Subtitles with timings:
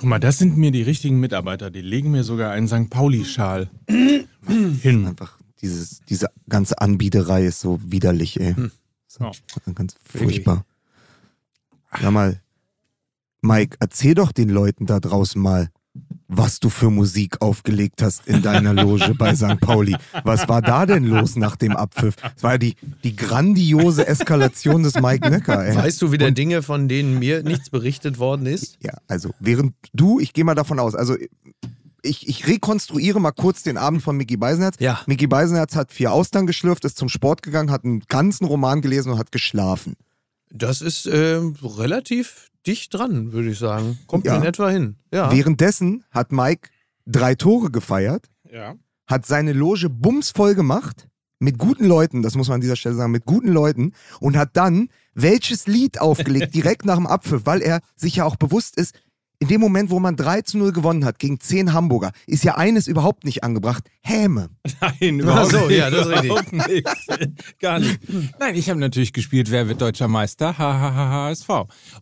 [0.00, 1.70] Guck mal, das sind mir die richtigen Mitarbeiter.
[1.70, 2.88] Die legen mir sogar einen St.
[2.88, 5.06] Pauli-Schal hin.
[5.06, 8.54] Einfach dieses, diese ganze Anbieterei ist so widerlich, ey.
[9.06, 9.32] So, Ja.
[9.74, 10.64] Ganz furchtbar.
[12.00, 12.40] Sag mal,
[13.42, 15.68] Mike, erzähl doch den Leuten da draußen mal,
[16.30, 19.60] was du für Musik aufgelegt hast in deiner Loge bei St.
[19.60, 19.96] Pauli.
[20.24, 22.14] Was war da denn los nach dem Abpfiff?
[22.36, 25.74] Es war ja die, die grandiose Eskalation des Mike Nöcker, ey.
[25.74, 28.78] Weißt du wieder Dinge, von denen mir nichts berichtet worden ist?
[28.80, 31.16] Ja, also während du, ich gehe mal davon aus, also
[32.02, 34.76] ich, ich rekonstruiere mal kurz den Abend von Mickey Beisenherz.
[34.78, 35.00] Ja.
[35.06, 39.12] Mickey Beisenherz hat vier Austern geschlürft, ist zum Sport gegangen, hat einen ganzen Roman gelesen
[39.12, 39.96] und hat geschlafen.
[40.52, 43.98] Das ist ähm, relativ dicht dran, würde ich sagen.
[44.06, 44.36] Kommt Ja.
[44.36, 44.96] in etwa hin.
[45.12, 45.32] Ja.
[45.32, 46.68] Währenddessen hat Mike
[47.06, 48.74] drei Tore gefeiert, Ja.
[49.06, 53.12] hat seine Loge bumsvoll gemacht, mit guten Leuten, das muss man an dieser Stelle sagen,
[53.12, 57.80] mit guten Leuten und hat dann welches Lied aufgelegt, direkt nach dem Apfel, weil er
[57.96, 58.94] sich ja auch bewusst ist,
[59.40, 62.56] in dem Moment, wo man 3 zu 0 gewonnen hat gegen 10 Hamburger, ist ja
[62.56, 64.50] eines überhaupt nicht angebracht, Häme.
[64.80, 65.78] Nein, überhaupt so, nicht.
[65.78, 66.52] ja, das ist richtig.
[66.52, 66.88] Nicht.
[67.58, 68.00] Gar nicht.
[68.38, 70.58] Nein, ich habe natürlich gespielt, wer wird deutscher Meister?
[70.58, 71.48] HHHSV.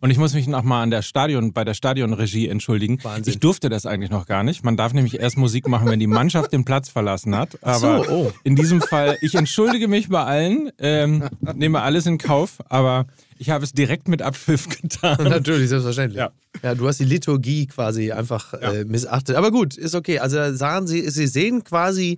[0.01, 3.01] Und ich muss mich noch mal an der Stadion, bei der Stadionregie entschuldigen.
[3.03, 3.33] Wahnsinn.
[3.33, 4.65] Ich durfte das eigentlich noch gar nicht.
[4.65, 7.57] Man darf nämlich erst Musik machen, wenn die Mannschaft den Platz verlassen hat.
[7.63, 8.31] Aber so, oh.
[8.43, 13.05] in diesem Fall, ich entschuldige mich bei allen, ähm, nehme alles in Kauf, aber
[13.39, 15.23] ich habe es direkt mit Abpfiff getan.
[15.23, 16.19] Natürlich, selbstverständlich.
[16.19, 16.31] Ja.
[16.61, 19.37] Ja, du hast die Liturgie quasi einfach äh, missachtet.
[19.37, 20.19] Aber gut, ist okay.
[20.19, 22.17] Also sagen Sie, Sie sehen quasi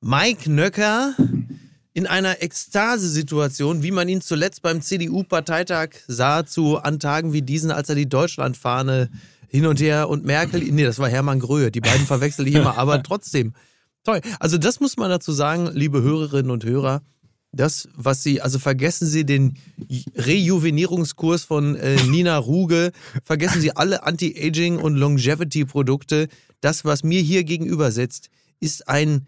[0.00, 1.14] Mike Nöcker
[1.94, 7.70] in einer Ekstase-Situation, wie man ihn zuletzt beim CDU-Parteitag sah, zu an Tagen wie diesen,
[7.70, 9.10] als er die Deutschlandfahne
[9.46, 12.76] hin und her und Merkel, nee, das war Hermann Gröhe, die beiden verwechsel ich immer,
[12.78, 13.54] aber trotzdem.
[14.04, 14.20] Toll.
[14.40, 17.02] Also das muss man dazu sagen, liebe Hörerinnen und Hörer,
[17.52, 19.56] das, was Sie, also vergessen Sie den
[20.14, 22.92] Rejuvenierungskurs von äh, Nina Ruge,
[23.24, 26.28] vergessen Sie alle Anti-Aging- und Longevity-Produkte.
[26.60, 28.28] Das, was mir hier gegenüber sitzt,
[28.60, 29.26] ist ein,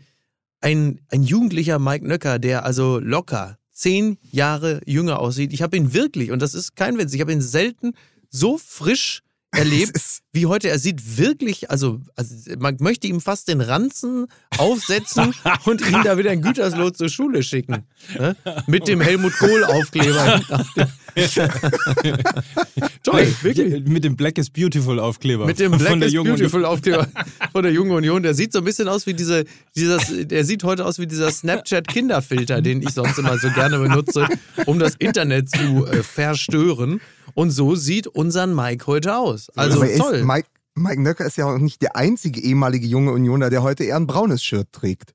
[0.60, 5.52] ein, ein jugendlicher Mike Nöcker, der also locker zehn Jahre jünger aussieht.
[5.54, 7.92] Ich habe ihn wirklich, und das ist kein Witz, ich habe ihn selten
[8.28, 9.22] so frisch
[9.56, 10.68] erlebt wie heute.
[10.68, 14.26] Er sieht wirklich, also, also man möchte ihm fast den Ranzen
[14.58, 15.34] aufsetzen
[15.64, 17.84] und ihn da wieder in Gütersloh zur Schule schicken.
[18.16, 18.36] Ne?
[18.66, 20.40] Mit dem Helmut Kohl-Aufkleber.
[23.02, 23.84] Toll, wirklich.
[23.86, 25.46] Mit dem Black is Beautiful Aufkleber.
[25.46, 27.08] Mit dem Black von der is Beautiful Aufkleber
[27.52, 28.22] von der Jungen Union.
[28.22, 29.44] Der sieht so ein bisschen aus wie diese,
[29.76, 34.26] dieses, der sieht heute aus wie dieser Snapchat-Kinderfilter, den ich sonst immer so gerne benutze,
[34.66, 37.00] um das Internet zu äh, verstören.
[37.34, 39.50] Und so sieht unser Mike heute aus.
[39.56, 40.24] Also Aber er toll.
[40.24, 43.96] Mike, Mike Nöcker ist ja auch nicht der einzige ehemalige junge Unioner, der heute eher
[43.96, 45.14] ein braunes Shirt trägt.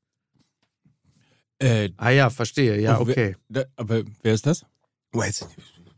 [1.59, 2.79] Äh, ah ja, verstehe.
[2.81, 3.35] Ja, oh, wer- okay.
[3.50, 4.66] da- aber wer ist das?
[5.13, 5.47] Weiß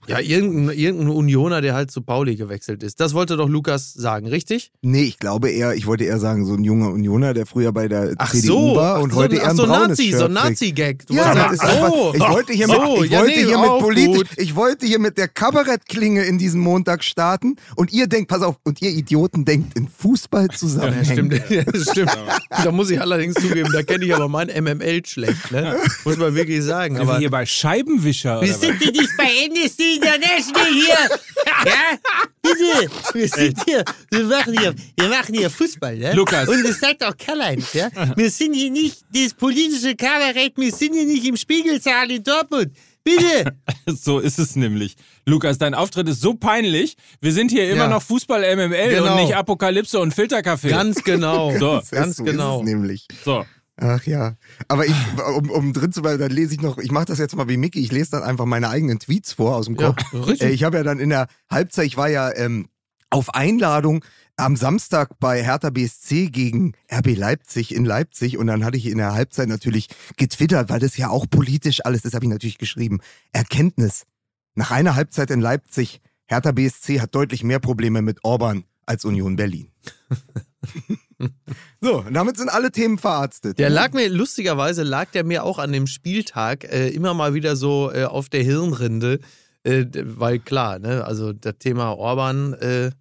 [0.07, 3.01] Ja, irgendein, irgendein Unioner, der halt zu Pauli gewechselt ist.
[3.01, 4.71] Das wollte doch Lukas sagen, richtig?
[4.81, 7.89] Nee, ich glaube eher, ich wollte eher sagen, so ein junger Unioner, der früher bei
[7.89, 10.03] der Ach CDU so, war und ach heute so, eher ach ein so braunes Nazi,
[10.03, 10.33] Shirt so ein.
[10.33, 11.05] Nazi-Gag.
[11.09, 13.57] Ja, das ist einfach, oh, ich wollte hier mit, so, ich ja, wollte nee, hier
[13.57, 14.27] mit politisch, gut.
[14.37, 18.55] ich wollte hier mit der Kabarettklinge in diesen Montag starten und ihr denkt, pass auf,
[18.63, 20.95] und ihr Idioten denkt in Fußball zusammen.
[20.99, 22.17] Ja, stimmt, ja, das stimmt.
[22.49, 25.75] Da muss ich allerdings zugeben, da kenne ich aber mein MML schlecht, ne?
[26.05, 26.95] Muss man wirklich sagen.
[26.95, 28.41] Wir Aber hier bei Scheibenwischer?
[28.41, 31.17] Wir sind hier nicht bei Amnesty International hier.
[31.65, 31.97] Ja?
[32.41, 32.91] Bitte.
[33.13, 33.83] Wir sind hier.
[34.11, 36.13] Wir machen hier, wir machen hier Fußball, ne?
[36.13, 36.47] Lukas.
[36.47, 37.89] Und das sagt auch Karl-Heinz, ja?
[38.15, 42.71] Wir sind hier nicht das politische Kabarett, wir sind hier nicht im Spiegelsaal in Dortmund.
[43.03, 43.53] Bitte.
[43.89, 44.95] So ist es nämlich.
[45.25, 46.97] Lukas, dein Auftritt ist so peinlich.
[47.21, 47.87] Wir sind hier immer Ja.
[47.87, 49.15] noch Fußball-MML Genau.
[49.15, 50.67] und nicht Apokalypse und Filterkaffee.
[50.69, 51.57] ganz genau.
[51.57, 51.77] So.
[51.79, 52.57] Ist- ganz so genau.
[52.57, 53.07] Ist es nämlich.
[53.23, 53.45] So.
[53.79, 54.35] Ach ja.
[54.67, 54.95] Aber ich,
[55.35, 57.57] um, um drin zu bleiben, dann lese ich noch, ich mache das jetzt mal wie
[57.57, 60.13] Mickey, ich lese dann einfach meine eigenen Tweets vor aus dem Ja, Kopf.
[60.13, 60.41] richtig.
[60.41, 62.69] Äh, ich habe ja dann in der Halbzeit, ich war ja ähm,
[63.11, 64.03] auf Einladung
[64.35, 68.97] am Samstag bei Hertha BSC gegen RB Leipzig in Leipzig und dann hatte ich in
[68.97, 72.99] der Halbzeit natürlich getwittert, weil das ja auch politisch alles ist, habe ich natürlich geschrieben.
[73.31, 74.03] Erkenntnis.
[74.55, 79.35] Nach einer Halbzeit in Leipzig, Hertha BSC hat deutlich mehr Probleme mit Orban als Union
[79.35, 79.69] Berlin.
[81.81, 83.59] so, damit sind alle Themen verarztet.
[83.59, 87.55] Der lag mir, lustigerweise lag der mir auch an dem Spieltag äh, immer mal wieder
[87.55, 89.19] so äh, auf der Hirnrinde,
[89.63, 92.91] äh, weil klar, ne, also das Thema Orban, äh,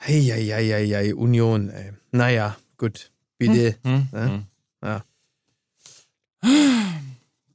[0.00, 1.92] hei, hei, hei, hei, hei, Union, ey.
[2.12, 3.76] Naja, gut, bitte.
[3.84, 4.24] Hm, Ja.
[4.26, 4.44] hm.
[4.82, 5.02] Ja.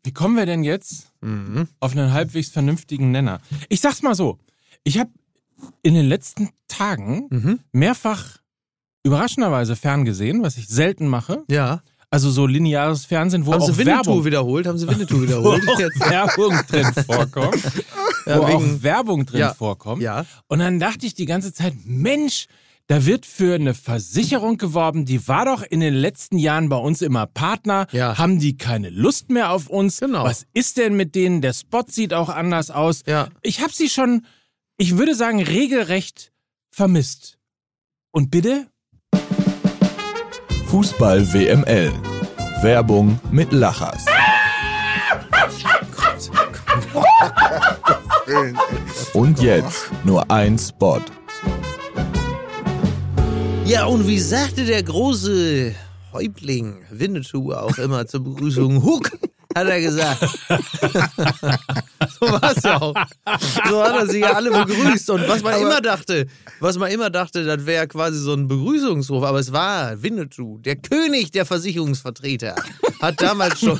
[0.03, 1.69] Wie kommen wir denn jetzt Mhm.
[1.79, 3.39] auf einen halbwegs vernünftigen Nenner?
[3.69, 4.37] Ich sag's mal so.
[4.83, 5.09] Ich habe
[5.81, 7.59] in den letzten Tagen Mhm.
[7.71, 8.39] mehrfach
[9.03, 11.43] überraschenderweise ferngesehen, was ich selten mache.
[11.49, 11.81] Ja.
[12.09, 14.67] Also so lineares Fernsehen, wo Haben auch Sie Winnetou Werbung, wiederholt?
[14.67, 15.67] Haben Sie Winnetou wo wiederholt?
[15.67, 17.63] auch Jetzt- Werbung drin vorkommt.
[18.25, 19.53] Ja, wo wegen- auch Werbung drin Ja.
[19.53, 20.01] vorkommt.
[20.03, 20.25] ja.
[20.47, 22.47] Und dann dachte ich die ganze Zeit, Mensch,
[22.87, 27.01] Da wird für eine Versicherung geworben, die war doch in den letzten Jahren bei uns
[27.01, 27.87] immer Partner.
[27.93, 28.17] Ja.
[28.17, 30.01] Haben die keine Lust mehr auf uns?
[30.01, 30.25] Genau.
[30.25, 31.41] Was ist denn mit denen?
[31.41, 33.03] Der Spot sieht auch anders aus.
[33.07, 33.29] Ja.
[33.41, 34.25] Ich habe sie schon,
[34.77, 36.33] ich würde sagen, regelrecht
[36.71, 37.37] vermisst.
[38.11, 38.67] Und bitte?
[40.73, 41.91] Fußball WML.
[42.63, 44.05] Werbung mit Lachers.
[49.13, 50.99] Und jetzt nur ein Spot.
[53.65, 55.75] Ja, und wie sagte der große
[56.11, 59.11] Häuptling Winnetou auch immer zur Begrüßung, Huck,
[59.55, 60.19] hat er gesagt.
[62.19, 62.93] so war es ja auch.
[63.69, 65.09] So hat er sie ja alle begrüßt.
[65.11, 66.27] Und was man immer dachte,
[66.59, 69.23] was man immer dachte, das wäre quasi so ein Begrüßungsruf.
[69.23, 72.55] Aber es war Winnetou, der König der Versicherungsvertreter,
[73.01, 73.77] hat damals schon,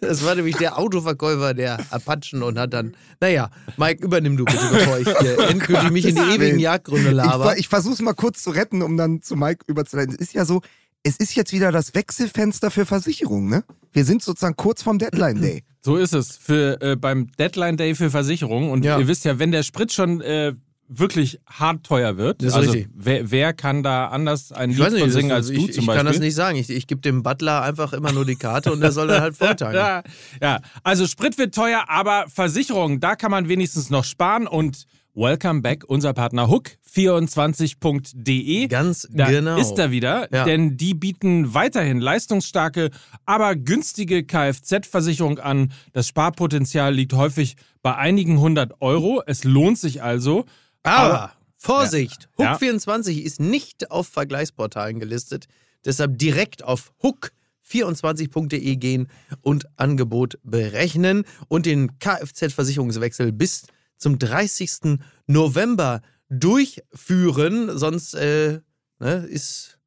[0.00, 4.66] das war nämlich der Autoverkäufer der Apachen und hat dann, naja, Mike, übernimm du bitte,
[4.72, 7.44] bevor ich hier endgültig mich in die ewigen Jagdgründe Ich, laber.
[7.44, 10.14] ver- ich versuche es mal kurz zu retten, um dann zu Mike überzuleiten.
[10.14, 10.60] Es ist ja so,
[11.06, 13.64] es ist jetzt wieder das Wechselfenster für Versicherungen, ne?
[13.92, 15.62] Wir sind sozusagen kurz vorm Deadline Day.
[15.86, 16.36] So ist es.
[16.36, 18.70] Für, äh, beim Deadline Day für Versicherungen.
[18.70, 18.98] Und Ja.
[18.98, 20.52] ihr wisst ja, wenn der Sprit schon äh,
[20.88, 22.88] wirklich hart teuer wird, Das ist also richtig.
[22.92, 25.68] wer, wer kann da anders ein Ich Lied nicht, von das, singen als ich, du
[25.68, 26.12] ich zum kann Beispiel?
[26.12, 26.58] das nicht sagen.
[26.58, 29.36] Ich, ich gebe dem Butler einfach immer nur die Karte und der soll dann halt
[29.38, 29.76] vorteilen.
[29.76, 30.02] Ja,
[30.42, 34.86] ja, also Sprit wird teuer, aber Versicherung, da kann man wenigstens noch sparen und
[35.16, 38.68] welcome back, unser Partner hook24.de.
[38.68, 39.56] Ganz Da genau.
[39.58, 40.44] ist er wieder, Ja.
[40.44, 42.90] denn die bieten weiterhin leistungsstarke,
[43.24, 45.72] aber günstige Kfz-Versicherung an.
[45.94, 49.22] Das Sparpotenzial liegt häufig bei einigen hundert Euro.
[49.26, 50.44] Es lohnt sich also.
[50.82, 52.54] Aber Vorsicht, Ja.
[52.56, 55.46] Hook24 ist nicht auf Vergleichsportalen gelistet.
[55.84, 59.08] Deshalb direkt auf hook24.de gehen
[59.40, 63.66] und Angebot berechnen und den Kfz-Versicherungswechsel bis
[63.98, 64.98] zum 30.
[65.26, 67.76] November durchführen.
[67.78, 68.60] Sonst äh,
[68.98, 69.78] ne, ist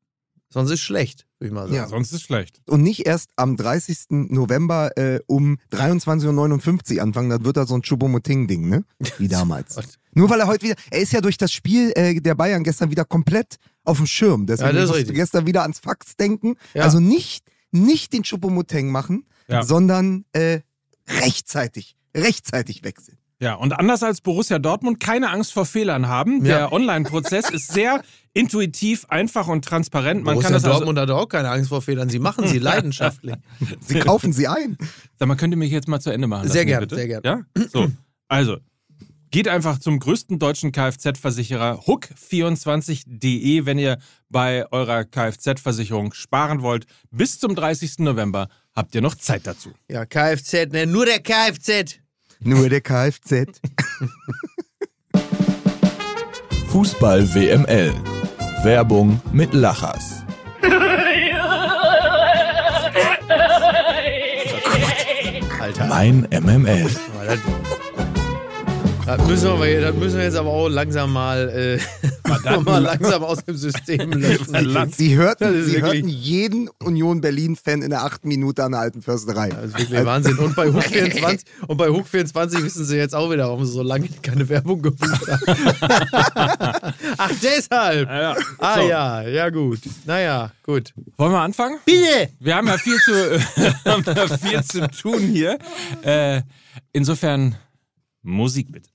[0.51, 1.75] sonst ist schlecht, würde ich mal sagen.
[1.75, 1.87] Ja.
[1.87, 2.61] Sonst ist schlecht.
[2.67, 4.05] Und nicht erst am 30.
[4.09, 8.83] November äh, um 23.59 Uhr anfangen, dann wird da so ein Chubomoting-Ding, ne?
[9.19, 9.77] Wie damals.
[10.13, 12.89] Nur weil er heute wieder, er ist ja durch das Spiel äh, der Bayern gestern
[12.89, 14.47] wieder komplett auf dem Schirm.
[14.47, 15.15] Deswegen Ja, musste richtig.
[15.15, 16.55] gestern wieder ans Fax denken.
[16.73, 16.83] Ja.
[16.83, 19.61] Also nicht, nicht den Chupomoteng machen, Ja.
[19.63, 20.61] sondern äh,
[21.07, 23.17] rechtzeitig, rechtzeitig wechseln.
[23.41, 26.45] Ja, und anders als Borussia Dortmund keine Angst vor Fehlern haben.
[26.45, 26.57] Ja.
[26.57, 28.01] Der Online-Prozess ist sehr
[28.33, 30.25] intuitiv, einfach und transparent.
[30.25, 32.09] Man Borussia kann das also, Dortmund hat auch keine Angst vor Fehlern.
[32.09, 33.35] Sie machen sie leidenschaftlich.
[33.79, 34.77] Sie kaufen sie ein.
[35.17, 36.49] Sag mal, könnt ihr mich jetzt mal zu Ende machen?
[36.49, 36.95] Sehr lassen, gern, bitte?
[36.95, 37.21] sehr gern.
[37.23, 37.41] Ja?
[37.71, 37.89] So,
[38.27, 38.57] also,
[39.31, 46.87] geht einfach zum größten deutschen Kfz-Versicherer hook24.de, wenn ihr bei eurer Kfz-Versicherung sparen wollt.
[47.09, 47.99] Bis zum 30.
[47.99, 49.71] November habt ihr noch Zeit dazu.
[49.89, 50.85] Ja, Kfz, ne?
[50.85, 51.99] Nur der Kfz.
[52.41, 53.59] Nur der Kfz.
[56.69, 57.93] Fußball WML.
[58.63, 60.23] Werbung mit Lachers.
[65.59, 65.85] Alter.
[65.87, 66.89] Mein MML.
[69.17, 73.43] Das, müssen wir, das müssen wir jetzt aber auch langsam mal, äh, mal langsam aus
[73.43, 74.91] dem System löschen.
[74.95, 79.49] Sie hörten, sie hörten jeden Union Berlin-Fan in der achten Minute an der alten Försterei.
[79.49, 80.37] Das ist wirklich Wahnsinn.
[80.37, 83.71] Und bei Hook 24, und bei Hook 24 wissen sie jetzt auch wieder, warum sie
[83.71, 86.93] so lange keine Werbung gebucht haben.
[87.17, 88.07] Ach, deshalb.
[88.07, 88.87] Ja, Ah so.
[88.87, 89.79] ja, ja gut.
[90.05, 90.93] Naja, gut.
[91.17, 91.79] Wollen wir anfangen?
[91.83, 92.29] Bitte!
[92.39, 93.11] Wir haben ja viel zu,
[93.85, 95.57] haben ja viel zu tun hier.
[96.03, 96.43] Äh,
[96.93, 97.55] insofern
[98.21, 98.87] Musik bitte.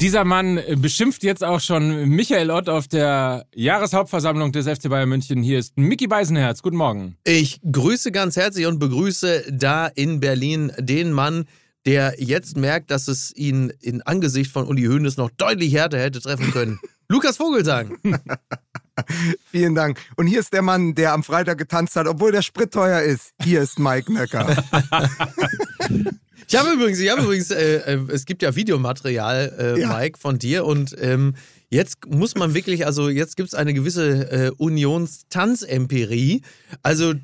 [0.00, 5.42] Dieser Mann beschimpft jetzt auch schon Michael Ott auf der Jahreshauptversammlung des FC Bayern München.
[5.42, 6.62] Hier ist Mickey Beisenherz.
[6.62, 7.18] Guten Morgen.
[7.24, 11.44] Ich grüße ganz herzlich und begrüße da in Berlin den Mann,
[11.84, 16.22] der jetzt merkt, dass es ihn in Angesicht von Uli Hoeneß noch deutlich härter hätte
[16.22, 16.80] treffen können.
[17.08, 17.98] Lukas Vogelsang.
[19.50, 20.00] Vielen Dank.
[20.16, 23.34] Und hier ist der Mann, der am Freitag getanzt hat, obwohl der Sprit teuer ist.
[23.42, 24.64] Hier ist Mike Nöcker.
[26.52, 29.96] Ich habe übrigens, ich habe übrigens, äh, äh, es gibt ja Videomaterial, äh, Ja.
[29.96, 31.36] Mike, von dir und ähm,
[31.70, 36.42] jetzt muss man wirklich, also jetzt gibt es eine gewisse äh, Unionstanzempirie.
[36.82, 37.14] Also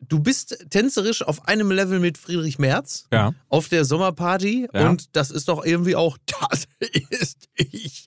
[0.00, 3.32] du bist tänzerisch auf einem Level mit Friedrich Merz Ja.
[3.48, 4.90] auf der Sommerparty Ja.
[4.90, 6.18] und das ist doch irgendwie auch,
[6.50, 6.64] das
[7.08, 8.06] ist ich.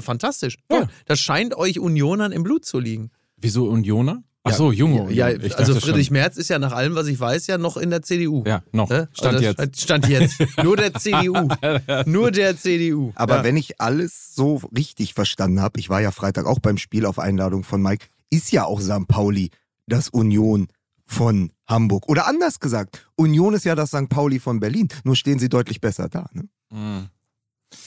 [0.00, 0.58] Fantastisch.
[0.70, 0.88] Ja.
[1.06, 3.10] Das scheint euch Unionern im Blut zu liegen.
[3.38, 4.22] Wieso Unioner?
[4.44, 5.12] Ach so, Junge.
[5.12, 5.44] Ja, Union.
[5.44, 6.14] Ich also dachte Friedrich schon.
[6.14, 8.42] Merz ist ja nach allem, was ich weiß, ja noch in der CDU.
[8.44, 8.88] Ja, noch.
[8.88, 9.54] Stand Also jetzt.
[9.54, 10.40] Stand, Stand jetzt.
[10.62, 11.48] Nur der CDU.
[12.06, 13.12] Nur der CDU.
[13.14, 13.44] Aber ja.
[13.44, 17.18] wenn ich alles so richtig verstanden habe, ich war ja Freitag auch beim Spiel auf
[17.20, 19.06] Einladung von Mike, ist ja auch St.
[19.06, 19.50] Pauli
[19.86, 20.68] das Union
[21.06, 22.08] von Hamburg.
[22.08, 24.08] Oder anders gesagt, Union ist ja das St.
[24.08, 26.26] Pauli von Berlin, nur stehen sie deutlich besser da.
[26.32, 26.48] Ne?
[26.70, 27.08] Mhm.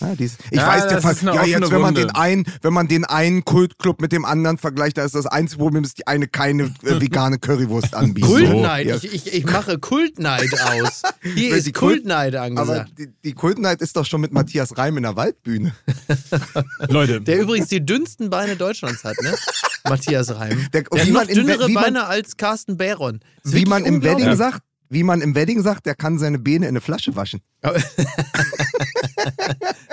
[0.02, 2.88] Ja, dies, ich Ja, weiß, der eine ja, jetzt, wenn man den einen, wenn man
[2.88, 6.28] den einen Kultclub mit dem anderen vergleicht, da ist das einzige Problem, dass die eine
[6.28, 8.30] keine äh, vegane Currywurst anbietet.
[8.30, 8.88] Kultneid.
[8.88, 8.96] Ja.
[8.98, 11.02] Ich, ich, ich mache Kultneid aus.
[11.22, 12.92] Hier ist Kult- Kultneid Aber angesagt.
[12.98, 15.74] die, die Kultneid ist doch schon mit Matthias Reim in der Waldbühne.
[16.90, 19.34] Leute, Der übrigens die dünnsten Beine Deutschlands hat, ne?
[19.90, 20.68] Matthias Reim.
[20.74, 23.20] Der- Der hat wie noch dünnere man- Beine als Carsten Baron.
[23.44, 24.04] Wie man im.
[24.04, 27.42] Wedding sagt, wie man im Wedding sagt, der kann seine Beine in eine Flasche waschen.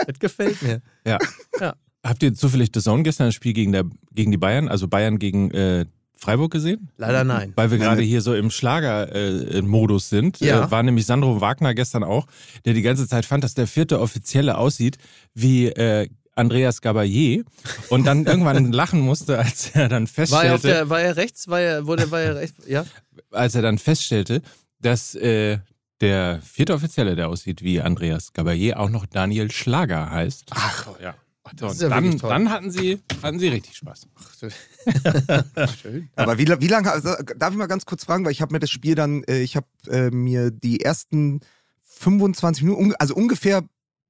[0.07, 0.83] Das gefällt mir.
[1.07, 1.19] ja.
[1.61, 1.75] Ja.
[2.05, 5.19] Habt ihr zufällig das Zone gestern das Spiel gegen, der, gegen die Bayern, also Bayern
[5.21, 6.89] gegen äh, Freiburg gesehen?
[6.97, 7.53] Leider nein.
[7.55, 8.09] Weil wir gerade nein.
[8.09, 10.65] hier so im Schlager-Modus sind, Ja.
[10.67, 12.27] äh, war nämlich Sandro Wagner gestern auch,
[12.65, 14.99] der die ganze Zeit fand, dass der vierte Offizielle aussieht
[15.35, 17.45] wie äh, Andreas Gabayé
[17.89, 21.17] und dann irgendwann lachen musste, als er dann War er, auf feststellte, der, war er
[21.17, 21.47] rechts?
[21.47, 22.67] War er, wurde, war er rechts?
[22.67, 22.85] Ja?
[23.31, 24.43] als er dann feststellte,
[24.83, 25.59] dass äh,
[26.01, 30.51] der vierte Offizielle, der aussieht wie Andreas Gabayé, auch noch Daniel Schlager heißt.
[30.51, 31.15] Ach, ja.
[31.59, 34.07] So, ist ja dann, dann hatten sie, hatten sie richtig Spaß.
[35.83, 36.09] Schön.
[36.15, 38.61] Aber wie, wie lange, also, darf ich mal ganz kurz fragen, weil ich habe mir
[38.61, 41.41] das Spiel dann, äh, ich habe äh, mir die ersten
[41.83, 43.65] 25 Minuten, also ungefähr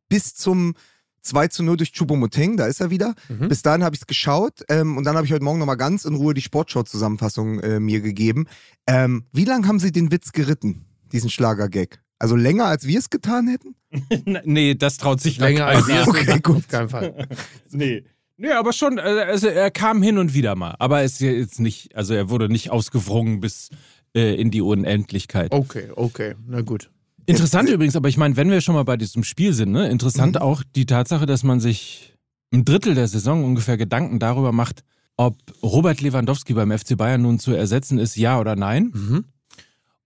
[0.09, 0.75] bis zum
[1.23, 3.15] 2 zu 0 durch Choupo-Moting, da ist er wieder.
[3.29, 3.49] Mhm.
[3.49, 6.05] Bis dahin habe ich es geschaut ähm, und dann habe ich heute Morgen nochmal ganz
[6.05, 8.47] in Ruhe die Sportschau-Zusammenfassung äh, mir gegeben.
[8.87, 12.01] Ähm, wie lange haben Sie den Witz geritten, diesen Schlager-Gag?
[12.19, 13.75] Also länger, als wir es getan hätten?
[14.45, 16.03] nee, das traut sich Länger als wir.
[16.07, 16.59] Okay, gut.
[16.59, 17.29] Auf keinen Fall.
[17.71, 18.05] Nee.
[18.37, 20.75] Nee, aber schon, äh, also er kam hin und wieder mal.
[20.79, 23.71] Aber es ist jetzt nicht, also er wurde nicht ausgewrungen bis
[24.15, 25.53] äh, in die Unendlichkeit.
[25.53, 26.35] Okay, okay.
[26.47, 26.91] Na gut.
[27.27, 30.37] Interessant übrigens, aber ich meine, wenn wir schon mal bei diesem Spiel sind, ne, interessant
[30.37, 30.43] Mhm.
[30.43, 32.15] auch die Tatsache, dass man sich
[32.53, 34.83] ein Drittel der Saison ungefähr Gedanken darüber macht,
[35.17, 38.91] ob Robert Lewandowski beim FC Bayern nun zu ersetzen ist, ja oder nein.
[38.93, 39.25] Mhm.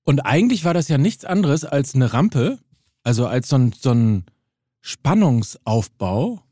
[0.05, 2.59] Und eigentlich war das ja nichts anderes als eine Rampe,
[3.03, 4.25] also als so ein, so ein
[4.81, 6.43] Spannungsaufbau,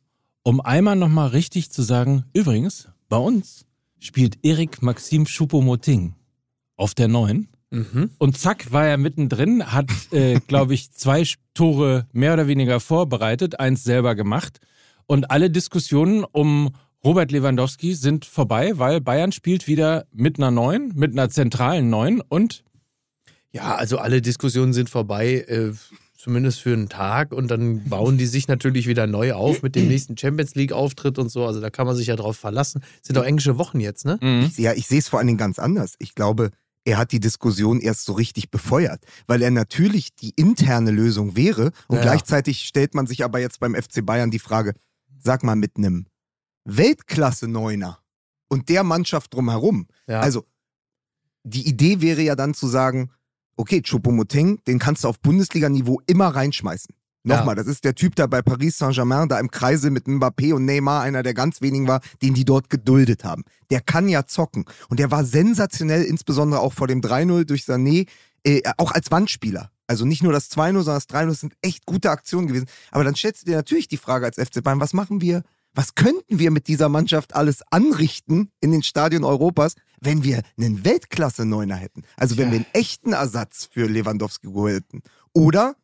[0.42, 3.64] um einmal nochmal richtig zu sagen, übrigens, bei uns
[3.98, 6.14] spielt Erik Maxim Choupo-Moting
[6.76, 7.48] auf der Neuen.
[7.74, 8.10] Mhm.
[8.18, 13.58] Und zack, war er mittendrin, hat, äh, glaube ich, zwei Tore mehr oder weniger vorbereitet,
[13.60, 14.60] eins selber gemacht.
[15.06, 16.70] Und alle Diskussionen um
[17.04, 22.22] Robert Lewandowski sind vorbei, weil Bayern spielt wieder mit einer Neuen, mit einer zentralen Neuen
[22.22, 22.64] und
[23.52, 25.72] Ja, also alle Diskussionen sind vorbei, äh,
[26.16, 27.32] zumindest für einen Tag.
[27.32, 31.28] Und dann bauen die sich natürlich wieder neu auf mit dem nächsten Champions League-Auftritt und
[31.28, 31.44] so.
[31.44, 32.82] Also da kann man sich ja drauf verlassen.
[33.02, 34.18] Sind doch englische Wochen jetzt, ne?
[34.48, 35.96] Ich, ja, ich sehe es vor allen Dingen ganz anders.
[35.98, 36.50] Ich glaube,
[36.84, 41.72] er hat die Diskussion erst so richtig befeuert, weil er natürlich die interne Lösung wäre
[41.88, 42.02] und Ja.
[42.02, 44.74] gleichzeitig stellt man sich aber jetzt beim FC Bayern die Frage,
[45.18, 46.06] sag mal mit einem
[46.64, 47.98] Weltklasse-Neuner
[48.48, 49.86] und der Mannschaft drumherum.
[50.06, 50.20] Ja.
[50.20, 50.44] Also
[51.42, 53.10] die Idee wäre ja dann zu sagen,
[53.56, 56.94] okay, Choupo-Moting, den kannst du auf Bundesliga-Niveau immer reinschmeißen.
[57.26, 60.66] Nochmal, das ist der Typ, der bei Paris Saint-Germain da im Kreise mit Mbappé und
[60.66, 63.44] Neymar einer der ganz wenigen war, den die dort geduldet haben.
[63.70, 64.66] Der kann ja zocken.
[64.90, 68.06] Und der war sensationell, insbesondere auch vor dem 3-0 durch Sané,
[68.44, 69.70] äh, auch als Wandspieler.
[69.86, 72.66] Also nicht nur das 2-0, sondern das 3-0 sind echt gute Aktionen gewesen.
[72.90, 75.42] Aber dann stellst du dir natürlich die Frage als FC Bayern, was machen wir?
[75.74, 80.84] Was könnten wir mit dieser Mannschaft alles anrichten in den Stadien Europas, wenn wir einen
[80.84, 82.02] Weltklasse-Neuner hätten?
[82.16, 85.02] Also wenn wir einen echten Ersatz für Lewandowski geholt hätten.
[85.32, 85.74] Oder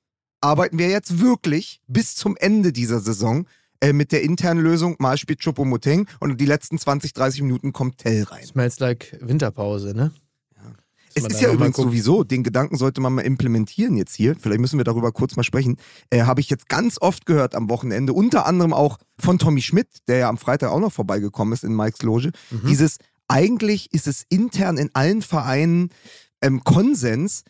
[0.41, 3.47] arbeiten wir jetzt wirklich bis zum Ende dieser Saison
[3.81, 7.99] äh, mit der internen Lösung, mal spielt Choupo-Moting und die letzten 20, 30 Minuten kommt
[7.99, 8.45] Tell rein.
[8.45, 10.13] Smells like Winterpause, ne?
[11.15, 14.37] Es ist ja übrigens sowieso, den Gedanken sollte man mal implementieren jetzt hier.
[14.39, 15.77] Vielleicht müssen wir darüber kurz mal sprechen.
[16.11, 19.89] Äh, Habe ich jetzt ganz oft gehört am Wochenende, unter anderem auch von Tommy Schmidt,
[20.09, 22.31] der ja am Freitag auch noch vorbeigekommen ist in Mikes Loge.
[22.51, 22.69] Mhm.
[22.69, 25.91] Dieses, eigentlich ist es intern in allen Vereinen
[26.43, 27.43] ähm, Konsens,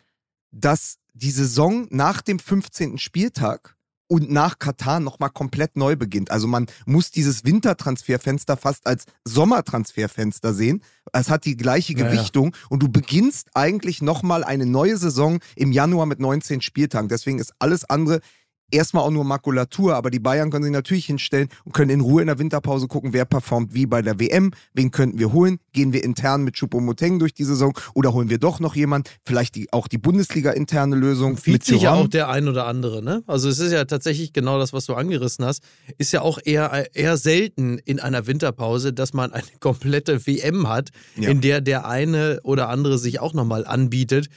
[0.51, 2.97] dass die Saison nach dem 15.
[2.97, 3.75] Spieltag
[4.07, 6.31] und nach Katar nochmal komplett neu beginnt.
[6.31, 10.83] Also man muss dieses Wintertransferfenster fast als Sommertransferfenster sehen.
[11.13, 12.11] Es hat die gleiche Ja, ja.
[12.11, 17.07] Gewichtung und du beginnst eigentlich nochmal eine neue Saison im Januar mit 19 Spieltagen.
[17.07, 18.19] Deswegen ist alles andere
[18.71, 22.21] erstmal auch nur Makulatur, aber die Bayern können sich natürlich hinstellen und können in Ruhe
[22.21, 25.93] in der Winterpause gucken, wer performt wie bei der WM, wen könnten wir holen, gehen
[25.93, 29.71] wir intern mit Choupo-Moting durch die Saison oder holen wir doch noch jemand, vielleicht die,
[29.73, 33.23] auch die Bundesliga-interne Lösung mit sich ja auch der ein oder andere, ne?
[33.27, 35.63] Also es ist ja tatsächlich genau das, was du angerissen hast,
[35.97, 40.89] ist ja auch eher, eher selten in einer Winterpause, dass man eine komplette WM hat,
[41.15, 41.29] Ja.
[41.29, 44.29] in der der eine oder andere sich auch nochmal anbietet.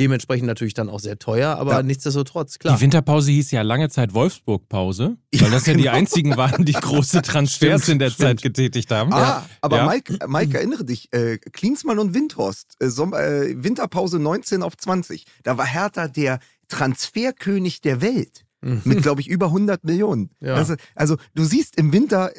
[0.00, 1.82] Dementsprechend natürlich dann auch sehr teuer, aber Ja.
[1.82, 2.76] nichtsdestotrotz, klar.
[2.76, 5.94] Die Winterpause hieß ja lange Zeit Wolfsburg-Pause, weil das ja die genau.
[5.94, 9.12] einzigen waren, die große Transfers in der Zeit getätigt haben.
[9.12, 9.86] Ah, aber Ja.
[9.86, 15.26] Mike, Mike, erinnere dich, äh, Klinsmann und Windhorst, äh, äh, Winterpause 19 auf 20.
[15.42, 18.44] Da war Hertha der Transferkönig der Welt.
[18.84, 20.30] Mit, glaube ich, über 100 Millionen.
[20.38, 20.54] Ja.
[20.54, 22.30] Also, also, du siehst im Winter,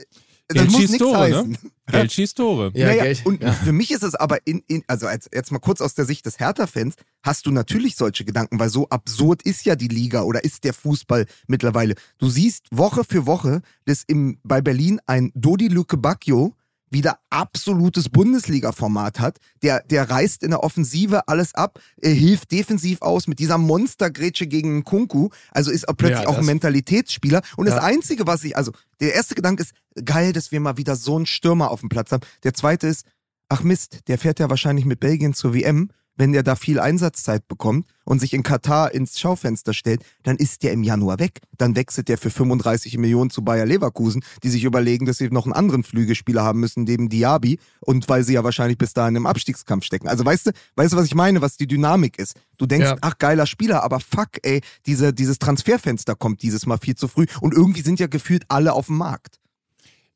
[0.54, 1.36] das Geld muss schießt Tore, ne?
[1.38, 1.58] heißen.
[1.88, 2.72] Geld schießt Tore.
[2.74, 3.26] Ja, naja, Geld.
[3.26, 6.06] und für mich ist es aber in, in also als, jetzt mal kurz aus der
[6.06, 10.22] Sicht des Hertha-Fans, hast du natürlich solche Gedanken, weil so absurd ist ja die Liga
[10.24, 11.96] oder ist der Fußball mittlerweile.
[12.18, 16.56] Du siehst Woche für Woche, dass im, bei Berlin ein Dodi Luke Bacchio
[16.94, 19.38] wieder absolutes Bundesliga-Format hat.
[19.62, 24.48] Der, der reißt in der Offensive alles ab, äh, hilft defensiv aus mit dieser Monstergrätsche
[24.48, 25.30] gegen Kunku.
[25.52, 27.42] Also ist er plötzlich Ja, auch ein Mentalitätsspieler.
[27.58, 27.76] Und Ja.
[27.76, 29.74] das Einzige, was ich, also der erste Gedanke ist,
[30.06, 32.24] geil, dass wir mal wieder so einen Stürmer auf dem Platz haben.
[32.44, 33.06] Der zweite ist,
[33.50, 35.90] ach Mist, der fährt ja wahrscheinlich mit Belgien zur WM.
[36.16, 40.62] Wenn der da viel Einsatzzeit bekommt und sich in Katar ins Schaufenster stellt, dann ist
[40.62, 41.40] der im Januar weg.
[41.58, 45.46] Dann wechselt der für 35 Millionen zu Bayer Leverkusen, die sich überlegen, dass sie noch
[45.46, 47.58] einen anderen Flügelspieler haben müssen, neben Diaby.
[47.80, 50.08] Und weil sie ja wahrscheinlich bis dahin im Abstiegskampf stecken.
[50.08, 52.36] Also weißt du, weißt du, was ich meine, was die Dynamik ist?
[52.58, 52.98] Du denkst, Ja.
[53.02, 57.26] ach geiler Spieler, aber fuck, ey, diese, dieses Transferfenster kommt dieses Mal viel zu früh.
[57.42, 59.40] Und irgendwie sind ja gefühlt alle auf dem Markt.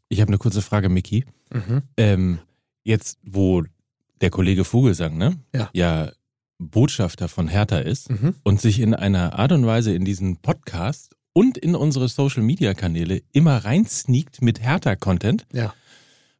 [0.09, 1.25] Ich habe eine kurze Frage, Miki.
[1.51, 1.81] Mhm.
[1.97, 2.39] Ähm,
[2.83, 3.63] jetzt, wo
[4.21, 5.37] der Kollege Vogelsang, ne?
[5.73, 6.11] Ja.
[6.59, 8.33] Botschafter von Hertha ist Mhm.
[8.43, 12.73] und sich in einer Art und Weise in diesen Podcast und in unsere Social Media
[12.73, 15.45] Kanäle immer reinsneakt mit Hertha-Content.
[15.53, 15.73] Ja.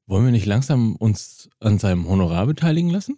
[0.08, 3.18] Wollen wir nicht langsam uns an seinem Honorar beteiligen lassen?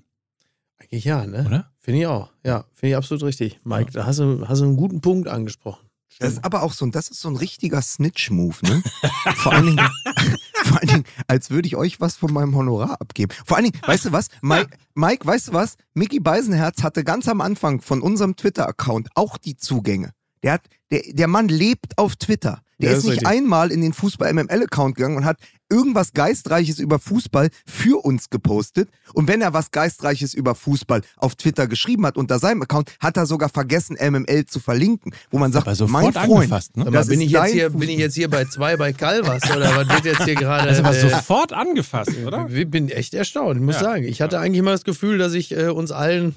[0.78, 1.46] Eigentlich ja, ne?
[1.46, 1.72] Oder?
[1.78, 2.32] Finde ich auch.
[2.46, 3.60] Ja, finde ich absolut richtig.
[3.64, 5.88] Mike, da hast du, hast du einen guten Punkt angesprochen.
[6.18, 8.84] Das ist aber auch so ein, das ist so ein richtiger Snitch-Move, ne?
[9.36, 9.90] vor, allen Dingen,
[10.64, 13.34] vor allen Dingen, als würde ich euch was von meinem Honorar abgeben.
[13.46, 14.30] Vor allen Dingen, weißt du was?
[14.42, 15.76] Mike, Mike weißt du was?
[15.94, 20.12] Mickey Beisenherz hatte ganz am Anfang von unserem Twitter-Account auch die Zugänge.
[20.44, 20.62] Der, hat,
[20.92, 22.62] der, der Mann lebt auf Twitter.
[22.80, 23.28] Der Ja, ist ist nicht richtig.
[23.28, 25.38] einmal in den Fußball-MML-Account gegangen und hat
[25.72, 28.90] irgendwas Geistreiches über Fußball für uns gepostet.
[29.14, 33.18] Und wenn er was Geistreiches über Fußball auf Twitter geschrieben hat unter seinem Account, hat
[33.18, 35.14] er sogar vergessen, MML zu verlinken.
[35.30, 36.86] Wo man sagt, mein Freund, ne?
[36.92, 37.80] Das bin, ist ich jetzt dein hier, Fußball.
[37.82, 40.68] bin ich jetzt hier bei zwei bei Calvas oder was wird jetzt hier gerade?
[40.70, 42.48] Das ist aber äh, sofort angefasst, oder?
[42.50, 43.82] Ich bin echt erstaunt, ich muss Ja.
[43.82, 44.06] sagen.
[44.06, 46.34] Ich hatte eigentlich immer das Gefühl, dass ich äh, uns allen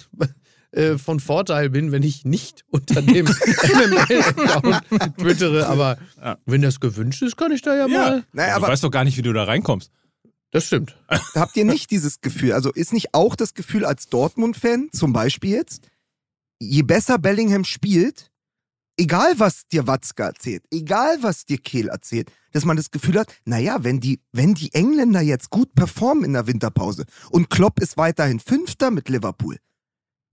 [0.72, 5.66] äh, von Vorteil bin, wenn ich nicht unter dem MML-Account twittere.
[5.66, 6.38] Aber Ja.
[6.46, 8.24] wenn das gewünscht ist, kann ich da ja, mal.
[8.32, 9.90] Naja, du aber weißt doch gar nicht, wie du da reinkommst.
[10.50, 10.96] Das stimmt.
[11.34, 12.52] habt ihr nicht dieses Gefühl?
[12.52, 15.88] Also ist nicht auch das Gefühl als Dortmund-Fan, zum Beispiel jetzt,
[16.58, 18.30] je besser Bellingham spielt,
[18.98, 23.32] egal was dir Watzke erzählt, egal was dir Kehl erzählt, dass man das Gefühl hat,
[23.46, 27.96] naja, wenn die, wenn die Engländer jetzt gut performen in der Winterpause und Klopp ist
[27.96, 29.56] weiterhin Fünfter mit Liverpool,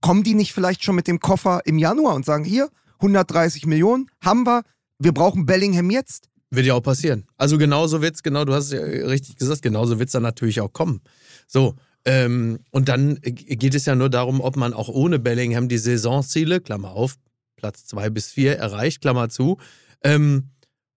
[0.00, 4.10] kommen die nicht vielleicht schon mit dem Koffer im Januar und sagen, hier, 130 Millionen,
[4.20, 4.62] haben wir,
[4.98, 6.28] wir brauchen Bellingham jetzt?
[6.50, 7.26] Wird ja auch passieren.
[7.36, 10.72] Also genauso wird's, genau, du hast es ja richtig gesagt, genauso wird's dann natürlich auch
[10.72, 11.00] kommen.
[11.46, 15.78] So, ähm, und dann geht es ja nur darum, ob man auch ohne Bellingham die
[15.78, 17.16] Saisonziele, Klammer auf,
[17.56, 19.58] Platz zwei bis vier erreicht, Klammer zu.
[20.02, 20.50] Ähm,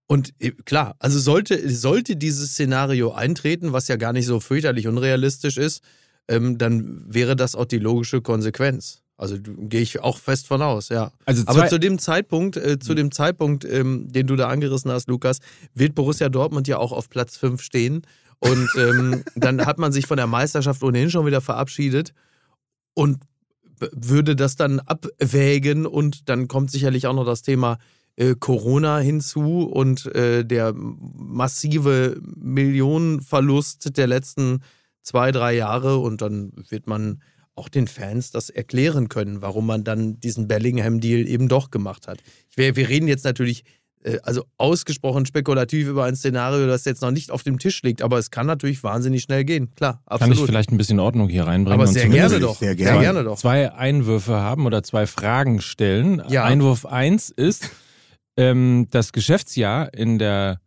[0.07, 4.87] und äh, klar, also sollte, sollte dieses Szenario eintreten, was ja gar nicht so fürchterlich
[4.87, 5.81] unrealistisch ist,
[6.27, 9.01] ähm, dann wäre das auch die logische Konsequenz.
[9.15, 11.11] Also gehe ich auch fest von aus, ja.
[11.25, 15.07] Also Aber zu dem Zeitpunkt, äh, zu dem Zeitpunkt, ähm, den du da angerissen hast,
[15.07, 15.39] Lukas,
[15.73, 18.01] wird Borussia Dortmund ja auch auf Platz 5 stehen.
[18.39, 22.13] Und ähm, dann hat man sich von der Meisterschaft ohnehin schon wieder verabschiedet
[22.95, 23.19] und
[23.91, 27.77] würde das dann abwägen und dann kommt sicherlich auch noch das Thema
[28.15, 34.61] äh, Corona hinzu und äh, der massive Millionenverlust der letzten
[35.03, 37.21] zwei, drei Jahre und dann wird man
[37.55, 42.19] auch den Fans das erklären können, warum man dann diesen Bellingham-Deal eben doch gemacht hat.
[42.49, 43.63] Ich, wir, wir reden jetzt natürlich
[44.03, 48.01] äh, also ausgesprochen spekulativ über ein Szenario, das jetzt noch nicht auf dem Tisch liegt,
[48.01, 49.73] aber es kann natürlich wahnsinnig schnell gehen.
[49.75, 50.37] Klar, Kann absolut.
[50.39, 51.79] ich vielleicht ein bisschen Ordnung hier reinbringen?
[51.79, 52.57] aber und sehr gerne doch.
[52.57, 52.99] Sehr Sehr gerne.
[53.01, 53.37] gerne doch.
[53.37, 56.21] zwei Einwürfe haben oder zwei Fragen stellen.
[56.29, 56.43] Ja.
[56.43, 57.69] Einwurf 1 ist,
[58.37, 60.59] ähm, das Geschäftsjahr in der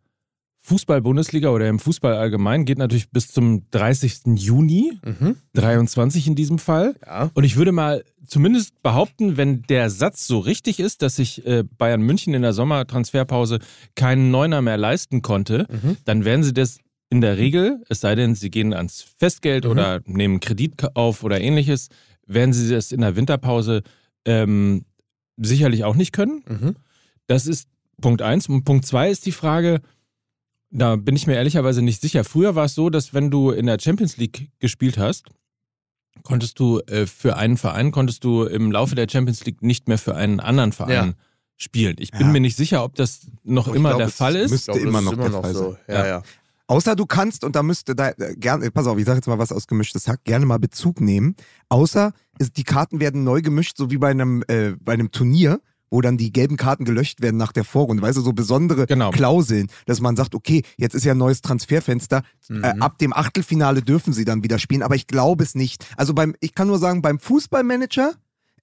[0.67, 4.35] Fußball-Bundesliga oder im Fußball allgemein geht natürlich bis zum 30.
[4.35, 5.37] Juni, Mhm.
[5.53, 6.95] 23 in diesem Fall.
[7.05, 7.31] Ja.
[7.33, 11.63] Und ich würde mal zumindest behaupten, wenn der Satz so richtig ist, dass sich äh,
[11.77, 13.59] Bayern München in der Sommertransferpause
[13.95, 15.97] keinen Neuner mehr leisten konnte, Mhm.
[16.03, 19.71] dann werden sie das in der Regel, es sei denn, sie gehen ans Festgeld Mhm.
[19.71, 21.87] oder nehmen Kredit auf oder ähnliches,
[22.25, 23.83] werden sie das in der Winterpause
[24.25, 24.83] ähm,
[25.37, 26.43] sicherlich auch nicht können.
[26.45, 26.75] Mhm.
[27.27, 27.69] Das ist
[28.01, 28.49] Punkt eins.
[28.49, 29.79] Und Punkt zwei ist die Frage,
[30.69, 32.23] da bin ich mir ehrlicherweise nicht sicher.
[32.23, 35.27] Früher war es so, dass wenn du in der Champions League gespielt hast,
[36.23, 39.97] konntest du äh, für einen Verein, konntest du im Laufe der Champions League nicht mehr
[39.97, 41.13] für einen anderen Verein Ja.
[41.55, 41.95] spielen.
[41.99, 42.27] Ich bin Ja.
[42.27, 44.51] mir nicht sicher, ob das noch Ich immer der Fall ist.
[44.51, 45.71] müsste glaube, immer noch der Fall so.
[45.71, 45.79] sein.
[45.87, 46.23] Ja, ja.
[46.69, 49.37] Außer du kannst, und da müsste da äh, gerne, pass auf, ich sage jetzt mal
[49.39, 51.35] was aus gemischtes Hack, gerne mal Bezug nehmen.
[51.69, 52.11] Außer
[52.57, 56.17] die Karten werden neu gemischt, so wie bei einem, äh, bei einem Turnier, wo dann
[56.17, 58.03] die gelben Karten gelöscht werden nach der Vorrunde.
[58.03, 59.11] Weißt du, so besondere Genau.
[59.11, 62.23] Klauseln, dass man sagt, okay, jetzt ist ja ein neues Transferfenster.
[62.49, 62.63] Mhm.
[62.63, 65.85] Äh, ab dem Achtelfinale dürfen sie dann wieder spielen, aber ich glaube es nicht.
[65.97, 68.13] Also beim, ich kann nur sagen, beim Fußballmanager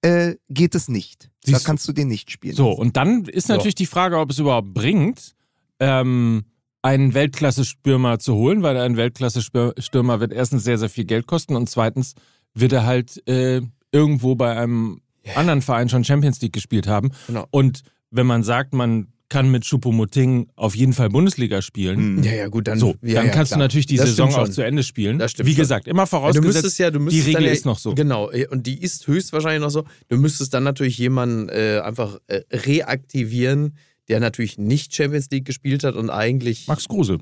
[0.03, 1.31] äh, geht es nicht.
[1.45, 2.55] Siehst da kannst du den nicht spielen.
[2.55, 5.35] So, und dann ist natürlich die Frage, ob es überhaupt bringt,
[5.81, 6.45] ähm,
[6.83, 11.69] einen Weltklasse-Stürmer zu holen, weil ein Weltklasse-Stürmer wird erstens sehr, sehr viel Geld kosten und
[11.71, 12.15] zweitens
[12.53, 15.01] wird er halt äh, irgendwo bei einem
[15.35, 17.11] anderen Verein schon Champions League gespielt haben.
[17.27, 17.47] Genau.
[17.51, 22.23] Und wenn man sagt, man kann mit Choupo-Moting auf jeden Fall Bundesliga spielen, Hm.
[22.23, 23.59] Ja, ja, gut, dann, so, ja, dann ja, kannst klar.
[23.59, 25.19] du natürlich die Das Saison auch zu Ende spielen.
[25.19, 27.95] Wie gesagt, immer Ja, du vorausgesetzt, ja, du die Regel ja, ist noch so.
[27.95, 29.85] Genau, und die ist höchstwahrscheinlich noch so.
[30.09, 33.77] Du müsstest dann natürlich jemanden äh, einfach äh, reaktivieren,
[34.09, 37.19] der natürlich nicht Champions League gespielt hat und eigentlich Max Kruse.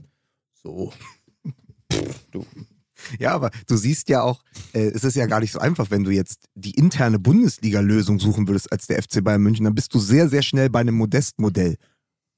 [0.63, 0.93] so.
[3.19, 6.05] Ja, aber du siehst ja auch, äh, es ist ja gar nicht so einfach, wenn
[6.05, 9.99] du jetzt die interne Bundesliga-Lösung suchen würdest als der FC Bayern München, dann bist du
[9.99, 11.77] sehr, sehr schnell bei einem Modest-Modell.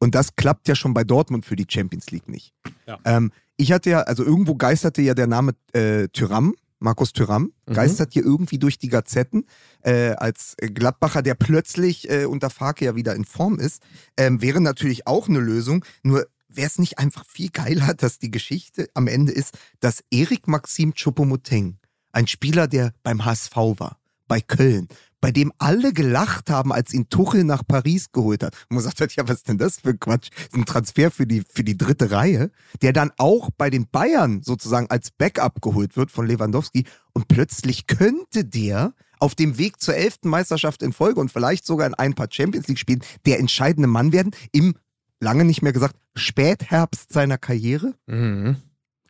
[0.00, 2.52] Und das klappt ja schon bei Dortmund für die Champions League nicht.
[2.86, 2.98] Ja.
[3.04, 7.72] Ähm, ich hatte ja, also irgendwo geisterte ja der Name äh, Tyram, Markus Tyram, Mhm.
[7.74, 9.46] geistert hier irgendwie durch die Gazetten
[9.82, 13.80] äh, als Gladbacher, der plötzlich äh, unter Farke ja wieder in Form ist.
[14.18, 18.30] Ähm, wäre natürlich auch eine Lösung, nur wäre es nicht einfach viel geiler, dass die
[18.30, 21.78] Geschichte am Ende ist, dass Erik Maxim Choupo-Moting,
[22.12, 24.88] ein Spieler, der beim HSV war, bei Köln,
[25.20, 28.54] bei dem alle gelacht haben, als ihn Tuchel nach Paris geholt hat.
[28.68, 30.28] Und man sagt, halt, ja, was ist denn das für Quatsch?
[30.52, 32.50] Ein Transfer für die, für die dritte Reihe,
[32.82, 36.84] der dann auch bei den Bayern sozusagen als Backup geholt wird von Lewandowski.
[37.14, 41.86] Und plötzlich könnte der auf dem Weg zur elften Meisterschaft in Folge und vielleicht sogar
[41.86, 44.74] in ein paar Champions League Spielen der entscheidende Mann werden im,
[45.20, 47.94] lange nicht mehr gesagt, Spätherbst seiner Karriere.
[48.06, 48.56] Mhm.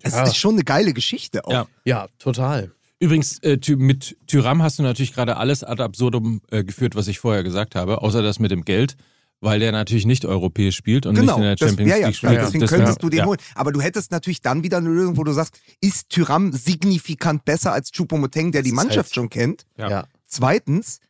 [0.02, 0.24] Es Ja.
[0.24, 1.50] ist schon eine geile Geschichte auch.
[1.52, 1.66] Ja.
[1.84, 2.72] Ja, total.
[3.00, 7.18] Übrigens, äh, mit Tyram hast du natürlich gerade alles ad absurdum äh, geführt, was ich
[7.18, 8.96] vorher gesagt habe, außer das mit dem Geld,
[9.40, 12.06] weil der natürlich nicht europäisch spielt und Genau, nicht in der das, Champions ja, ja,
[12.06, 12.32] League spielt.
[12.34, 13.24] deswegen Deswegen- könntest du den ja.
[13.26, 13.38] holen.
[13.54, 17.72] Aber du hättest natürlich dann wieder eine Lösung, wo du sagst, ist Tyram signifikant besser
[17.72, 19.66] als Choupo-Moting, der die Das Mannschaft halt- schon kennt?
[19.76, 19.90] Ja.
[19.90, 20.04] Ja.
[20.26, 21.00] Zweitens,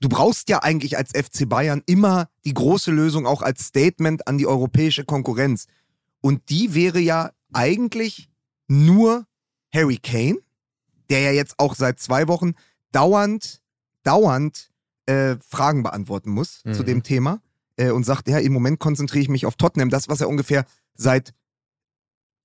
[0.00, 4.38] du brauchst ja eigentlich als FC Bayern immer die große Lösung auch als Statement an
[4.38, 5.66] die europäische Konkurrenz.
[6.20, 8.28] Und die wäre ja eigentlich
[8.68, 9.26] nur
[9.72, 10.38] Harry Kane,
[11.10, 12.52] der ja jetzt auch seit zwei Wochen
[12.92, 13.60] dauernd,
[14.04, 14.70] dauernd
[15.06, 16.74] äh, Fragen beantworten muss Mhm.
[16.74, 17.40] zu dem Thema
[17.76, 19.90] äh, und sagt, ja, im Moment konzentriere ich mich auf Tottenham.
[19.90, 21.34] Das, was er ungefähr seit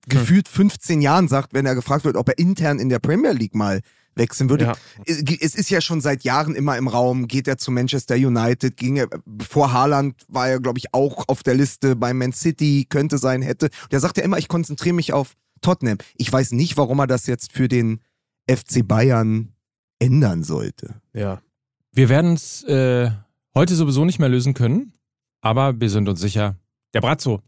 [0.06, 3.54] gefühlt 15 Jahren sagt, wenn er gefragt wird, ob er intern in der Premier League
[3.54, 3.80] mal
[4.14, 4.64] wechseln würde.
[4.64, 4.74] Ja.
[5.06, 8.96] Es ist ja schon seit Jahren immer im Raum, geht er zu Manchester United, ging
[8.96, 9.08] er,
[9.48, 13.42] vor Haaland war er, glaube ich, auch auf der Liste bei Man City, könnte sein,
[13.42, 13.66] hätte.
[13.66, 15.98] Und er sagt ja immer, ich konzentriere mich auf Tottenham.
[16.16, 18.00] Ich weiß nicht, warum er das jetzt für den
[18.50, 19.52] FC Bayern
[19.98, 21.00] ändern sollte.
[21.12, 21.40] Ja.
[21.92, 23.10] Wir werden es äh,
[23.54, 24.92] heute sowieso nicht mehr lösen können,
[25.40, 26.56] aber wir sind uns sicher,
[26.94, 27.42] der Brazzo,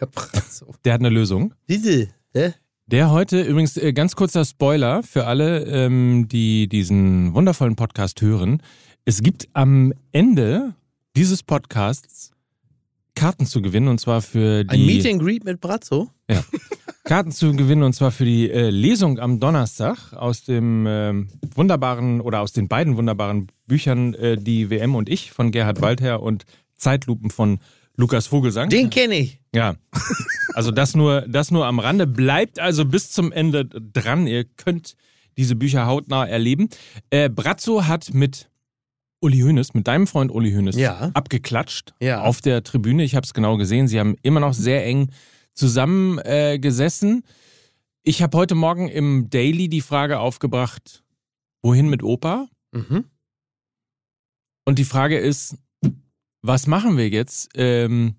[0.00, 0.74] Der Brazzo.
[0.84, 1.54] der hat eine Lösung.
[1.66, 2.08] Bitte.
[2.34, 2.54] Hä?
[2.92, 8.62] Der heute, übrigens äh, ganz kurzer Spoiler für alle, ähm, die diesen wundervollen Podcast hören.
[9.06, 10.74] Es gibt am Ende
[11.16, 12.32] dieses Podcasts
[13.14, 16.10] Karten zu gewinnen und zwar für die Ein Meet and Greet mit Brazzo?
[17.04, 22.20] Karten zu gewinnen und zwar für die äh, Lesung am Donnerstag aus dem ähm, wunderbaren
[22.20, 26.44] oder aus den beiden wunderbaren Büchern äh, Die WM und ich von Gerhard Waldherr und
[26.76, 27.58] Zeitlupen von
[27.96, 28.68] Lukas Vogelsang.
[28.70, 29.40] Den kenne ich.
[29.54, 29.76] Ja.
[30.54, 32.06] Also das nur, das nur am Rande.
[32.06, 34.26] Bleibt also bis zum Ende dran.
[34.26, 34.96] Ihr könnt
[35.36, 36.68] diese Bücher hautnah erleben.
[37.10, 38.50] Äh, Brazzo hat mit
[39.20, 41.10] Uli Hoeneß, mit deinem Freund Uli Hoeneß, Ja.
[41.14, 42.22] abgeklatscht Ja.
[42.22, 43.04] auf der Tribüne.
[43.04, 43.88] Ich habe es genau gesehen.
[43.88, 45.10] Sie haben immer noch sehr eng
[45.54, 47.24] zusammen äh, gesessen.
[48.02, 51.04] Ich habe heute Morgen im Daily die Frage aufgebracht,
[51.62, 52.48] wohin mit Opa?
[52.72, 53.04] Mhm.
[54.64, 55.56] Und die Frage ist,
[56.42, 57.50] was machen wir jetzt?
[57.54, 58.16] Ähm,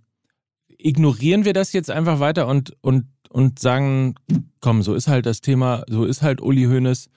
[0.77, 4.15] ignorieren wir das jetzt einfach weiter und, und, und sagen,
[4.59, 7.09] komm, so ist halt das Thema, so ist halt Uli Hoeneß.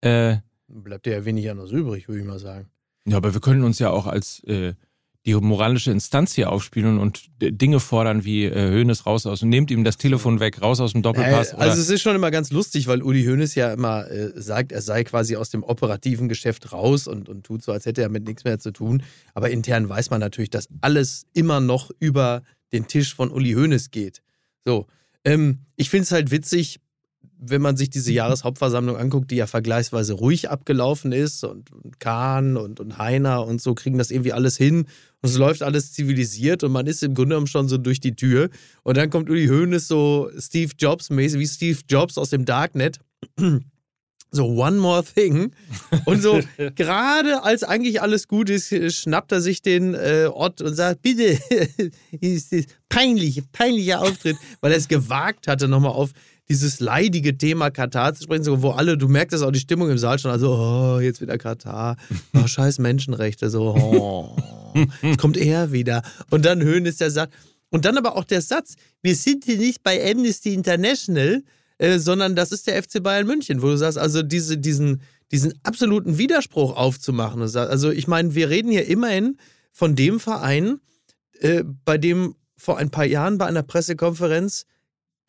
[0.00, 0.36] Äh,
[0.68, 2.70] Bleibt ja wenig anderes übrig, würde ich mal sagen.
[3.06, 4.74] ja, aber wir können uns ja auch als äh,
[5.24, 9.70] die moralische Instanz hier aufspielen und Dinge fordern wie äh, Hoeneß raus aus und nehmt
[9.70, 11.52] ihm das Telefon weg, raus aus dem Doppelpass.
[11.52, 14.72] Äh, also es ist schon immer ganz lustig, weil Uli Hoeneß ja immer äh, sagt,
[14.72, 18.08] er sei quasi aus dem operativen Geschäft raus und, und tut so, als hätte er
[18.08, 19.04] mit nichts mehr zu tun.
[19.32, 23.92] Aber intern weiß man natürlich, dass alles immer noch über den Tisch von Uli Hoeneß
[23.92, 24.22] geht.
[24.64, 24.86] So,
[25.24, 26.80] ähm, ich finde es halt witzig,
[27.44, 32.56] wenn man sich diese Jahreshauptversammlung anguckt, die ja vergleichsweise ruhig abgelaufen ist und, und Kahn
[32.56, 34.86] und, und Heiner und so kriegen das irgendwie alles hin
[35.22, 38.14] und es läuft alles zivilisiert und man ist im Grunde genommen schon so durch die
[38.14, 38.48] Tür.
[38.84, 42.98] Und dann kommt Uli Hoeneß so Steve Jobs mäßig, wie Steve Jobs aus dem Darknet.
[44.34, 45.52] So one more thing.
[46.06, 46.40] Und so
[46.74, 51.38] gerade als eigentlich alles gut ist, schnappt er sich den äh, Ort und sagt, bitte,
[52.18, 52.54] ist
[52.88, 56.12] peinlich, peinlicher Auftritt, weil er es gewagt hatte, nochmal auf
[56.52, 59.96] dieses leidige Thema Katar zu sprechen, wo alle, du merkst das auch die Stimmung im
[59.96, 61.96] Saal schon, also, oh, jetzt wieder Katar,
[62.34, 64.36] oh, scheiß Menschenrechte, so, oh,
[65.00, 66.02] es kommt er wieder.
[66.28, 67.32] Und dann Höhnes, der sagt,
[67.70, 71.42] und dann aber auch der Satz, wir sind hier nicht bei Amnesty International,
[71.78, 75.54] äh, sondern das ist der FC Bayern München, wo du sagst, also diese, diesen, diesen
[75.62, 77.40] absoluten Widerspruch aufzumachen.
[77.40, 79.38] Also ich meine, wir reden hier immerhin
[79.72, 80.80] von dem Verein,
[81.40, 84.66] äh, bei dem vor ein paar Jahren bei einer Pressekonferenz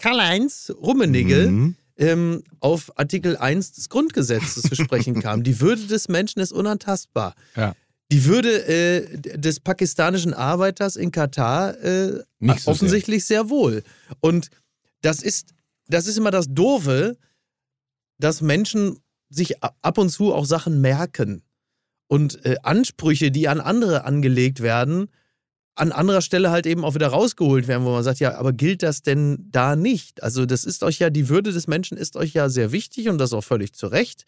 [0.04, 1.76] Karl-Heinz Rummenigge Mhm.
[1.98, 5.44] ähm, auf Artikel 1 des Grundgesetzes zu sprechen kam.
[5.44, 7.36] Die Würde des Menschen ist unantastbar.
[7.56, 7.74] Ja.
[8.12, 12.22] Die Würde äh, des pakistanischen Arbeiters in Katar äh,
[12.58, 13.50] so offensichtlich sehr.
[13.50, 13.82] wohl.
[14.20, 14.50] Und
[15.02, 15.54] das ist,
[15.88, 17.18] das ist immer das Doofe,
[18.20, 21.44] dass Menschen sich ab und zu auch Sachen merken
[22.08, 25.10] und äh, Ansprüche, die an andere angelegt werden,
[25.76, 28.84] an anderer Stelle halt eben auch wieder rausgeholt werden, wo man sagt, ja, aber gilt
[28.84, 30.22] das denn da nicht?
[30.22, 33.18] Also das ist euch ja, die Würde des Menschen ist euch ja sehr wichtig und
[33.18, 34.26] das auch völlig zu Recht.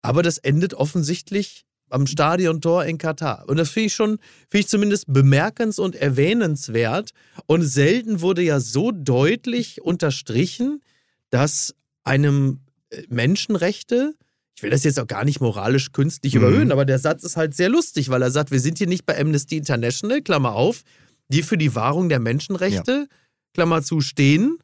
[0.00, 3.44] Aber das endet offensichtlich am Stadiontor in Katar.
[3.46, 7.10] Und das finde ich schon, finde ich zumindest bemerkens- und erwähnenswert.
[7.46, 10.82] Und selten wurde ja so deutlich unterstrichen,
[11.30, 11.74] dass
[12.04, 12.60] einem
[13.08, 14.14] Menschenrechte,
[14.56, 16.40] ich will das jetzt auch gar nicht moralisch künstlich Mhm.
[16.40, 19.04] überhöhen, aber der Satz ist halt sehr lustig, weil er sagt, wir sind hier nicht
[19.06, 20.82] bei Amnesty International, Klammer auf,
[21.28, 23.08] die für die Wahrung der Menschenrechte,
[23.54, 24.58] Klammer zu, stehen,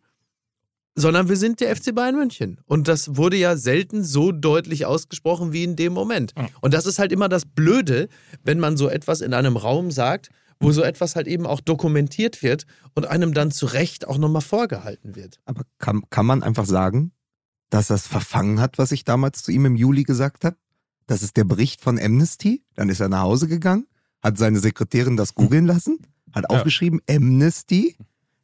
[0.96, 2.60] sondern wir sind der FC Bayern München.
[2.66, 6.32] Und das wurde ja selten so deutlich ausgesprochen wie in dem Moment.
[6.36, 6.48] Ja.
[6.60, 8.08] Und das ist halt immer das Blöde,
[8.44, 12.42] wenn man so etwas in einem Raum sagt, wo so etwas halt eben auch dokumentiert
[12.42, 15.38] wird und einem dann zu Recht auch nochmal vorgehalten wird.
[15.46, 17.12] Aber kann, kann man einfach sagen,
[17.70, 20.56] dass er es verfangen hat, was ich damals zu ihm im Juli gesagt habe?
[21.06, 22.62] Das ist der Bericht von Amnesty.
[22.74, 23.86] Dann ist er nach Hause gegangen,
[24.22, 25.98] hat seine Sekretärin das googeln lassen,
[26.32, 26.56] hat Ja.
[26.56, 27.96] aufgeschrieben Amnesty,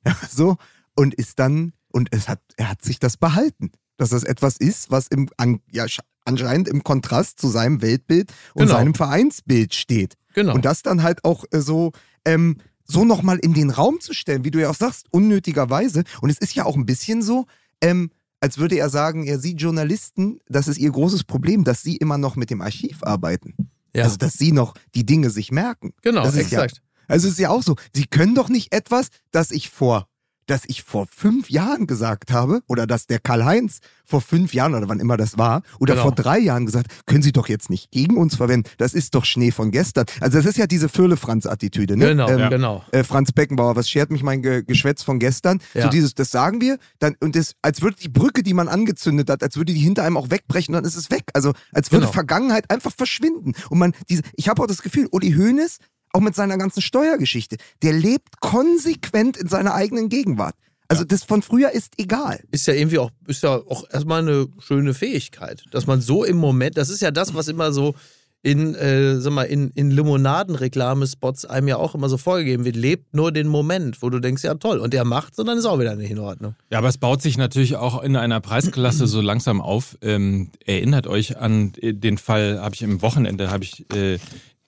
[0.06, 0.56] ja, so
[0.94, 4.90] und ist dann und es hat er hat sich das behalten, dass das etwas ist,
[4.90, 8.74] was im an, ja, sch- anscheinend im Kontrast zu seinem Weltbild und Genau.
[8.78, 10.14] seinem Vereinsbild steht.
[10.34, 10.54] Genau.
[10.54, 11.92] Und das dann halt auch äh, so,
[12.24, 16.04] ähm, so nochmal in den Raum zu stellen, wie du ja auch sagst, unnötigerweise.
[16.20, 17.46] Und es ist ja auch ein bisschen so,
[17.80, 21.96] ähm, als würde er sagen, ja, Sie Journalisten, das ist Ihr großes Problem, dass Sie
[21.96, 23.54] immer noch mit dem Archiv arbeiten.
[23.94, 24.04] ja.
[24.04, 25.92] Also, dass Sie noch die Dinge sich merken.
[26.02, 26.82] genau, das ist ja- exakt.
[27.08, 30.08] Also, es ist ja auch so, Sie können doch nicht etwas, das ich vor
[30.46, 34.88] das ich vor fünf Jahren gesagt habe, oder dass der Karl-Heinz vor fünf Jahren oder
[34.88, 36.04] wann immer das war, oder Genau.
[36.04, 38.70] vor drei Jahren gesagt, können Sie doch jetzt nicht gegen uns verwenden.
[38.78, 40.06] Das ist doch Schnee von gestern.
[40.20, 41.96] Also das ist ja diese Firle-Franz-Attitüde.
[41.96, 42.08] Ne?
[42.10, 42.84] Genau, Ähm, genau.
[42.92, 45.60] äh, Franz Beckenbauer, was schert mich mein Ge Geschwätz von gestern?
[45.74, 45.82] Ja.
[45.84, 49.28] So dieses, das sagen wir, dann, und das, als würde die Brücke, die man angezündet
[49.28, 51.24] hat, als würde die hinter einem auch wegbrechen dann ist es weg.
[51.34, 52.12] Also als würde Genau.
[52.12, 53.54] Vergangenheit einfach verschwinden.
[53.70, 55.78] Und man, diese, ich habe auch das Gefühl, Uli Hoeneß,
[56.16, 60.54] auch mit seiner ganzen Steuergeschichte, der lebt konsequent in seiner eigenen Gegenwart.
[60.88, 62.40] Also das von früher ist egal.
[62.52, 66.38] ist ja irgendwie auch, ist ja auch erstmal eine schöne Fähigkeit, dass man so im
[66.38, 67.94] Moment, das ist ja das, was immer so
[68.42, 73.14] in, äh, sag mal, in, in Limonaden-Reklamespots einem ja auch immer so vorgegeben wird, lebt
[73.14, 75.80] nur den Moment, wo du denkst, ja toll, und der macht und dann ist auch
[75.80, 76.54] wieder nicht in Ordnung.
[76.70, 79.98] Ja, aber es baut sich natürlich auch in einer Preisklasse so langsam auf.
[80.00, 84.18] Ähm, erinnert euch an äh, den Fall, habe ich im Wochenende, habe ich äh,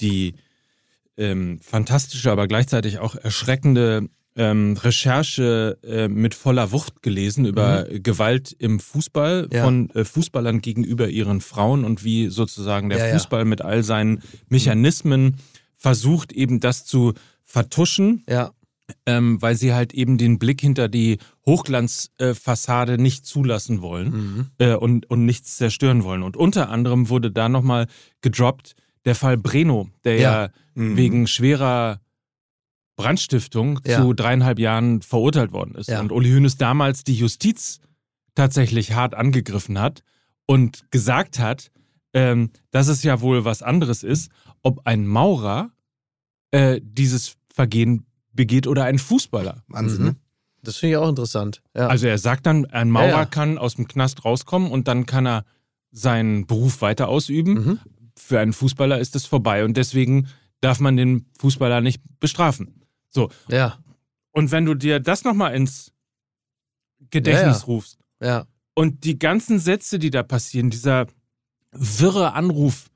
[0.01, 0.35] die
[1.19, 8.55] ähm, fantastische, aber gleichzeitig auch erschreckende ähm, Recherche äh, mit voller Wucht gelesen über Gewalt
[8.59, 9.65] im Fußball Ja.
[9.65, 13.13] von äh, Fußballern gegenüber ihren Frauen und wie sozusagen der Ja, ja.
[13.15, 15.37] Fußball mit all seinen Mechanismen
[15.77, 18.53] versucht, eben das zu vertuschen Ja,
[19.07, 24.47] ähm, weil sie halt eben den Blick hinter die Hochglanzfassade äh, nicht zulassen wollen Mhm.
[24.59, 26.23] äh, und, und nichts zerstören wollen.
[26.23, 27.87] Und unter anderem wurde da nochmal
[28.21, 30.51] gedroppt der Fall Breno, der ja, Ja.
[30.79, 30.97] Mhm.
[30.97, 32.01] wegen schwerer
[32.97, 34.01] Brandstiftung Ja.
[34.01, 35.89] zu dreieinhalb Jahren verurteilt worden ist.
[35.89, 36.01] Ja.
[36.01, 37.81] Und Uli Hoeneß damals die Justiz
[38.35, 40.03] tatsächlich hart angegriffen hat
[40.47, 41.71] und gesagt hat,
[42.15, 44.31] ähm, dass es ja wohl was anderes ist,
[44.63, 45.71] ob ein Maurer
[46.51, 49.63] äh, dieses Vergehen begeht oder ein Fußballer.
[49.69, 50.07] Wahnsinn, Mhm.
[50.09, 50.17] ne?
[50.63, 51.63] das finde ich auch interessant.
[51.77, 51.87] Ja.
[51.89, 53.25] Also er sagt dann, ein Maurer Ja, ja.
[53.27, 55.45] kann aus dem Knast rauskommen und dann kann er
[55.93, 57.53] seinen Beruf weiter ausüben.
[57.55, 57.79] mhm.
[58.17, 60.27] Für einen Fußballer ist es vorbei und deswegen
[60.61, 62.83] darf man den Fußballer nicht bestrafen.
[63.11, 63.79] So, ja,
[64.33, 65.93] und wenn du dir das nochmal ins
[67.11, 67.67] Gedächtnis Ja, ja.
[67.67, 71.07] rufst ja, Und die ganzen Sätze, die da passieren, dieser
[71.73, 72.91] wirre Anruf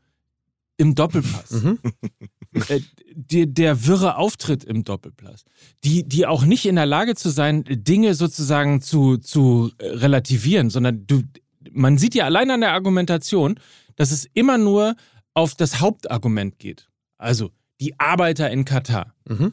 [0.77, 1.79] im Doppelpass, Mhm.
[2.68, 2.81] äh,
[3.14, 5.44] der, der wirre Auftritt im Doppelpass,
[5.85, 10.70] die, die auch nicht in der Lage zu sein, Dinge sozusagen zu, zu äh, relativieren,
[10.70, 11.22] sondern du,
[11.70, 13.59] man sieht ja allein an der Argumentation,
[13.96, 14.96] dass es immer nur
[15.35, 16.88] auf das Hauptargument geht.
[17.22, 19.14] Also die Arbeiter in Katar.
[19.28, 19.52] Mhm.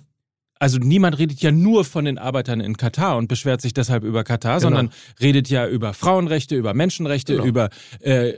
[0.62, 4.26] Also niemand redet ja nur von den Arbeitern in Katar und beschwert sich deshalb über
[4.26, 4.62] Katar, Genau.
[4.70, 4.90] sondern
[5.22, 7.46] redet ja über Frauenrechte, über Menschenrechte, Genau.
[7.46, 7.70] über,
[8.02, 8.32] äh,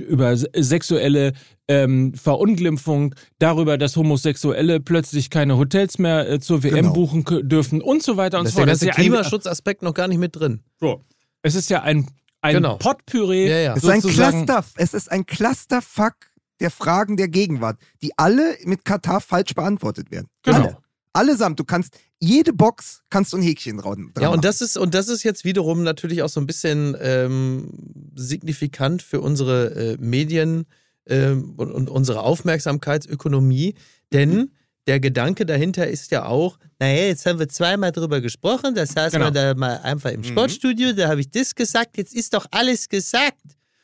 [0.00, 1.32] über sexuelle
[1.68, 6.92] ähm, Verunglimpfung, darüber, dass Homosexuelle plötzlich keine Hotels mehr äh, zur WM Genau.
[6.92, 8.80] buchen dürfen und so weiter und Da ist so der fort.
[8.80, 10.62] ganze ja ein- Klimaschutzaspekt noch gar nicht mit drin.
[10.80, 11.04] so.
[11.42, 12.08] Es ist ja ein,
[12.42, 12.78] ein Genau.
[12.78, 13.48] Potpüree.
[13.48, 13.74] Ja, ja.
[13.76, 16.14] Es ist ein Cluster, es ist ein Clusterfuck
[16.60, 20.28] der Fragen der Gegenwart, die alle mit Katar falsch beantwortet werden.
[20.42, 20.58] Genau.
[20.58, 20.76] Alle.
[21.12, 21.58] Allesamt.
[21.58, 25.08] Du kannst jede Box kannst du ein Häkchen dran Ja, und das ist, und das
[25.08, 27.70] ist jetzt wiederum natürlich auch so ein bisschen ähm,
[28.14, 30.66] signifikant für unsere äh, Medien
[31.06, 33.74] ähm, und, und unsere Aufmerksamkeitsökonomie,
[34.12, 34.50] denn
[34.86, 39.18] der Gedanke dahinter ist ja auch, naja, jetzt haben wir zweimal drüber gesprochen, das saßen
[39.18, 39.32] Genau.
[39.32, 42.88] wir da mal einfach im Sportstudio, da habe ich das gesagt, jetzt ist doch alles
[42.88, 43.40] gesagt.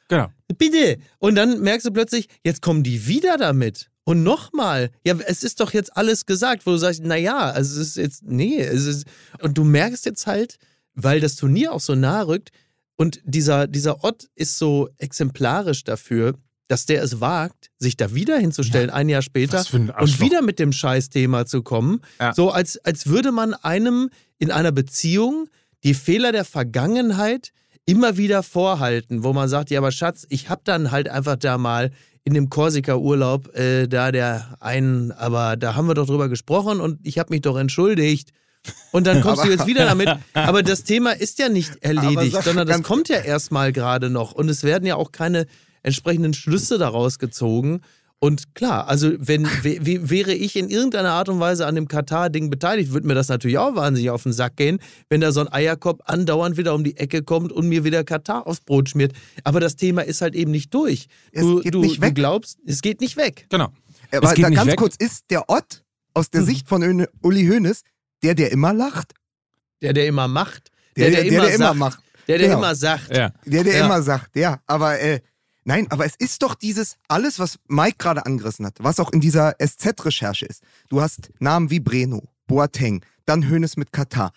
[0.09, 0.29] Genau.
[0.59, 0.99] Bitte.
[1.19, 3.91] Und dann merkst du plötzlich, jetzt kommen die wieder damit.
[4.05, 7.89] Und nochmal, ja, es ist doch jetzt alles gesagt, wo du sagst, naja, also es
[7.89, 9.07] ist jetzt, nee, es ist,
[9.41, 10.59] und du merkst jetzt halt,
[10.95, 12.51] weil das Turnier auch so nahe rückt
[12.97, 16.35] und dieser, dieser Ott ist so exemplarisch dafür,
[16.69, 20.59] dass der es wagt, sich da wieder hinzustellen, ein Jahr später ein und wieder mit
[20.59, 22.01] dem Scheißthema zu kommen.
[22.21, 22.33] Ja.
[22.33, 25.49] So als, als würde man einem in einer Beziehung
[25.85, 27.53] die Fehler der Vergangenheit
[27.87, 31.57] immer wieder vorhalten, wo man sagt, ja, aber Schatz, ich hab dann halt einfach da
[31.57, 31.93] mal
[32.25, 36.99] in dem Korsika-Urlaub äh, da der einen, aber da haben wir doch drüber gesprochen und
[37.05, 38.33] ich habe mich doch entschuldigt.
[38.91, 40.09] Und dann kommst du jetzt wieder damit.
[40.35, 44.33] Aber das Thema ist ja nicht erledigt, sondern das kommt ja erstmal gerade noch.
[44.33, 45.47] Und es werden ja auch keine
[45.85, 47.83] entsprechenden Schlüsse daraus gezogen.
[48.19, 52.91] Und klar, also wenn wäre ich in irgendeiner Art und Weise an dem Katar-Ding beteiligt,
[52.93, 54.79] würde mir das natürlich auch wahnsinnig auf den Sack gehen,
[55.11, 58.47] wenn da so ein Eierkopf andauernd wieder um die Ecke kommt und mir wieder Katar
[58.47, 59.13] aufs Brot schmiert.
[59.45, 61.09] Aber das Thema ist halt eben nicht durch.
[61.31, 62.15] Es Du, geht du, nicht du weg.
[62.15, 63.47] glaubst, es geht nicht weg.
[63.51, 63.69] Genau.
[64.13, 64.79] Aber es geht da nicht ganz weg.
[64.79, 66.47] kurz, ist der Ott aus der Mhm.
[66.47, 67.83] Sicht von Uli Hoeneß
[68.23, 69.13] der, der immer lacht?
[69.83, 70.71] Der, der immer macht.
[70.97, 71.99] Der, der, der, immer, immer sagt, macht.
[72.29, 72.59] Der, der Genau.
[72.61, 73.15] immer sagt.
[73.15, 73.31] Ja.
[73.45, 73.85] Der, der Ja.
[73.85, 75.21] immer sagt, ja, aber äh,
[75.67, 79.21] nein, aber es ist doch dieses, alles, was Mike gerade angerissen hat, was auch in
[79.21, 80.63] dieser SZ-Recherche ist.
[80.89, 84.33] Du hast Namen wie Breno, Boateng, dann Hoeneß mit Katar.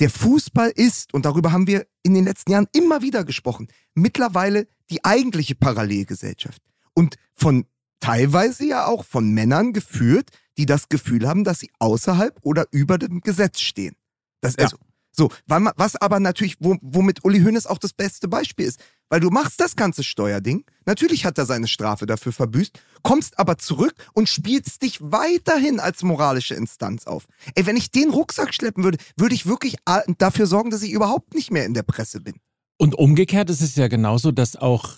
[0.00, 4.66] Der Fußball ist, und darüber haben wir in den letzten Jahren immer wieder gesprochen, mittlerweile
[4.90, 6.60] die eigentliche Parallelgesellschaft.
[6.94, 7.66] Und von
[8.00, 12.98] teilweise ja auch von Männern geführt, die das Gefühl haben, dass sie außerhalb oder über
[12.98, 13.94] dem Gesetz stehen.
[14.40, 14.68] Das, Ja.
[15.14, 18.80] So, was aber natürlich, wo, womit Uli Hoeneß auch das beste Beispiel ist.
[19.10, 23.58] Weil du machst das ganze Steuerding, natürlich hat er seine Strafe dafür verbüßt, kommst aber
[23.58, 27.26] zurück und spielst dich weiterhin als moralische Instanz auf.
[27.54, 29.76] Ey, wenn ich den Rucksack schleppen würde, würde ich wirklich
[30.16, 32.36] dafür sorgen, dass ich überhaupt nicht mehr in der Presse bin.
[32.78, 34.96] Und umgekehrt ist es ja genauso, dass auch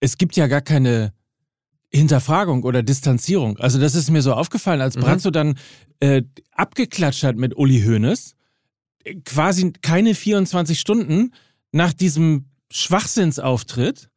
[0.00, 1.14] es gibt ja gar keine
[1.90, 3.56] Hinterfragung oder Distanzierung.
[3.58, 5.00] Also das ist mir so aufgefallen, als Mhm.
[5.00, 5.58] Brazzo dann
[6.00, 8.34] äh, abgeklatscht hat mit Uli Hoeneß,
[9.24, 11.32] quasi keine 24 Stunden
[11.72, 14.08] nach diesem Schwachsinnsauftritt,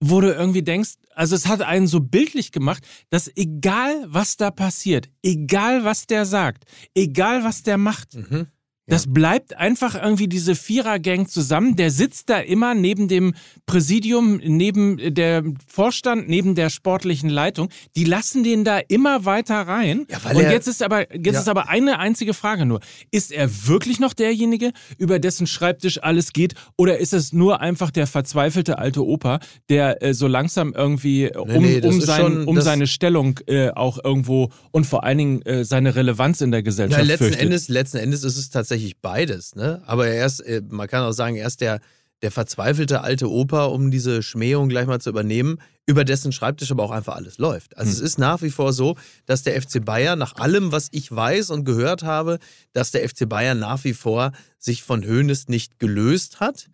[0.00, 4.50] wo du irgendwie denkst, also es hat einen so bildlich gemacht, dass egal was da
[4.50, 8.46] passiert, egal was der sagt, egal was der macht, Mhm.
[8.90, 11.76] Das bleibt einfach irgendwie diese Vierergang zusammen.
[11.76, 13.34] Der sitzt da immer neben dem
[13.66, 17.68] Präsidium, neben der Vorstand, neben der sportlichen Leitung.
[17.96, 20.06] Die lassen den da immer weiter rein.
[20.10, 21.40] Ja, weil Und er- jetzt ist aber jetzt Ja.
[21.40, 22.80] ist aber eine einzige Frage nur:
[23.12, 27.90] Ist er wirklich noch derjenige, über dessen Schreibtisch alles geht, oder ist es nur einfach
[27.90, 32.44] der verzweifelte alte Opa, der äh, so langsam irgendwie um, nee, das um, sein, schon-
[32.46, 36.60] um seine Stellung äh, auch irgendwo und vor allen Dingen äh, seine Relevanz in der
[36.60, 37.42] Ja, Gesellschaft letzten fürchtet?
[37.44, 39.82] Endes, letzten Endes ist es tatsächlich beides, ne?
[39.86, 41.80] Aber er ist, äh, man kann auch sagen, er ist der,
[42.22, 46.84] der verzweifelte alte Opa, um diese Schmähung gleich mal zu übernehmen, über dessen Schreibtisch aber
[46.84, 47.76] auch einfach alles läuft.
[47.76, 51.10] Also es ist nach wie vor so, dass der FC Bayern, nach allem, was ich
[51.10, 52.38] weiß und gehört habe,
[52.72, 56.68] dass der FC Bayern nach wie vor sich von Hoeneß nicht gelöst hat.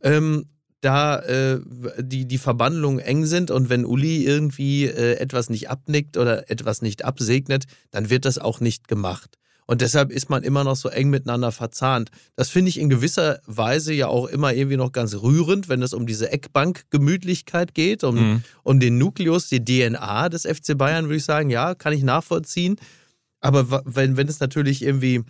[0.00, 0.46] Ähm,
[0.80, 1.60] da äh,
[1.98, 6.82] die, die Verbandlungen eng sind und wenn Uli irgendwie äh, etwas nicht abnickt oder etwas
[6.82, 9.38] nicht absegnet, dann wird das auch nicht gemacht.
[9.66, 12.10] Und deshalb ist man immer noch so eng miteinander verzahnt.
[12.36, 15.94] Das finde ich in gewisser Weise ja auch immer irgendwie noch ganz rührend, wenn es
[15.94, 18.42] um diese Eckbank-Gemütlichkeit geht, um, Mhm.
[18.62, 22.76] um den Nukleus, die DNA des FC Bayern, würde ich sagen, ja, kann ich nachvollziehen.
[23.40, 25.22] Aber wenn, wenn es natürlich irgendwie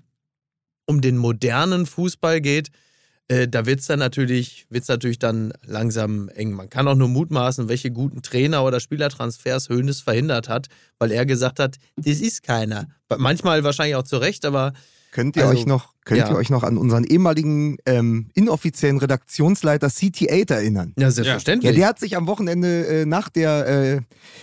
[0.86, 2.70] um den modernen Fußball geht,
[3.28, 6.52] äh, da wird es dann natürlich, wird's natürlich dann langsam eng.
[6.52, 10.68] Man kann auch nur mutmaßen, welche guten Trainer oder Spielertransfers Hoeneß verhindert hat,
[10.98, 12.88] weil er gesagt hat, das ist keiner.
[13.16, 14.72] Manchmal wahrscheinlich auch zu Recht, aber
[15.14, 16.28] Könnt ihr Also, euch noch, könnt ja.
[16.28, 20.92] ihr euch noch an unseren ehemaligen ähm, inoffiziellen Redaktionsleiter CT8 erinnern?
[20.98, 21.70] ja, selbstverständlich.
[21.70, 24.00] Ja, der hat sich am Wochenende äh, nach der äh,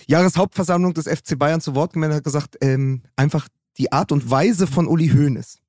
[0.08, 4.32] Jahreshauptversammlung des FC Bayern zu Wort gemeldet und hat gesagt, ähm, einfach die Art und
[4.32, 5.60] Weise von Uli Hoeneß,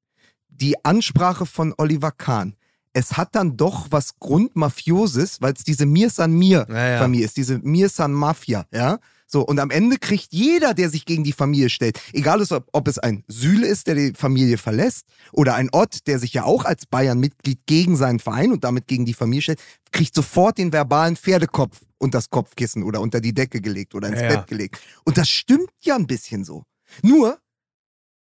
[0.51, 2.55] die Ansprache von Oliver Kahn,
[2.93, 6.99] es hat dann doch was Grundmafioses, weil es diese Mir San Mir Ja, ja.
[6.99, 8.99] Familie ist, diese Mir San Mafia, ja.
[9.27, 12.87] So, und am Ende kriegt jeder, der sich gegen die Familie stellt, egal ob, ob
[12.87, 16.67] es ein Süle ist, der die Familie verlässt, oder ein Ott, der sich ja auch
[16.67, 21.17] als Bayern-Mitglied gegen seinen Verein und damit gegen die Familie stellt, kriegt sofort den verbalen
[21.17, 24.29] Pferdekopf unter das Kopfkissen oder unter die Decke gelegt oder ins Ja.
[24.29, 24.79] Bett gelegt.
[25.05, 26.65] Und das stimmt ja ein bisschen so.
[27.03, 27.39] Nur,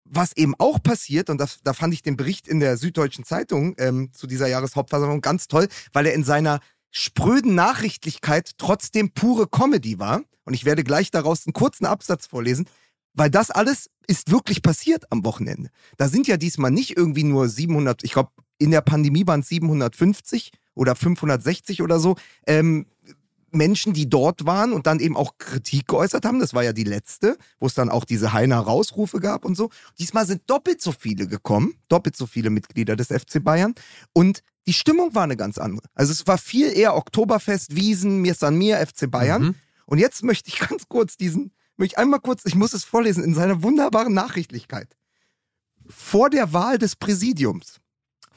[0.08, 3.74] was eben auch passiert, und das, da fand ich den Bericht in der Süddeutschen Zeitung
[3.78, 9.98] ähm, zu dieser Jahreshauptversammlung ganz toll, weil er in seiner spröden Nachrichtlichkeit trotzdem pure Comedy
[9.98, 10.22] war.
[10.44, 12.68] Und ich werde gleich daraus einen kurzen Absatz vorlesen,
[13.14, 15.70] weil das alles ist wirklich passiert am Wochenende.
[15.96, 19.48] Da sind ja diesmal nicht irgendwie nur 700, ich glaube, in der Pandemie waren es
[19.48, 22.86] 750 oder 560 oder so, ähm,
[23.56, 26.38] Menschen, die dort waren und dann eben auch Kritik geäußert haben.
[26.38, 29.70] Das war ja die letzte, wo es dann auch diese Heiner Rausrufe gab und so.
[29.98, 33.74] Diesmal sind doppelt so viele gekommen, doppelt so viele Mitglieder des FC Bayern.
[34.12, 35.86] Und die Stimmung war eine ganz andere.
[35.94, 39.42] Also es war viel eher Oktoberfest, Wiesen, Mir San Mir, FC Bayern.
[39.42, 39.54] Mhm.
[39.86, 43.24] Und jetzt möchte ich ganz kurz diesen, möchte ich einmal kurz, ich muss es vorlesen,
[43.24, 44.96] in seiner wunderbaren Nachrichtlichkeit.
[45.88, 47.80] Vor der Wahl des Präsidiums,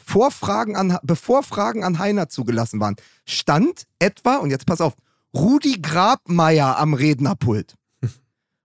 [0.09, 2.95] vor Fragen an, bevor Fragen an Heiner zugelassen waren,
[3.25, 4.93] stand etwa, und jetzt pass auf,
[5.35, 7.75] Rudi Grabmeier am Rednerpult.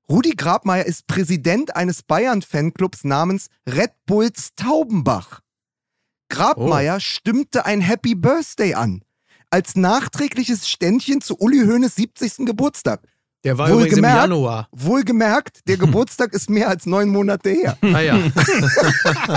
[0.09, 5.41] Rudi Grabmeier ist Präsident eines Bayern-Fanclubs namens Red Bulls Taubenbach.
[6.31, 9.05] Grabmeier stimmte ein Happy Birthday an.
[9.51, 12.47] Als nachträgliches Ständchen zu Uli Hoeneß 70.
[12.47, 13.07] Geburtstag.
[13.45, 14.69] Der war übrigens im Wohlgemerkt- Januar.
[14.73, 17.77] Wohlgemerkt, der Geburtstag ist mehr als neun Monate her.
[17.83, 18.19] Ah ja.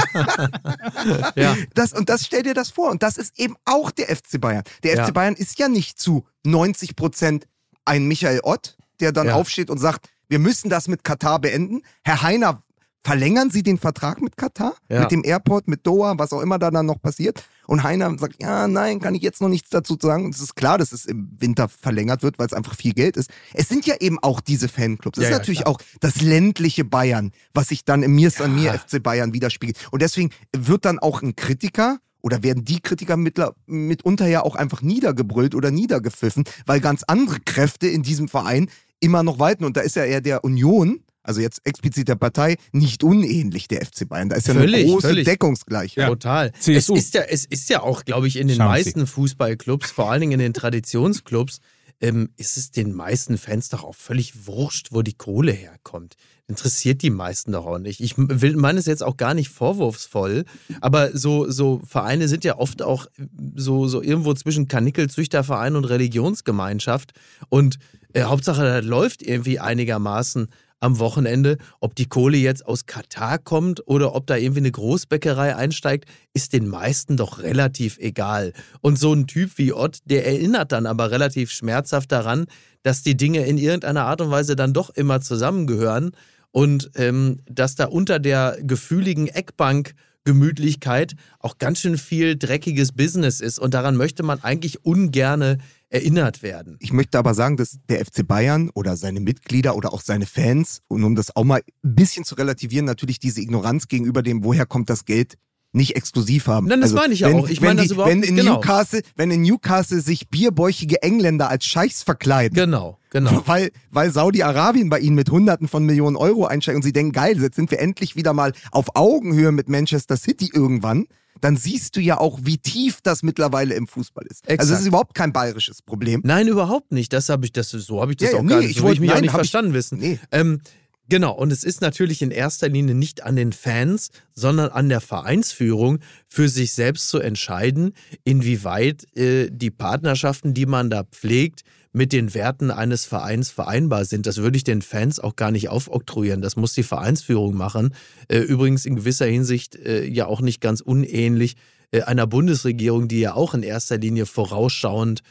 [1.35, 1.55] ja.
[1.73, 2.91] Das, und das stell dir das vor.
[2.91, 4.63] Und das ist eben auch der FC Bayern.
[4.83, 5.05] Der Ja.
[5.05, 7.47] FC Bayern ist ja nicht zu 90 Prozent
[7.85, 9.35] ein Michael Ott, der dann Ja.
[9.35, 11.81] aufsteht und sagt, wir müssen das mit Katar beenden.
[12.03, 12.63] Herr Heiner,
[13.03, 14.75] verlängern Sie den Vertrag mit Katar?
[14.89, 15.01] Ja.
[15.01, 17.43] Mit dem Airport, mit Doha, was auch immer da dann noch passiert?
[17.67, 20.25] Und Heiner sagt, ja, nein, kann ich jetzt noch nichts dazu sagen.
[20.25, 23.17] Und es ist klar, dass es im Winter verlängert wird, weil es einfach viel Geld
[23.17, 23.29] ist.
[23.53, 25.17] Es sind ja eben auch diese Fanclubs.
[25.17, 25.71] Es Ja, ist ja, natürlich klar.
[25.75, 28.73] auch das ländliche Bayern, was sich dann im Mir an mir.
[28.73, 29.77] FC Bayern widerspiegelt.
[29.91, 34.55] Und deswegen wird dann auch ein Kritiker oder werden die Kritiker mittler, mitunter ja auch
[34.55, 38.69] einfach niedergebrüllt oder niedergepfiffen, weil ganz andere Kräfte in diesem Verein
[38.99, 39.63] immer noch walten.
[39.65, 43.85] Und da ist ja eher der Union, also jetzt explizit der Partei, nicht unähnlich der
[43.85, 44.29] FC Bayern.
[44.29, 45.25] Da ist ja Völlig, eine große völlig.
[45.25, 46.07] Deckungsgleichheit.
[46.07, 46.51] Total.
[46.53, 46.95] CSU.
[46.95, 48.85] Es ist, ja, es ist ja auch, glaube ich, in den Schauen Sie.
[48.85, 51.59] meisten Fußballclubs, vor allen Dingen in den Traditionsclubs,
[51.99, 56.15] ähm, ist es den meisten Fans doch auch völlig wurscht, wo die Kohle herkommt.
[56.47, 57.99] Interessiert die meisten doch auch nicht.
[57.99, 60.45] Ich will meine es jetzt auch gar nicht vorwurfsvoll,
[60.79, 63.07] aber so, so Vereine sind ja oft auch
[63.55, 67.11] so, so irgendwo zwischen Kanickelzüchterverein und Religionsgemeinschaft.
[67.49, 67.79] Und
[68.13, 70.47] äh, Hauptsache, das läuft irgendwie einigermaßen
[70.79, 71.57] am Wochenende.
[71.79, 76.53] Ob die Kohle jetzt aus Katar kommt oder ob da irgendwie eine Großbäckerei einsteigt, ist
[76.53, 78.53] den meisten doch relativ egal.
[78.81, 82.45] Und so ein Typ wie Ott, der erinnert dann aber relativ schmerzhaft daran,
[82.83, 86.11] dass die Dinge in irgendeiner Art und Weise dann doch immer zusammengehören
[86.51, 89.93] und ähm, dass da unter der gefühligen Eckbank
[90.27, 95.57] Gemütlichkeit auch ganz schön viel dreckiges Business ist und daran möchte man eigentlich ungerne
[95.89, 96.77] erinnert werden.
[96.79, 100.81] Ich möchte aber sagen, dass der FC Bayern oder seine Mitglieder oder auch seine Fans,
[100.87, 104.65] und um das auch mal ein bisschen zu relativieren, natürlich diese Ignoranz gegenüber dem, woher
[104.65, 105.37] kommt das Geld,
[105.73, 106.65] nicht exklusiv haben.
[106.65, 107.49] Also Nein, das meine ich ja wenn, auch.
[107.49, 108.53] Ich meine das die- überhaupt wenn nicht, in genau.
[108.55, 113.41] Newcastle, wenn in Newcastle sich bierbäuchige Engländer als Scheichs verkleiden, Genau, genau.
[113.45, 117.37] weil, weil Saudi-Arabien bei ihnen mit Hunderten von Millionen Euro einsteigt und sie denken, geil,
[117.41, 121.05] jetzt sind wir endlich wieder mal auf Augenhöhe mit Manchester City irgendwann,
[121.41, 124.43] dann siehst du ja auch, wie tief das mittlerweile im Fußball ist.
[124.47, 124.71] Also Exakt.
[124.73, 126.21] es ist überhaupt kein bayerisches Problem.
[126.23, 127.13] Nein, überhaupt nicht.
[127.13, 128.71] Das habe ich, das, so habe ich das Ja, auch nee, gar nicht.
[128.71, 129.99] ich So wollte- mich auch nein, nicht hab ich- verstanden wissen.
[129.99, 130.17] Nee.
[130.31, 130.61] Ähm,
[131.09, 135.01] genau, und es ist natürlich in erster Linie nicht an den Fans, sondern an der
[135.01, 137.93] Vereinsführung, für sich selbst zu entscheiden,
[138.23, 141.63] inwieweit äh, die Partnerschaften, die man da pflegt,
[141.97, 144.25] mit den Werten eines Vereins vereinbar sind.
[144.27, 146.41] Das würde ich den Fans auch gar nicht aufoktroyieren.
[146.41, 147.93] Das muss die Vereinsführung machen.
[148.29, 151.55] Äh, übrigens in gewisser Hinsicht äh, ja auch nicht ganz unähnlich
[151.91, 155.21] äh, einer Bundesregierung, die ja auch in erster Linie vorausschauend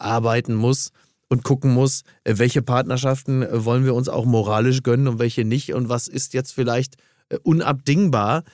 [0.00, 0.90] arbeiten muss
[1.30, 5.46] und gucken muss, äh, welche Partnerschaften äh, wollen wir uns auch moralisch gönnen und welche
[5.46, 6.96] nicht und was ist jetzt vielleicht
[7.30, 8.44] äh, unabdingbar,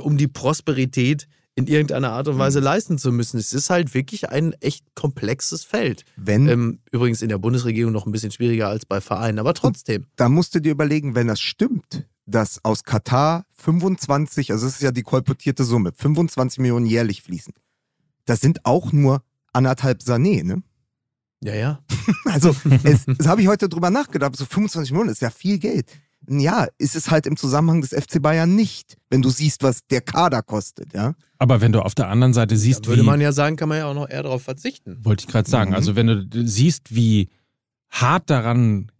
[0.00, 3.36] um die Prosperität in irgendeiner Art und Weise leisten zu müssen.
[3.38, 6.04] Es ist halt wirklich ein echt komplexes Feld.
[6.16, 10.06] Wenn, Ähm, übrigens in der Bundesregierung noch ein bisschen schwieriger als bei Vereinen, aber trotzdem.
[10.16, 14.82] da musst du dir überlegen, wenn das stimmt, dass aus Katar 25, also das ist
[14.82, 17.52] ja die kolportierte Summe, 25 Millionen jährlich fließen.
[18.24, 19.22] Das sind auch nur
[19.52, 20.62] anderthalb Sané, ne?
[21.42, 21.80] Ja, ja.
[22.26, 24.36] Also, es, das habe ich heute drüber nachgedacht.
[24.36, 25.90] So 25 Millionen ist ja viel Geld.
[26.28, 30.00] Ja, ist es halt im Zusammenhang des FC Bayern nicht, wenn du siehst, was der
[30.00, 31.14] Kader kostet, ja.
[31.38, 33.68] Aber wenn du auf der anderen Seite siehst, Da würde wie, man ja sagen, kann
[33.68, 34.98] man ja auch noch eher darauf verzichten.
[35.04, 35.76] wollte ich gerade sagen, Mhm.
[35.76, 37.28] also wenn du siehst, wie
[37.90, 38.90] hart daran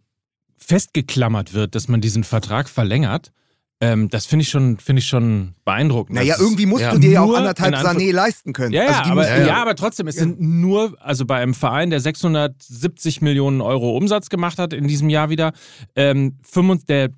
[0.57, 3.31] festgeklammert wird, dass man diesen Vertrag verlängert,
[3.79, 6.15] ähm, das finde ich schon, finde ich schon beeindruckend.
[6.15, 8.73] Naja, irgendwie musst ja, du dir ja auch anderthalb Sané leisten können.
[8.73, 11.89] Ja, ja, Also aber, ja, du- aber trotzdem, es sind nur, also bei einem Verein,
[11.91, 15.53] der 670 Millionen Euro Umsatz gemacht hat in diesem Jahr wieder,
[15.95, 17.09] ähm, 25 der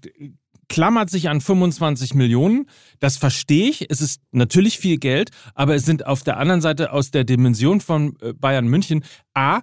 [0.71, 2.67] klammert sich an 25 Millionen.
[2.99, 3.89] Das verstehe ich.
[3.89, 7.81] Es ist natürlich viel Geld, aber es sind auf der anderen Seite aus der Dimension
[7.81, 9.03] von äh, Bayern München
[9.33, 9.61] A,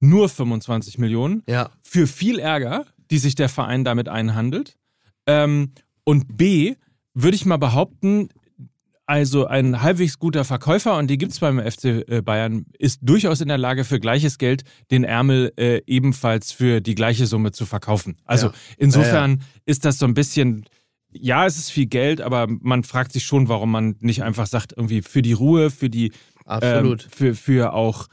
[0.00, 1.70] nur 25 Millionen Ja.
[1.82, 4.76] für viel Ärger, die sich der Verein damit einhandelt.
[5.26, 5.72] Ähm,
[6.04, 6.74] und B,
[7.14, 8.28] würde ich mal behaupten,
[9.06, 13.40] also ein halbwegs guter Verkäufer, und die gibt es beim FC äh, Bayern, ist durchaus
[13.40, 17.66] in der Lage, für gleiches Geld den Ärmel äh, ebenfalls für die gleiche Summe zu
[17.66, 18.16] verkaufen.
[18.24, 18.52] Also Ja.
[18.78, 20.64] insofern ist das so ein bisschen,
[21.10, 24.74] ja, es ist viel Geld, aber man fragt sich schon, warum man nicht einfach sagt,
[24.76, 26.12] irgendwie für die Ruhe, für die
[26.44, 27.04] Absolut.
[27.04, 28.06] ähm, für, für auch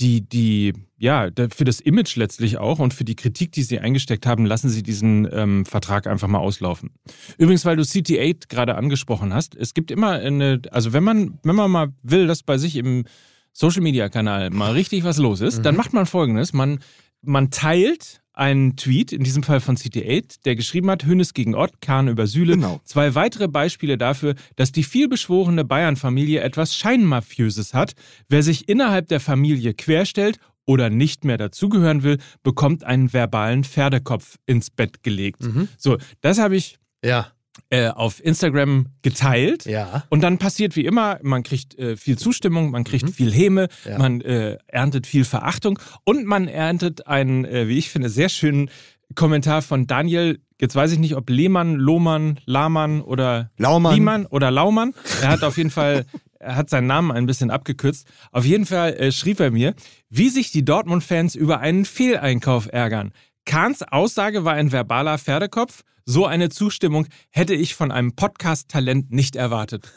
[0.00, 4.26] die, die, ja, für das Image letztlich auch und für die Kritik, die sie eingesteckt
[4.26, 6.90] haben, lassen sie diesen ähm, Vertrag einfach mal auslaufen.
[7.38, 11.54] Übrigens, weil du CT8 gerade angesprochen hast, es gibt immer eine, also wenn man, wenn
[11.54, 13.04] man mal will, dass bei sich im
[13.52, 16.78] Social Media Kanal mal richtig was los ist, dann macht man folgendes: Man,
[17.22, 21.82] man teilt einen Tweet, in diesem Fall von CT8, der geschrieben hat, Hönes gegen Ott,
[21.82, 22.54] Kahn über Süle.
[22.54, 22.80] Genau.
[22.84, 27.92] Zwei weitere Beispiele dafür, dass die vielbeschworene Bayern-Familie etwas Scheinmafiöses hat.
[28.30, 34.36] Wer sich innerhalb der Familie querstellt oder nicht mehr dazugehören will, bekommt einen verbalen Pferdekopf
[34.46, 35.42] ins Bett gelegt.
[35.42, 35.68] Mhm.
[35.76, 37.32] So, das habe ich Ja.
[37.70, 39.64] Äh, auf Instagram geteilt.
[39.66, 40.04] Ja.
[40.08, 43.98] Und dann passiert wie immer, man kriegt äh, viel Zustimmung, man kriegt viel Häme, Ja.
[43.98, 48.70] man äh, erntet viel Verachtung und man erntet einen, äh, wie ich finde, sehr schönen
[49.14, 50.38] Kommentar von Daniel.
[50.60, 53.94] Jetzt weiß ich nicht, ob Lehmann, Lohmann, Lahmann oder Laumann.
[53.94, 54.94] Liemann oder Laumann.
[55.22, 56.04] Er hat auf jeden Fall,
[56.38, 58.06] er hat seinen Namen ein bisschen abgekürzt.
[58.30, 59.74] Auf jeden Fall äh, schrieb er mir,
[60.10, 63.12] wie sich die Dortmund-Fans über einen Fehleinkauf ärgern.
[63.50, 65.82] Kahns Aussage war ein verbaler Pferdekopf.
[66.06, 69.92] So eine Zustimmung hätte ich von einem Podcast-Talent nicht erwartet.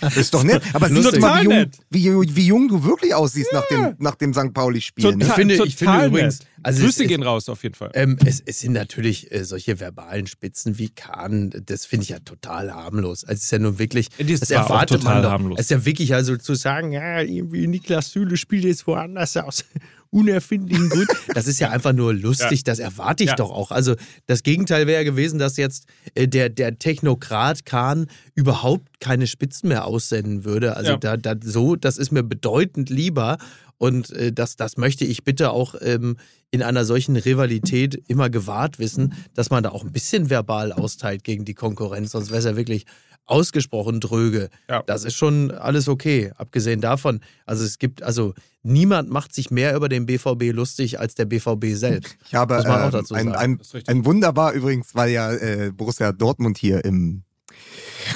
[0.00, 0.62] Das ist doch nett.
[0.74, 4.14] Aber siehst du mal, wie jung, wie, wie jung du wirklich aussiehst nach dem, nach
[4.16, 4.52] dem St.
[4.52, 5.16] Pauli-Spiel.
[5.16, 5.24] Ne?
[5.24, 7.92] Ich finde- ich finde übrigens- also Grüße es- gehen raus auf jeden Fall.
[7.94, 12.18] Ähm, es, es sind natürlich äh, solche verbalen Spitzen wie Kahn, das finde ich ja
[12.18, 13.24] total harmlos.
[13.24, 15.30] Also es ist ja nun wirklich, Das das erwartet total man doch.
[15.30, 15.58] harmlos.
[15.58, 19.64] Es ist ja wirklich, also zu sagen, ja, irgendwie Niklas Süle spielt jetzt woanders aus
[20.10, 21.12] unerfindlichen Gründen.
[21.34, 23.36] Das ist ja einfach nur lustig, das erwarte ich Ja.
[23.36, 23.70] doch auch.
[23.70, 23.94] Also
[24.26, 29.68] das Gegenteil wäre ja gewesen, dass jetzt äh, der, der Technokrat Kahn überhaupt keine Spitzen
[29.68, 30.76] mehr aussenden würde.
[30.76, 30.96] Also Ja.
[30.98, 33.38] da, da so, das ist mir bedeutend lieber.
[33.80, 36.18] Und äh, das, das möchte ich bitte auch ähm,
[36.50, 41.24] in einer solchen Rivalität immer gewahrt wissen, dass man da auch ein bisschen verbal austeilt
[41.24, 42.84] gegen die Konkurrenz, sonst wäre es ja wirklich
[43.24, 44.50] ausgesprochen dröge.
[44.68, 44.82] Ja.
[44.82, 47.20] Das ist schon alles okay, abgesehen davon.
[47.46, 51.68] Also es gibt, also niemand macht sich mehr über den BVB lustig als der BVB
[51.72, 52.18] selbst.
[52.26, 53.38] Ich habe Muss man auch ähm, dazu ein, sagen.
[53.38, 53.88] ein, richtig.
[53.88, 57.22] ein wunderbar übrigens, weil ja äh, Borussia Dortmund hier im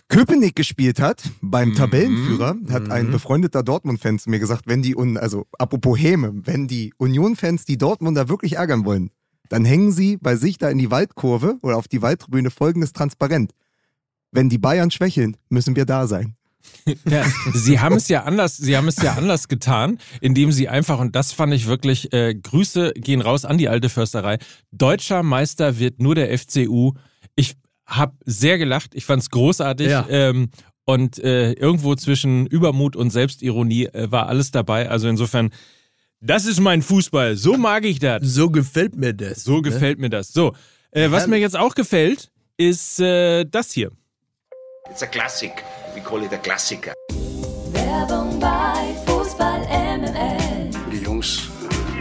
[0.08, 1.74] Köpenick gespielt hat, beim Mhm.
[1.74, 3.12] Tabellenführer, hat ein Mhm.
[3.12, 7.78] befreundeter Dortmund-Fan zu mir gesagt, wenn die, Un also apropos Häme, wenn die Union-Fans die
[7.78, 9.10] Dortmunder wirklich ärgern wollen,
[9.48, 13.52] dann hängen sie bei sich da in die Waldkurve oder auf die Waldtribüne folgendes transparent.
[14.32, 16.34] Wenn die Bayern schwächeln, müssen wir da sein.
[17.04, 20.98] Ja, sie haben es ja anders, sie haben es ja anders getan, indem sie einfach,
[20.98, 24.38] und das fand ich wirklich, äh, Grüße gehen raus an die alte Försterei.
[24.72, 26.92] Deutscher Meister wird nur der FCU.
[27.36, 27.56] Ich
[27.86, 29.88] habe sehr gelacht, ich fand es großartig.
[29.88, 30.06] Ja.
[30.08, 30.50] Ähm,
[30.86, 34.90] und äh, irgendwo zwischen Übermut und Selbstironie äh, war alles dabei.
[34.90, 35.50] Also insofern,
[36.20, 37.36] das ist mein Fußball.
[37.36, 38.22] So mag ich das.
[38.22, 39.44] So gefällt mir das.
[39.44, 40.32] So gefällt mir das.
[40.32, 40.54] So,
[40.90, 43.90] äh, was mir jetzt auch gefällt, ist äh, das hier.
[44.90, 45.64] It's a classic.
[45.94, 46.92] We call it a Klassiker.
[47.72, 50.70] Werbung bei Fußball MML.
[50.92, 51.48] Die Jungs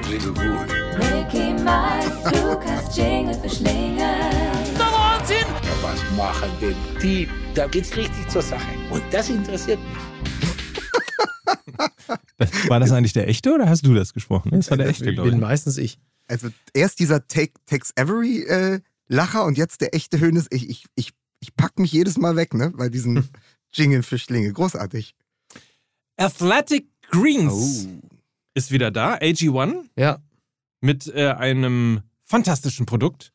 [0.09, 0.67] sind so gut.
[0.97, 3.92] Mickey, Mike, Lukas, Jingle für Schlingel.
[6.24, 7.28] Machen denn die?
[7.53, 8.65] Da geht's richtig zur Sache.
[8.89, 9.97] Und das interessiert mich.
[12.69, 14.51] War das eigentlich der echte oder hast du das gesprochen?
[14.51, 15.41] Das war der echte, glaube bin ich.
[15.45, 15.99] meistens ich.
[16.28, 20.47] Also erst dieser Take, Tex Avery äh, Lacher und jetzt der echte Hönes.
[20.49, 21.09] Ich, ich, ich,
[21.41, 22.69] ich pack mich jedes Mal weg, ne?
[22.71, 23.28] Bei diesen
[23.74, 24.53] Jingle für Schlinge.
[24.53, 25.15] Großartig.
[26.15, 27.89] Athletic Greens
[28.53, 30.19] ist wieder da, AG1, Ja.
[30.80, 33.34] mit äh, einem fantastischen Produkt,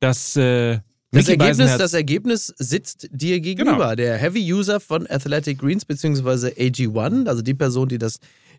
[0.00, 0.80] das äh,
[1.14, 3.72] Das Ergebnis, das Ergebnis sitzt dir gegenüber.
[3.72, 3.94] Genau.
[3.94, 6.48] Der Heavy User von Athletic Greens bzw.
[6.48, 8.18] AG1, also die Person, die das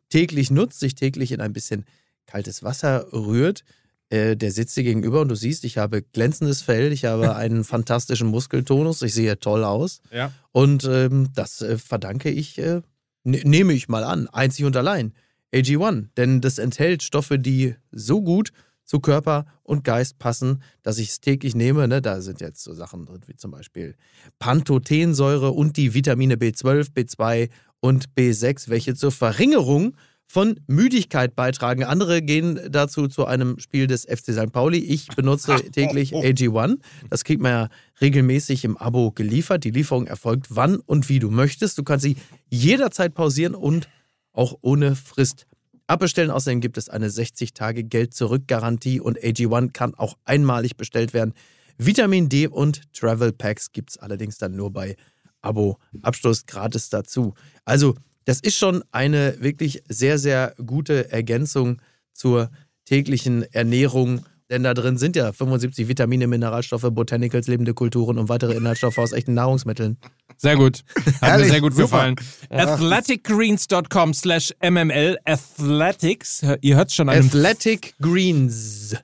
[0.10, 1.86] täglich nutzt, sich täglich in ein bisschen
[2.26, 3.64] kaltes Wasser rührt,
[4.10, 7.64] äh, der sitzt dir gegenüber und du siehst, ich habe glänzendes Fell, ich habe einen
[7.64, 10.01] fantastischen Muskeltonus, ich sehe toll aus.
[10.12, 10.32] ja.
[10.51, 12.82] Und ähm, das äh, verdanke ich, äh,
[13.24, 15.14] ne nehme ich mal an, einzig und allein
[15.53, 16.10] AG1.
[16.18, 18.51] Denn das enthält Stoffe, die so gut
[18.86, 21.88] zu Körper und Geist passen, dass ich es täglich nehme.
[21.88, 22.01] Ne?
[22.01, 23.95] Da sind jetzt so Sachen drin wie zum Beispiel
[24.39, 29.95] Pantothensäure und die Vitamine B12, B2 und B6, welche zur Verringerung
[30.27, 31.83] von Müdigkeit beitragen.
[31.83, 34.51] Andere gehen dazu zu einem Spiel des FC St.
[34.51, 34.79] Pauli.
[34.79, 36.79] Ich benutze täglich AG1.
[37.09, 37.69] Das kriegt man ja
[38.01, 39.63] regelmäßig im Abo geliefert.
[39.63, 41.77] Die Lieferung erfolgt wann und wie du möchtest.
[41.77, 42.17] Du kannst sie
[42.49, 43.88] jederzeit pausieren und
[44.33, 45.45] auch ohne Frist
[45.88, 46.31] abbestellen.
[46.31, 51.33] Außerdem gibt es eine 60-Tage-Geld-Zurück-Garantie und AG1 kann auch einmalig bestellt werden.
[51.77, 54.95] Vitamin D und Travel Packs gibt es allerdings dann nur bei
[55.41, 57.33] Abo-Abschluss gratis dazu.
[57.65, 61.81] Also, das ist schon eine wirklich sehr, sehr gute Ergänzung
[62.13, 62.49] zur
[62.86, 64.25] täglichen Ernährung.
[64.51, 69.11] Denn da drin sind ja 75 Vitamine, Mineralstoffe, Botanicals, lebende Kulturen und weitere Inhaltsstoffe aus
[69.11, 69.97] echten Nahrungsmitteln.
[70.37, 70.83] Sehr gut.
[70.95, 71.85] Hat mir Herrlich, sehr gut super.
[71.85, 72.15] gefallen.
[72.49, 76.45] Athleticgreens.com slash MML Athletics.
[76.61, 78.95] Ihr hört schon an dem Athletic Greens.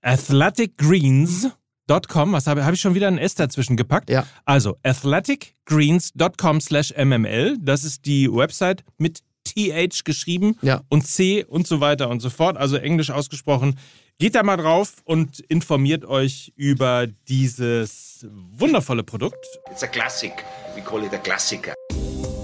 [0.00, 2.32] athleticgreens.com.
[2.32, 4.08] Was habe, habe ich schon wieder ein S dazwischen gepackt?
[4.08, 4.26] Ja.
[4.46, 7.58] Also athleticgreens.com slash MML.
[7.60, 9.18] Das ist die Website mit
[9.58, 10.82] TH geschrieben Ja.
[10.88, 12.56] und C und so weiter und so fort.
[12.56, 13.78] Also englisch ausgesprochen.
[14.20, 19.44] Geht da mal drauf und informiert euch über dieses wundervolle Produkt.
[19.70, 20.44] It's a classic.
[20.74, 21.74] We call it a Klassiker.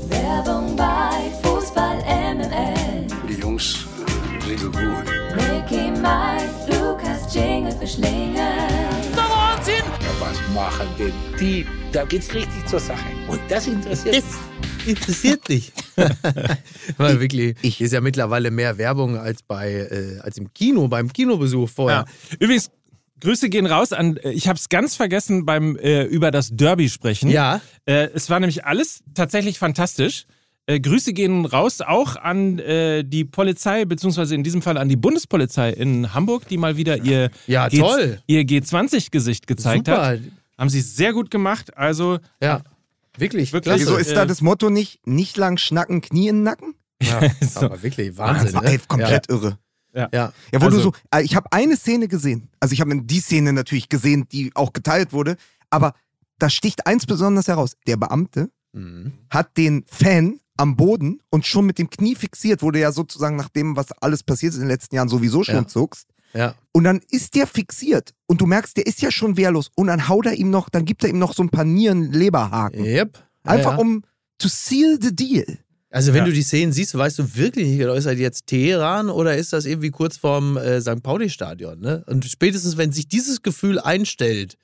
[0.09, 3.07] Werbung bei Fußball MML.
[3.29, 3.87] Die Jungs
[4.47, 5.05] sind so gut.
[5.35, 8.37] Mickey, Mike, Lukas, Jingle für Schlingel.
[9.17, 11.67] Ja, was machen denn die?
[11.93, 13.05] Da geht's richtig zur Sache.
[13.29, 14.25] Und das interessiert Das
[14.87, 15.73] interessiert dich.
[16.97, 21.13] Weil wirklich, ich- ist ja mittlerweile mehr Werbung als bei äh, als im Kino, beim
[21.13, 22.05] Kinobesuch vorher.
[22.31, 22.37] Ja.
[22.39, 22.71] Übrigens,
[23.21, 26.89] Grüße gehen raus an, äh, ich habe es ganz vergessen beim äh, über das Derby
[26.89, 27.31] sprechen.
[27.31, 27.61] Ja.
[27.87, 30.27] Äh, es war nämlich alles tatsächlich fantastisch.
[30.67, 34.97] Äh, Grüße gehen raus auch an äh, die Polizei, beziehungsweise in diesem Fall an die
[34.97, 37.83] Bundespolizei in Hamburg, die mal wieder ihr, Ja, G
[38.27, 40.07] ihr G20-Gesicht gezeigt Super.
[40.07, 40.21] hat.
[40.57, 41.77] Haben sie sehr gut gemacht.
[41.77, 42.63] Also, Ja.
[43.17, 43.75] Wirklich, Wirklich.
[43.81, 46.75] Wieso ist da das Motto nicht, nicht lang schnacken, Knie in den Nacken?
[47.03, 47.61] Ja, So.
[47.61, 48.59] aber wirklich Wahnsinn.
[48.63, 48.81] Ey, Ne?
[48.89, 49.59] komplett irre.
[49.95, 50.09] Ja.
[50.13, 50.33] ja.
[50.53, 52.49] Ja, wo Also- du so, äh, ich habe eine Szene gesehen.
[52.61, 55.37] Also ich habe die Szene natürlich gesehen, die auch geteilt wurde.
[55.71, 55.95] Aber
[56.39, 57.77] da sticht eins besonders heraus.
[57.87, 59.13] Der Beamte Mhm.
[59.31, 63.37] hat den Fan am Boden und schon mit dem Knie fixiert, wo du ja sozusagen
[63.37, 65.67] nach dem, was alles passiert ist in den letzten Jahren, sowieso schon Ja.
[65.67, 66.09] zuckst.
[66.35, 66.55] Ja.
[66.73, 69.71] Und dann ist der fixiert und du merkst, der ist ja schon wehrlos.
[69.77, 72.85] Und dann haut er ihm noch, dann gibt er ihm noch so ein paar Nieren-Leberhaken.
[72.85, 73.19] Yep.
[73.45, 73.79] Einfach ja.
[73.79, 74.03] um
[74.39, 75.59] to seal the deal.
[75.91, 76.25] Also wenn Ja.
[76.27, 79.53] du die Szenen siehst, weißt du wirklich nicht, genau, ist das jetzt Teheran oder ist
[79.53, 81.05] das irgendwie kurz vorm äh, St.
[81.05, 81.79] Pauli-Stadion?
[81.79, 82.03] Ne?
[82.09, 84.59] Und spätestens, wenn sich dieses Gefühl einstellt,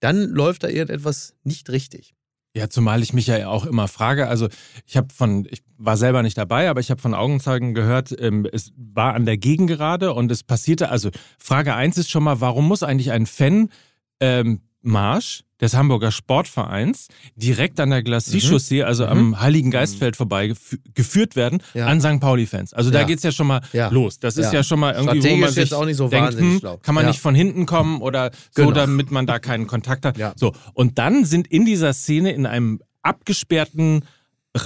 [0.00, 2.14] dann läuft da irgendetwas nicht richtig.
[2.56, 4.48] Ja, zumal ich mich ja auch immer frage, also
[4.84, 8.44] ich habe von, ich war selber nicht dabei, aber ich habe von Augenzeugen gehört, ähm,
[8.50, 12.66] es war an der Gegengerade und es passierte, also Frage eins ist schon mal, warum
[12.66, 13.70] muss eigentlich ein Fan
[14.18, 20.78] ähm, Marsch des Hamburger Sportvereins direkt an der Glacis-Chaussee, also am Heiligen Geistfeld vorbei gef
[20.94, 21.78] geführt werden Mhm.
[21.80, 21.86] Ja.
[21.86, 22.20] an St.
[22.20, 22.72] Pauli-Fans.
[22.72, 23.06] Also da Ja.
[23.06, 23.88] geht's ja schon mal Ja.
[23.88, 24.18] los.
[24.18, 24.62] Das ist Ja.
[24.62, 27.34] schon mal irgendwie, wo man sich auch nicht so denkt, hm, kann man nicht von
[27.34, 28.72] hinten kommen oder so, Genau.
[28.72, 30.16] damit man da keinen Kontakt hat.
[30.38, 34.04] So, und dann sind in dieser Szene in einem abgesperrten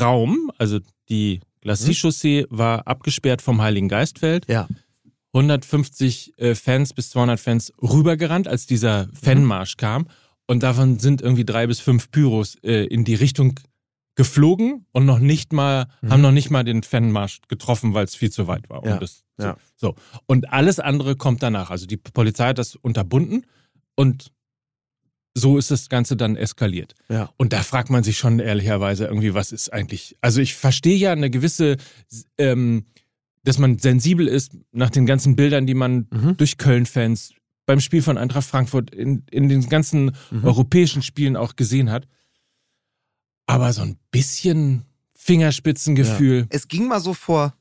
[0.01, 0.79] Raum, also
[1.09, 4.67] die Glacis-Chaussee war abgesperrt vom Heiligen Geistfeld, Ja.
[5.35, 10.07] 150 äh, Fans bis 200 Fans rübergerannt, als dieser Fanmarsch kam.
[10.47, 13.59] Und davon sind irgendwie drei bis fünf Pyros äh, in die Richtung
[14.17, 18.31] geflogen und noch nicht mal, haben noch nicht mal den Fanmarsch getroffen, weil es viel
[18.31, 18.85] zu weit war.
[18.87, 19.57] Ja, das zu, ja.
[19.77, 19.95] so.
[20.27, 21.71] Und alles andere kommt danach.
[21.71, 23.45] Also die Polizei hat das unterbunden
[23.97, 24.31] und
[25.37, 26.95] so ist das Ganze dann eskaliert.
[27.09, 27.31] Ja.
[27.39, 30.17] Und da fragt man sich schon ehrlicherweise irgendwie, was ist eigentlich.
[30.21, 31.77] Also ich verstehe ja eine gewisse,
[32.39, 32.85] ähm,
[33.43, 36.37] dass man sensibel ist nach den ganzen Bildern, die man Mhm.
[36.37, 37.35] durch Köln-Fans
[37.67, 40.45] beim Spiel von Eintracht Frankfurt in, in den ganzen Mhm.
[40.45, 42.07] europäischen Spielen auch gesehen hat.
[43.47, 44.85] Aber so ein bisschen
[45.15, 46.47] Fingerspitzengefühl.
[46.51, 47.55] Es ging mal so vor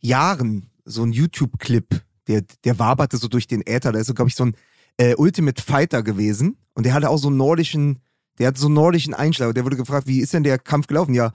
[0.00, 3.92] Jahren so ein YouTube-Clip, der, der waberte so durch den Äther.
[3.92, 4.54] Da ist so, glaube ich, so ein
[4.96, 6.56] äh, Ultimate Fighter gewesen.
[6.74, 7.98] Und der hatte auch so einen nordischen,
[8.38, 9.48] der hat so einen nordischen Einschlag.
[9.48, 11.14] Und der wurde gefragt, wie ist denn der Kampf gelaufen?
[11.14, 11.32] Ja,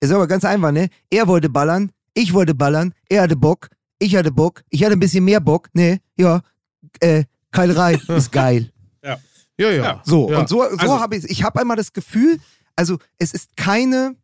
[0.00, 0.88] ist aber ganz einfach, ne?
[1.10, 3.68] Er wollte ballern, ich wollte ballern, er hatte Bock,
[3.98, 6.00] ich hatte Bock, ich hatte ein bisschen mehr Bock, ne?
[6.18, 6.42] Ja,
[7.00, 8.72] äh, Keilerei ist geil.
[9.02, 9.18] Ja,
[9.58, 9.70] ja.
[9.70, 10.02] Ja.
[10.04, 10.40] So, Ja.
[10.40, 12.38] und so, so Also- habe ich Ich habe einmal das Gefühl,
[12.74, 14.16] also es ist keine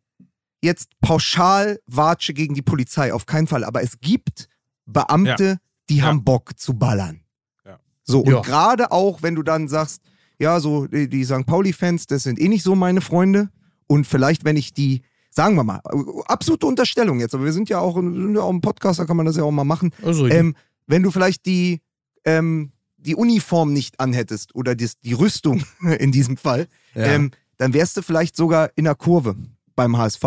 [0.61, 4.49] jetzt pauschal Watsche gegen die Polizei, auf keinen Fall, aber es gibt
[4.85, 5.59] Beamte,
[5.89, 6.05] die Ja.
[6.05, 7.21] haben Bock zu ballern.
[7.65, 7.79] Ja.
[8.03, 8.41] So, und Ja.
[8.41, 10.01] gerade auch, wenn du dann sagst,
[10.39, 11.45] ja, so die, die St.
[11.45, 13.49] Pauli-Fans, das sind eh nicht so meine Freunde.
[13.87, 15.81] Und vielleicht, wenn ich die, sagen wir mal,
[16.27, 19.17] absolute Unterstellung jetzt, aber wir sind ja auch, sind ja auch ein Podcast, da kann
[19.17, 19.91] man das ja auch mal machen.
[20.03, 20.55] Also, Ähm,
[20.87, 21.81] wenn du vielleicht die,
[22.25, 25.63] ähm, die Uniform nicht anhättest oder die, die Rüstung
[25.99, 27.05] in diesem Fall, ja.
[27.05, 29.35] ähm, dann wärst du vielleicht sogar in der Kurve
[29.75, 30.23] beim HSV.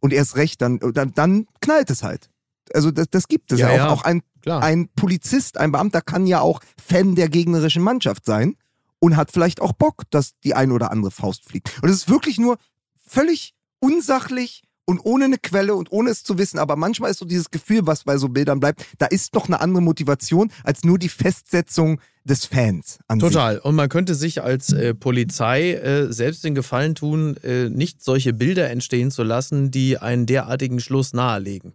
[0.00, 2.30] Und erst recht, dann, dann, dann knallt es halt.
[2.72, 4.00] Also das, das gibt es Ja, ja, auch.
[4.00, 4.62] Auch ein, klar.
[4.62, 8.56] ein Polizist, ein Beamter kann ja auch Fan der gegnerischen Mannschaft sein
[9.00, 11.82] und hat vielleicht auch Bock, dass die ein oder andere Faust fliegt.
[11.82, 12.58] Und es ist wirklich nur
[13.06, 16.58] völlig unsachlich und ohne eine Quelle und ohne es zu wissen.
[16.58, 19.60] Aber manchmal ist so dieses Gefühl, was bei so Bildern bleibt, da ist doch eine
[19.60, 23.28] andere Motivation als nur die Festsetzung des Fans an sich.
[23.28, 23.58] Total.
[23.58, 28.32] Und man könnte sich als äh, Polizei äh, selbst den Gefallen tun, äh, nicht solche
[28.32, 31.74] Bilder entstehen zu lassen, die einen derartigen Schluss nahelegen.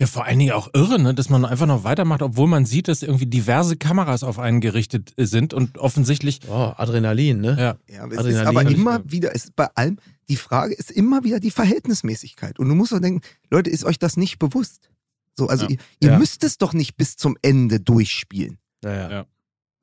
[0.00, 2.86] Ja, vor allen Dingen auch irre, ne, dass man einfach noch weitermacht, obwohl man sieht,
[2.86, 6.40] dass irgendwie diverse Kameras auf einen gerichtet äh, sind und offensichtlich.
[6.48, 7.56] Oh, Adrenalin, ne?
[7.58, 7.94] Ja.
[7.94, 11.24] Ja, aber es ist Adrenalin aber immer wieder, ist bei allem, die Frage ist immer
[11.24, 12.60] wieder die Verhältnismäßigkeit.
[12.60, 14.88] Und du musst doch denken, Leute, ist euch das nicht bewusst?
[15.36, 15.70] So, also Ja.
[15.72, 16.18] ihr, ihr Ja.
[16.18, 18.58] müsst es doch nicht bis zum Ende durchspielen.
[18.82, 19.10] Naja.
[19.10, 19.26] Ja.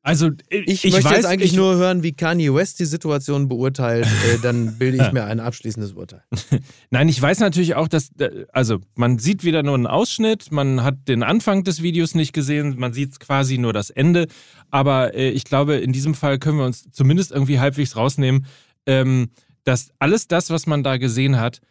[0.06, 3.48] Also Ich, ich, möchte weiß, jetzt eigentlich ich, nur hören, wie Kanye West die Situation
[3.48, 4.06] beurteilt.
[4.06, 6.22] äh, dann bilde ich mir ein abschließendes Urteil.
[6.92, 10.84] Nein, ich weiß natürlich auch, dass, äh, also man sieht wieder nur einen Ausschnitt, man
[10.84, 14.28] hat den Anfang des Videos nicht gesehen, man sieht quasi nur das Ende.
[14.70, 18.46] Aber äh, ich glaube, in diesem Fall können wir uns zumindest irgendwie halbwegs rausnehmen,
[18.86, 19.32] ähm,
[19.64, 21.62] dass alles das, was man da gesehen hat,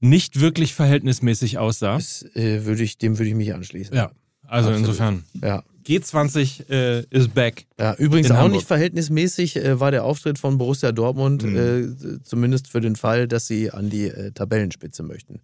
[0.00, 1.96] nicht wirklich verhältnismäßig aussah.
[1.96, 3.94] Das, äh, würde ich, dem würde ich mich anschließen.
[3.94, 4.12] Ja,
[4.46, 4.78] also Absolut.
[4.78, 5.24] insofern.
[5.42, 5.62] Ja.
[5.90, 7.66] G20 äh, ist back.
[7.78, 8.52] Ja, übrigens auch Hamburg.
[8.52, 11.56] nicht verhältnismäßig äh, war der Auftritt von Borussia Dortmund, Mhm.
[11.56, 15.40] äh, zumindest für den Fall, dass sie an die äh, Tabellenspitze möchten.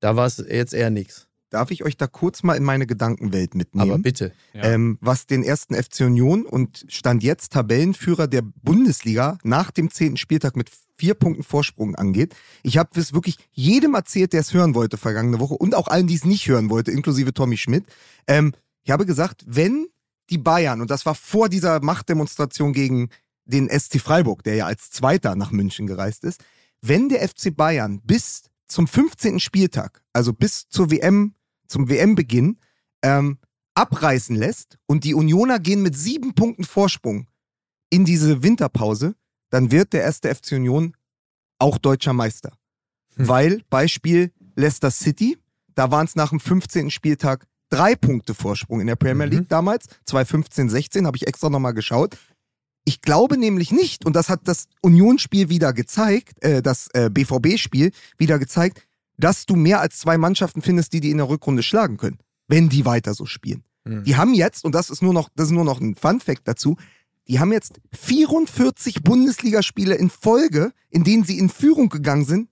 [0.00, 1.28] Da war es jetzt eher nichts.
[1.50, 3.90] Darf ich euch da kurz mal in meine Gedankenwelt mitnehmen?
[3.90, 4.32] Aber bitte.
[4.54, 4.62] Ja.
[4.64, 10.16] ähm, was den ersten FC Union und stand jetzt Tabellenführer der Bundesliga nach dem zehnten
[10.16, 12.34] Spieltag mit vier Punkten Vorsprung angeht.
[12.62, 16.06] Ich habe es wirklich jedem erzählt, der es hören wollte vergangene Woche und auch allen,
[16.06, 17.84] die es nicht hören wollte, inklusive Tommy Schmidt.
[18.26, 18.52] Ähm,
[18.84, 19.88] ich habe gesagt, wenn
[20.30, 23.10] die Bayern, und das war vor dieser Machtdemonstration gegen
[23.44, 26.42] den SC Freiburg, der ja als Zweiter nach München gereist ist,
[26.80, 29.40] wenn der FC Bayern bis zum 15.
[29.40, 31.34] Spieltag, also bis zur WM,
[31.66, 32.58] zum WM-Beginn,
[33.02, 33.38] ähm,
[33.74, 37.28] abreißen lässt und die Unioner gehen mit sieben Punkten Vorsprung
[37.90, 39.14] in diese Winterpause,
[39.50, 40.96] dann wird der erste FC Union
[41.58, 42.56] auch deutscher Meister.
[43.16, 43.28] Hm.
[43.28, 45.38] Weil, Beispiel Leicester City,
[45.74, 46.90] da waren es nach dem 15.
[46.90, 49.32] Spieltag drei Punkte Vorsprung in der Premier Mhm.
[49.32, 52.16] League damals, 2015, 16, habe ich extra nochmal geschaut.
[52.84, 57.92] Ich glaube nämlich nicht, und das hat das Unionsspiel wieder gezeigt, äh, das äh, BVB-Spiel
[58.18, 61.96] wieder gezeigt, dass du mehr als zwei Mannschaften findest, die die in der Rückrunde schlagen
[61.96, 62.18] können,
[62.48, 63.62] wenn die weiter so spielen.
[63.86, 64.04] Hm.
[64.04, 66.76] Die haben jetzt, und das ist nur noch, das ist nur noch ein Fun-Fact dazu,
[67.28, 72.48] die haben jetzt 44 Bundesligaspiele in Folge, in denen sie in Führung gegangen sind,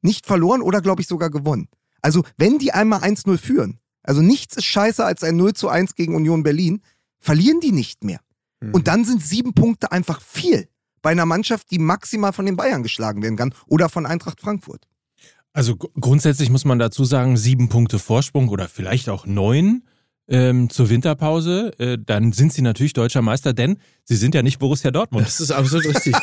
[0.00, 1.68] nicht verloren oder, glaube ich, sogar gewonnen.
[2.00, 5.96] Also, wenn die einmal 1-0 führen, also nichts ist scheißer als ein 0 zu 1
[5.96, 6.80] gegen Union Berlin,
[7.18, 8.20] verlieren die nicht mehr.
[8.60, 8.72] Mhm.
[8.74, 10.68] Und dann sind sieben Punkte einfach viel
[11.02, 14.86] bei einer Mannschaft, die maximal von den Bayern geschlagen werden kann oder von Eintracht Frankfurt.
[15.52, 19.84] Also gr- grundsätzlich muss man dazu sagen, sieben Punkte Vorsprung oder vielleicht auch neun
[20.28, 21.78] ähm, zur Winterpause.
[21.78, 25.26] Äh, dann sind sie natürlich deutscher Meister, denn sie sind ja nicht Borussia Dortmund.
[25.26, 26.14] Das ist absolut richtig.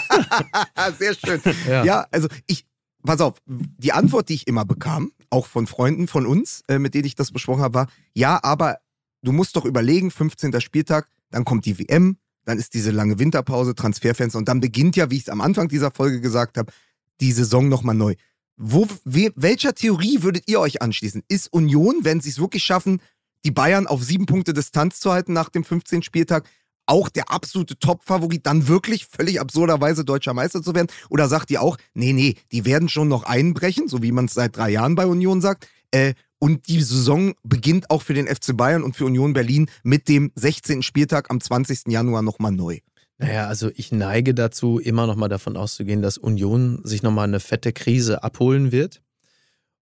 [1.00, 1.42] Sehr schön.
[1.68, 1.84] Ja.
[1.86, 2.08] Ja.
[2.12, 2.66] also ich,
[3.04, 6.94] pass auf, die Antwort, die ich immer bekam, auch von Freunden von uns, äh, mit
[6.94, 8.78] denen ich das besprochen habe, war, ja, aber
[9.24, 10.62] du musst doch überlegen, 15.
[10.62, 15.10] Spieltag, dann kommt die WM, dann ist diese lange Winterpause, Transferfenster und dann beginnt ja,
[15.10, 16.72] wie ich es am Anfang dieser Folge gesagt habe,
[17.20, 18.16] die Saison nochmal neu.
[18.58, 21.24] Wo, we, welcher Theorie würdet ihr euch anschließen?
[21.28, 23.02] Ist Union, wenn sie es wirklich schaffen,
[23.44, 26.04] die Bayern auf sieben Punkte Distanz zu halten nach dem 15.
[26.04, 26.48] Spieltag,
[26.92, 30.88] auch der absolute Top-Favorit, dann wirklich völlig absurderweise deutscher Meister zu werden?
[31.10, 34.34] Oder sagt ihr auch, nee, nee, die werden schon noch einbrechen, so wie man es
[34.34, 38.58] seit drei Jahren bei Union sagt, äh, und die Saison beginnt auch für den FC
[38.58, 40.82] Bayern und für Union Berlin mit dem 16.
[40.82, 41.84] Spieltag am 20.
[41.88, 42.80] Januar nochmal neu.
[43.20, 47.24] Naja, also ich neige dazu, immer noch mal davon auszugehen, dass Union sich noch mal
[47.24, 49.02] eine fette Krise abholen wird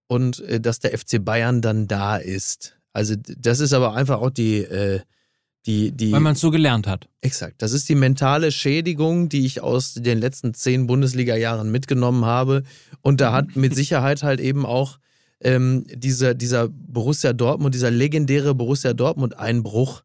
[0.07, 2.77] und äh, dass der FC Bayern dann da ist.
[2.93, 4.99] Also das ist aber einfach auch die, äh,
[5.65, 7.09] Die, die, Weil man es so gelernt hat.
[7.21, 7.61] Exakt.
[7.61, 12.63] Das ist die mentale Schädigung, die ich aus den letzten zehn Bundesliga-Jahren mitgenommen habe.
[13.01, 14.99] Und da hat mit Sicherheit halt eben auch
[15.41, 20.03] ähm, dieser, dieser Borussia Dortmund, dieser legendäre Borussia Dortmund-Einbruch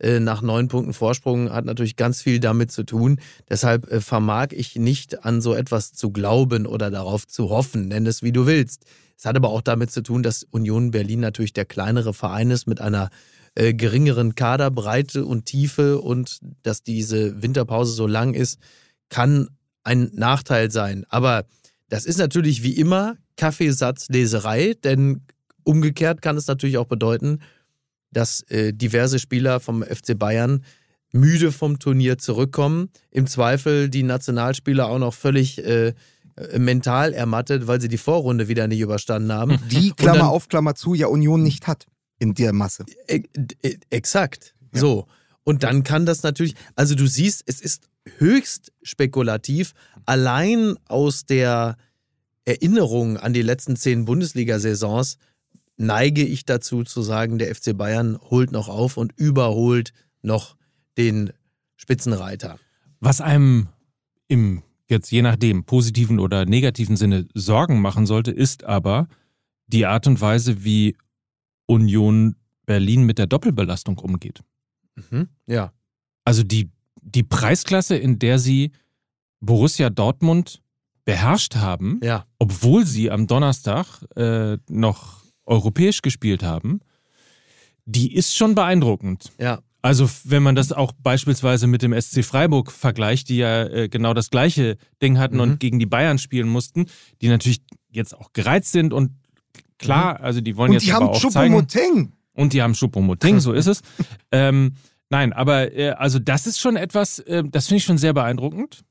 [0.00, 3.20] äh, nach neun Punkten Vorsprung hat natürlich ganz viel damit zu tun.
[3.48, 7.88] Deshalb äh, vermag ich nicht an so etwas zu glauben oder darauf zu hoffen.
[7.88, 8.84] Nenn es wie du willst.
[9.16, 12.66] Es hat aber auch damit zu tun, dass Union Berlin natürlich der kleinere Verein ist
[12.66, 13.10] mit einer
[13.54, 18.58] äh, geringeren Kaderbreite und Tiefe und dass diese Winterpause so lang ist,
[19.08, 19.48] kann
[19.84, 21.04] ein Nachteil sein.
[21.08, 21.44] Aber
[21.88, 25.22] das ist natürlich wie immer Kaffeesatzleserei, denn
[25.62, 27.40] umgekehrt kann es natürlich auch bedeuten,
[28.10, 30.64] dass äh, diverse Spieler vom FC Bayern
[31.12, 32.90] müde vom Turnier zurückkommen.
[33.10, 35.94] Im Zweifel die Nationalspieler auch noch völlig äh,
[36.58, 39.58] mental ermattet, weil sie die Vorrunde wieder nicht überstanden haben.
[39.70, 41.86] Die Klammer dann- auf, Klammer zu, ja Union nicht hat
[42.24, 42.84] in der Masse.
[43.06, 43.22] E-
[43.62, 44.54] e- Exakt.
[44.72, 45.06] So.
[45.44, 49.74] Und dann kann das natürlich, also du siehst, es ist höchst spekulativ,
[50.06, 51.76] allein aus der
[52.46, 55.18] Erinnerung an die letzten zehn Bundesliga-Saisons
[55.76, 60.56] neige ich dazu zu sagen, der FC Bayern holt noch auf und überholt noch
[60.96, 61.32] den
[61.76, 62.58] Spitzenreiter.
[63.00, 63.68] Was einem
[64.28, 69.08] im jetzt je nachdem positiven oder negativen Sinne Sorgen machen sollte, ist aber
[69.66, 70.96] die Art und Weise, wie
[71.66, 72.36] Union
[72.66, 74.40] Berlin mit der Doppelbelastung umgeht.
[75.10, 75.28] Mhm.
[75.46, 75.72] Ja.
[76.24, 76.70] Also die,
[77.02, 78.72] die Preisklasse, in der sie
[79.40, 80.62] Borussia Dortmund
[81.04, 82.24] beherrscht haben, Ja.
[82.38, 86.80] obwohl sie am Donnerstag äh, noch europäisch gespielt haben,
[87.84, 89.30] die ist schon beeindruckend.
[89.38, 89.60] Ja.
[89.82, 94.14] Also wenn man das auch beispielsweise mit dem SC Freiburg vergleicht, die ja äh, genau
[94.14, 95.40] das gleiche Ding hatten Mhm.
[95.42, 96.86] und gegen die Bayern spielen mussten,
[97.20, 97.60] die natürlich
[97.90, 99.10] jetzt auch gereizt sind und
[99.78, 102.12] klar, also die wollen Und jetzt die aber haben auch zeigen, Choupo-Moting.
[102.34, 103.82] und die haben Schuppomoting, so ist es.
[104.32, 104.74] ähm,
[105.10, 108.84] nein, aber äh, also das ist schon etwas, äh, das finde ich schon sehr beeindruckend.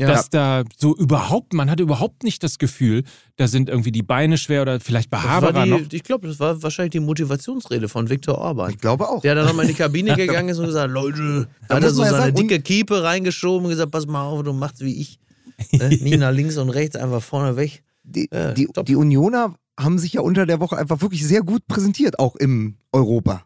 [0.00, 0.06] Ja.
[0.06, 3.04] Dass da so überhaupt, man hat überhaupt nicht das Gefühl,
[3.36, 5.86] da sind irgendwie die Beine schwer oder vielleicht Haberer noch.
[5.86, 8.70] die, ich glaube, das war wahrscheinlich die Motivationsrede von Viktor Orban.
[8.70, 9.20] Ich glaube auch.
[9.20, 11.90] Der dann nochmal in die Kabine gegangen ist und gesagt, Leute, da Da hat er
[11.90, 15.18] so seine sagen, dicke Kiepe reingeschoben und gesagt, pass mal auf, du machst wie ich.
[15.72, 15.90] Ne?
[15.90, 17.82] Nie nach links und rechts, einfach vorne weg.
[18.02, 18.86] Die, Ja, die, top.
[18.86, 22.76] die Unioner haben sich ja unter der Woche einfach wirklich sehr gut präsentiert, auch im
[22.92, 23.44] Europa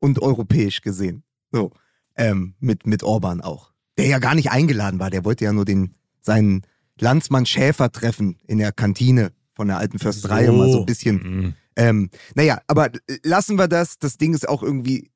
[0.00, 1.22] und europäisch gesehen.
[1.52, 1.70] So,
[2.16, 3.72] ähm, mit, mit Orban auch.
[3.96, 6.62] Der ja gar nicht eingeladen war, der wollte ja nur den, seinen
[7.00, 10.52] Landsmann Schäfer treffen in der Kantine von der alten Försterei So.
[10.52, 11.54] und mal so ein bisschen Mhm.
[11.76, 12.90] ähm, naja, aber
[13.24, 13.98] lassen wir das.
[13.98, 15.10] Das Ding ist auch irgendwie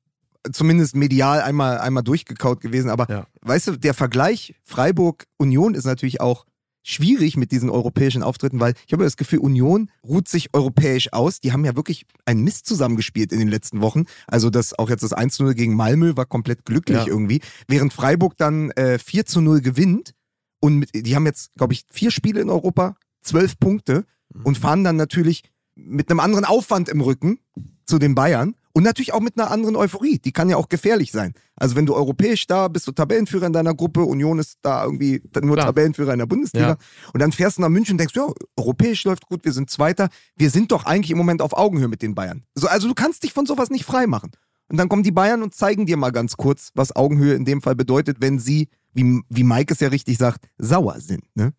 [0.51, 2.89] zumindest medial einmal, einmal durchgekaut gewesen.
[2.89, 3.27] Aber Ja.
[3.41, 6.45] weißt du, der Vergleich Freiburg-Union ist natürlich auch
[6.83, 11.39] schwierig mit diesen europäischen Auftritten, weil ich habe das Gefühl, Union ruht sich europäisch aus.
[11.39, 14.03] Die haben ja wirklich einen Mist zusammengespielt in den letzten Wochen.
[14.27, 17.07] Also das auch jetzt das 1-0 gegen Malmö war komplett glücklich Ja.
[17.07, 17.41] irgendwie.
[17.67, 20.13] Während Freiburg dann äh, 4 zu 0 gewinnt
[20.59, 24.05] und mit, die haben jetzt, glaube ich, vier Spiele in Europa, zwölf Punkte
[24.43, 25.43] und fahren dann natürlich
[25.75, 27.39] mit einem anderen Aufwand im Rücken
[27.85, 30.17] zu den Bayern und natürlich auch mit einer anderen Euphorie.
[30.19, 31.33] Die kann ja auch gefährlich sein.
[31.55, 35.21] Also wenn du europäisch da bist, du Tabellenführer in deiner Gruppe, Union ist da irgendwie
[35.41, 35.67] nur Klar.
[35.67, 36.77] Tabellenführer in der Bundesliga Ja.
[37.13, 40.09] und dann fährst du nach München und denkst, ja, europäisch läuft gut, wir sind Zweiter,
[40.35, 42.43] wir sind doch eigentlich im Moment auf Augenhöhe mit den Bayern.
[42.55, 44.31] So, also du kannst dich von sowas nicht frei machen.
[44.69, 47.61] Und dann kommen die Bayern und zeigen dir mal ganz kurz, was Augenhöhe in dem
[47.61, 51.23] Fall bedeutet, wenn sie, wie, wie Mike es ja richtig sagt, sauer sind.
[51.35, 51.53] Ne?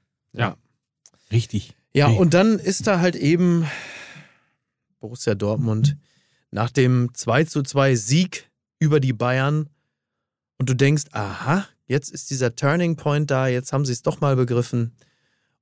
[1.31, 1.77] Richtig.
[1.93, 2.19] Ja, Nee.
[2.19, 3.67] und dann ist da halt eben
[5.01, 5.97] Borussia Dortmund
[6.55, 8.49] nach dem 2 zu 2 Sieg
[8.79, 9.69] über die Bayern
[10.57, 14.21] und du denkst, aha, jetzt ist dieser Turning Point da, jetzt haben sie es doch
[14.21, 14.93] mal begriffen.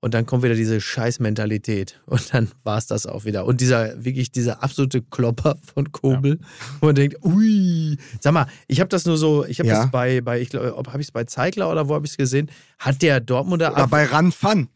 [0.00, 2.00] Und dann kommt wieder diese Scheißmentalität.
[2.06, 3.46] Und dann war es das auch wieder.
[3.46, 6.40] Und dieser, wirklich dieser absolute Klopper von Kobel,
[6.80, 7.96] wo man denkt, ui.
[8.20, 9.82] Sag mal, ich habe das nur so, ich habe Ja.
[9.82, 12.16] das bei, bei ich glaube, habe ich es bei Zeigler oder wo habe ich es
[12.18, 12.50] gesehen?
[12.78, 14.68] Hat der Dortmunder Oder bei Ranfan.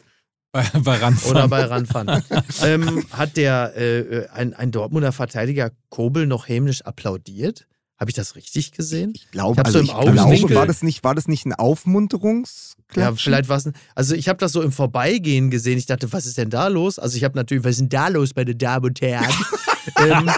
[0.57, 1.31] Bei, bei Ranfan.
[1.31, 2.23] oder bei Ranfan.
[2.63, 7.67] ähm, hat der äh, äh, ein, ein Dortmunder Verteidiger Kobel noch hämisch applaudiert?
[7.99, 9.13] Habe ich das richtig gesehen?
[9.15, 11.47] Ich glaube, Ich also so ich im Augenwinkel- glaube, war das nicht, war das nicht
[11.47, 12.97] ein Aufmunterungsklatsch?
[12.97, 13.71] Ja, vielleicht war es.
[13.95, 15.79] Also ich habe das so im Vorbeigehen gesehen.
[15.79, 16.99] Ich dachte, was ist denn da los?
[16.99, 19.25] Also ich habe natürlich, was ist denn da los, meine Damen und Herren?
[20.07, 20.31] ähm,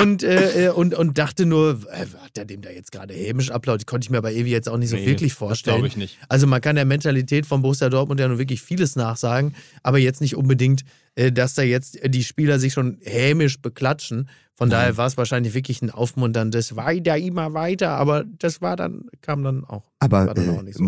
[0.00, 3.50] und, äh, äh, und, und dachte nur, äh, hat der dem da jetzt gerade hämisch
[3.50, 3.86] applaudiert?
[3.86, 5.76] Konnte ich mir bei Evi jetzt auch nicht so Nee, wirklich vorstellen.
[5.76, 6.18] glaube ich nicht.
[6.28, 10.20] Also man kann der Mentalität von Borussia Dortmund ja nun wirklich vieles nachsagen, aber jetzt
[10.20, 10.82] nicht unbedingt,
[11.14, 14.28] äh, dass da jetzt die Spieler sich schon hämisch beklatschen.
[14.60, 19.06] Von daher war es wahrscheinlich wirklich ein aufmunterndes Weiter, immer weiter, aber das war dann,
[19.22, 19.90] kam dann auch.
[20.00, 20.84] Aber dann äh, auch nicht so.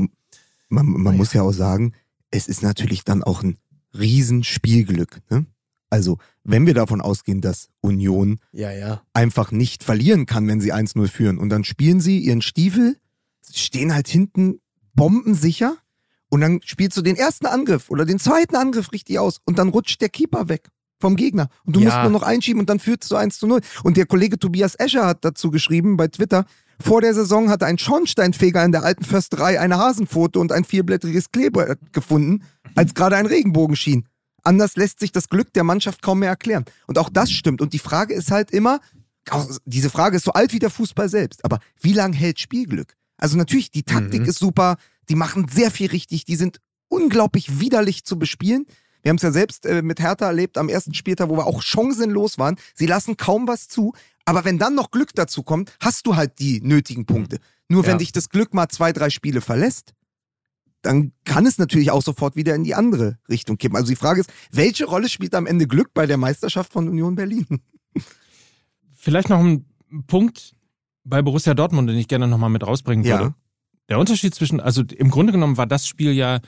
[0.68, 1.94] man, man muss ja auch sagen,
[2.30, 3.56] es ist natürlich dann auch ein
[3.98, 5.22] Riesenspielglück.
[5.30, 5.46] Ne?
[5.88, 9.00] Also, wenn wir davon ausgehen, dass Union Ja, ja.
[9.14, 11.38] einfach nicht verlieren kann, wenn sie 1-0 führen.
[11.38, 12.98] Und dann spielen sie ihren Stiefel,
[13.50, 14.60] stehen halt hinten
[14.92, 15.78] bombensicher
[16.28, 19.70] und dann spielst du den ersten Angriff oder den zweiten Angriff richtig aus und dann
[19.70, 20.68] rutscht der Keeper weg
[21.02, 21.48] vom Gegner.
[21.66, 21.86] Und du Ja.
[21.86, 23.60] musst nur noch einschieben und dann führst du 1 zu 0.
[23.84, 26.46] Und der Kollege Tobias Escher hat dazu geschrieben bei Twitter,
[26.80, 31.30] vor der Saison hatte ein Schornsteinfeger in der alten Försterei eine Hasenpfote und ein vierblättriges
[31.30, 32.42] Kleber gefunden,
[32.74, 34.08] als gerade ein Regenbogen schien.
[34.42, 36.64] Anders lässt sich das Glück der Mannschaft kaum mehr erklären.
[36.86, 37.60] Und auch das stimmt.
[37.60, 38.80] Und die Frage ist halt immer,
[39.64, 42.94] diese Frage ist so alt wie der Fußball selbst, aber wie lange hält Spielglück?
[43.18, 44.28] Also natürlich, die Taktik Mhm.
[44.28, 44.76] ist super,
[45.08, 48.66] die machen sehr viel richtig, die sind unglaublich widerlich zu bespielen.
[49.02, 51.62] Wir haben es ja selbst äh, mit Hertha erlebt am ersten Spieltag, wo wir auch
[51.62, 52.56] chancenlos waren.
[52.74, 53.92] Sie lassen kaum was zu.
[54.24, 57.38] Aber wenn dann noch Glück dazu kommt, hast du halt die nötigen Punkte.
[57.68, 57.98] Nur wenn Ja.
[57.98, 59.94] dich das Glück mal zwei, drei Spiele verlässt,
[60.82, 63.76] dann kann es natürlich auch sofort wieder in die andere Richtung kippen.
[63.76, 67.14] Also die Frage ist, welche Rolle spielt am Ende Glück bei der Meisterschaft von Union
[67.16, 67.46] Berlin?
[68.94, 69.64] Vielleicht noch ein
[70.06, 70.54] Punkt
[71.04, 73.18] bei Borussia Dortmund, den ich gerne nochmal mit rausbringen Ja.
[73.18, 73.34] würde.
[73.88, 76.40] Der Unterschied zwischen, also im Grunde genommen war das Spiel ja,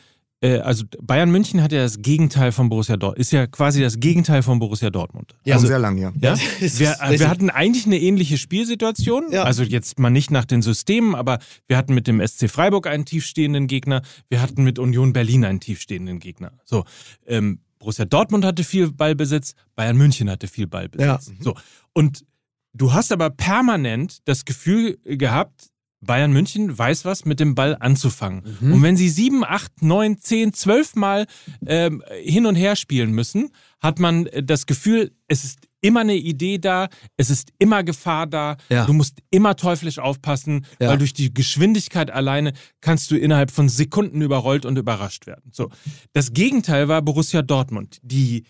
[0.44, 4.42] also Bayern München hat ja das Gegenteil von Borussia Dortmund, ist ja quasi das Gegenteil
[4.42, 5.34] von Borussia Dortmund.
[5.44, 6.12] Ja, also, sehr lang, ja.
[6.20, 9.30] ja, wir, äh, wir hatten eigentlich eine ähnliche Spielsituation.
[9.30, 9.44] Ja.
[9.44, 13.04] Also jetzt mal nicht nach den Systemen, aber wir hatten mit dem SC Freiburg einen
[13.04, 14.02] tiefstehenden Gegner.
[14.28, 16.52] Wir hatten mit Union Berlin einen tiefstehenden Gegner.
[16.64, 16.84] So,
[17.26, 21.28] ähm, Borussia Dortmund hatte viel Ballbesitz, Bayern München hatte viel Ballbesitz.
[21.28, 21.34] Ja.
[21.40, 21.54] So.
[21.92, 22.24] Und
[22.72, 25.70] du hast aber permanent das Gefühl gehabt,
[26.04, 28.42] Bayern München weiß was mit dem Ball anzufangen.
[28.60, 31.26] Und wenn sie sieben, acht, neun, zehn, zwölf Mal
[31.66, 33.50] ähm, hin und her spielen müssen,
[33.80, 36.88] hat man äh, das Gefühl, es ist immer eine Idee da,
[37.18, 38.86] es ist immer Gefahr da, Ja.
[38.86, 40.88] du musst immer teuflisch aufpassen, Ja.
[40.88, 45.50] weil durch die Geschwindigkeit alleine kannst du innerhalb von Sekunden überrollt und überrascht werden.
[45.52, 45.68] So.
[46.14, 48.44] Das Gegenteil war Borussia Dortmund, die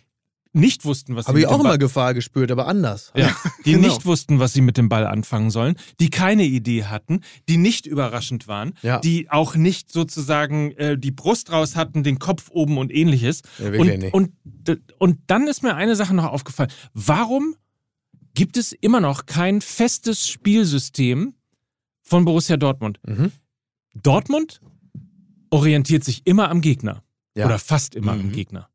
[0.55, 3.13] nicht wussten, was sie Habe ich mit dem auch Ball immer Gefahr gespürt, aber anders.
[3.17, 3.35] ja,
[3.65, 3.89] die Genau.
[3.89, 7.87] nicht wussten, was sie mit dem Ball anfangen sollen, die keine Idee hatten, die nicht
[7.87, 9.01] überraschend waren, Ja.
[9.01, 13.43] die auch nicht sozusagen äh, die Brust raus hatten, den Kopf oben und ähnliches.
[13.59, 14.15] Ja, wirklich und, nicht.
[14.15, 16.71] und, d- und dann ist mir eine Sache noch aufgefallen.
[16.95, 17.57] Warum
[18.35, 21.35] gibt es immer noch kein festes Spielsystem
[22.03, 23.01] von Borussia Dortmund?
[23.07, 23.33] Mhm.
[23.95, 24.61] Dortmund
[25.51, 27.03] orientiert sich immer am Gegner.
[27.37, 27.47] Ja.
[27.47, 28.33] Oder fast immer am Mhm.
[28.33, 28.69] Gegner.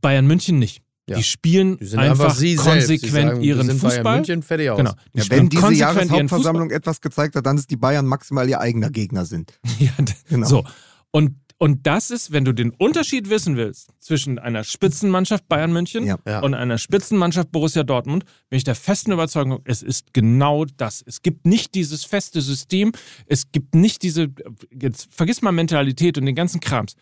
[0.00, 0.82] Bayern München nicht.
[1.10, 1.16] Ja.
[1.16, 4.16] Die spielen Die sind einfach, einfach, konsequent sagen, ihren Bayern Fußball.
[4.16, 4.76] München, fertig aus.
[4.78, 4.92] Genau.
[5.12, 8.90] Die Ja, wenn diese Jahreshauptversammlung etwas gezeigt hat, dann ist die Bayern maximal ihr eigener
[8.90, 9.58] Gegner sind.
[9.80, 9.90] Ja,
[10.28, 10.46] Genau.
[10.46, 10.64] So.
[11.10, 16.04] Und, und das ist, wenn du den Unterschied wissen willst zwischen einer Spitzenmannschaft Bayern München.
[16.04, 16.40] Ja.
[16.40, 21.02] und einer Spitzenmannschaft Borussia Dortmund, bin ich der festen Überzeugung, es ist genau das.
[21.04, 22.92] Es gibt nicht dieses feste System,
[23.26, 24.28] es gibt nicht diese,
[24.80, 26.94] jetzt vergiss mal Mentalität und den ganzen Krams.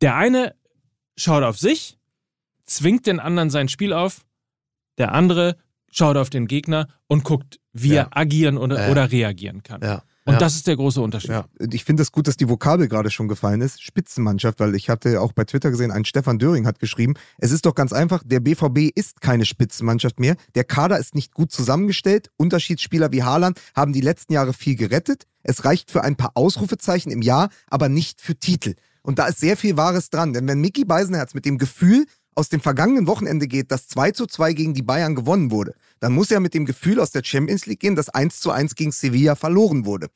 [0.00, 0.54] Der eine
[1.16, 1.98] schaut auf sich,
[2.64, 4.22] zwingt den anderen sein Spiel auf,
[4.98, 5.56] der andere
[5.90, 8.02] schaut auf den Gegner und guckt, wie Ja.
[8.02, 8.90] er agieren oder, Ja.
[8.90, 9.80] oder reagieren kann.
[9.82, 10.02] Ja.
[10.26, 10.38] Und ja.
[10.38, 11.30] das ist der große Unterschied.
[11.30, 11.44] Ja.
[11.70, 13.82] Ich finde es gut, dass die Vokabel gerade schon gefallen ist.
[13.82, 17.66] Spitzenmannschaft, weil ich hatte auch bei Twitter gesehen, ein Stefan Döring hat geschrieben, es ist
[17.66, 20.36] doch ganz einfach, der BVB ist keine Spitzenmannschaft mehr.
[20.54, 22.30] Der Kader ist nicht gut zusammengestellt.
[22.38, 25.24] Unterschiedsspieler wie Haaland haben die letzten Jahre viel gerettet.
[25.42, 28.74] Es reicht für ein paar Ausrufezeichen im Jahr, aber nicht für Titel.
[29.02, 30.32] Und da ist sehr viel Wahres dran.
[30.32, 34.26] Denn wenn Mickey Beisenherz mit dem Gefühl aus dem vergangenen Wochenende geht, dass 2 zu
[34.26, 37.66] 2 gegen die Bayern gewonnen wurde, dann muss er mit dem Gefühl aus der Champions
[37.66, 40.08] League gehen, dass 1 zu 1 gegen Sevilla verloren wurde.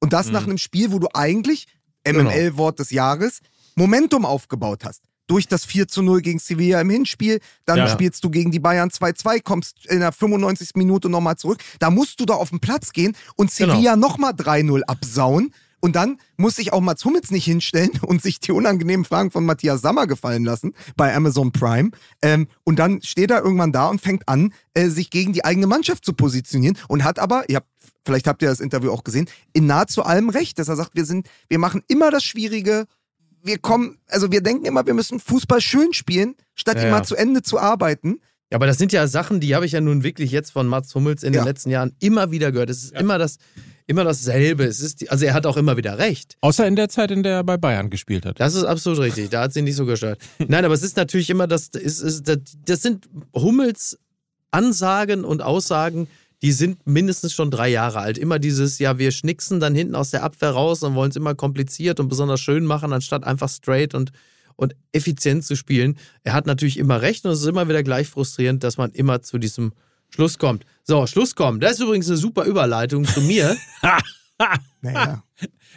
[0.00, 1.66] Und das nach einem Spiel, wo du eigentlich,
[2.06, 3.40] MML-Wort des Jahres,
[3.76, 5.02] Momentum aufgebaut hast.
[5.26, 7.88] Durch das 4 zu 0 gegen Sevilla im Hinspiel, dann Ja.
[7.88, 10.72] spielst du gegen die Bayern 2-2, kommst in der 95.
[10.74, 11.60] Minute nochmal zurück.
[11.78, 15.54] Da musst du da auf den Platz gehen und Sevilla nochmal 3-0 absauen.
[15.84, 19.44] Und dann muss sich auch Mats Hummels nicht hinstellen und sich die unangenehmen Fragen von
[19.44, 21.90] Matthias Sammer gefallen lassen bei Amazon Prime.
[22.22, 25.66] Ähm, und dann steht er irgendwann da und fängt an, äh, sich gegen die eigene
[25.66, 27.68] Mannschaft zu positionieren und hat aber, ihr habt,
[28.06, 31.04] vielleicht habt ihr das Interview auch gesehen, in nahezu allem recht, dass er sagt, wir
[31.04, 32.86] sind, wir machen immer das Schwierige,
[33.42, 36.92] wir kommen, also wir denken immer, wir müssen Fußball schön spielen, statt Ja, ihn ja.
[36.92, 38.20] mal zu Ende zu arbeiten.
[38.50, 40.94] Ja, aber das sind ja Sachen, die habe ich ja nun wirklich jetzt von Mats
[40.94, 41.42] Hummels in Ja.
[41.42, 42.70] den letzten Jahren immer wieder gehört.
[42.70, 43.36] Es ist immer das,
[43.86, 44.64] immer dasselbe.
[44.64, 46.36] Es ist, die- also er hat auch immer wieder recht.
[46.40, 48.40] Außer in der Zeit, in der er bei Bayern gespielt hat.
[48.40, 49.30] Das ist absolut richtig.
[49.30, 50.18] Da hat sie nicht so gestört.
[50.48, 53.98] Nein, aber es ist natürlich immer das, ist, ist, das, das sind Hummels
[54.50, 56.06] Ansagen und Aussagen,
[56.42, 58.18] die sind mindestens schon drei Jahre alt.
[58.18, 61.34] Immer dieses, ja, wir schnicksen dann hinten aus der Abwehr raus und wollen es immer
[61.34, 64.12] kompliziert und besonders schön machen, anstatt einfach straight und,
[64.56, 65.96] und effizient zu spielen.
[66.22, 69.22] Er hat natürlich immer recht und es ist immer wieder gleich frustrierend, dass man immer
[69.22, 69.72] zu diesem
[70.14, 70.64] Schluss kommt.
[70.84, 71.62] So, Schluss kommt.
[71.64, 73.56] Das ist übrigens eine super Überleitung zu mir.
[74.80, 75.22] Naja.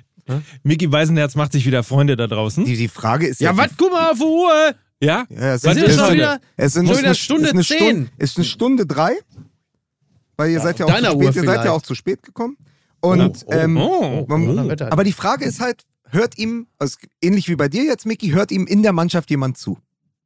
[0.63, 2.65] Micky Weisenherz macht sich wieder Freunde da draußen.
[2.65, 3.69] Die, die Frage ist ja, was?
[3.77, 4.75] Guck mal auf die Uhr!
[4.99, 5.25] Ja?
[5.29, 7.63] Ja, es sind, schon wieder- es sind schon ist wieder eine, Stunde zehn.
[7.63, 9.13] Stunde, ist eine Stunde drei,
[10.35, 12.57] weil ihr seid ja auch zu spät, Uhr ihr seid ja auch zu spät gekommen.
[12.99, 14.25] Und Oh, ähm, Oh.
[14.27, 14.91] man, Donnerwetter.
[14.91, 18.51] aber die Frage ist halt, hört ihm, also ähnlich wie bei dir jetzt, Micky, hört
[18.51, 19.77] ihm in der Mannschaft jemand zu?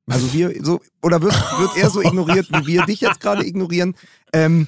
[0.09, 3.95] Also wir so, oder wird, wird er so ignoriert, wie wir dich jetzt gerade ignorieren?
[4.33, 4.67] Ähm,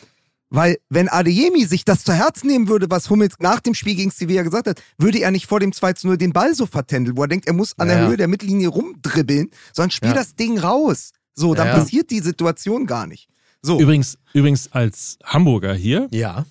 [0.50, 4.12] weil wenn Adeyemi sich das zu Herzen nehmen würde, was Hummels nach dem Spiel gegen
[4.12, 7.18] Sevilla gesagt hat, würde er nicht vor dem 2 zu 0 den Ball so vertändeln,
[7.18, 8.10] wo er denkt, er muss an Ja, der ja.
[8.10, 10.16] Höhe der Mittellinie rumdribbeln, sondern spiel Ja.
[10.16, 11.12] das Ding raus.
[11.34, 13.28] So, dann passiert die Situation gar nicht.
[13.64, 16.46] So, Übrigens, übrigens als Hamburger hier, Ja.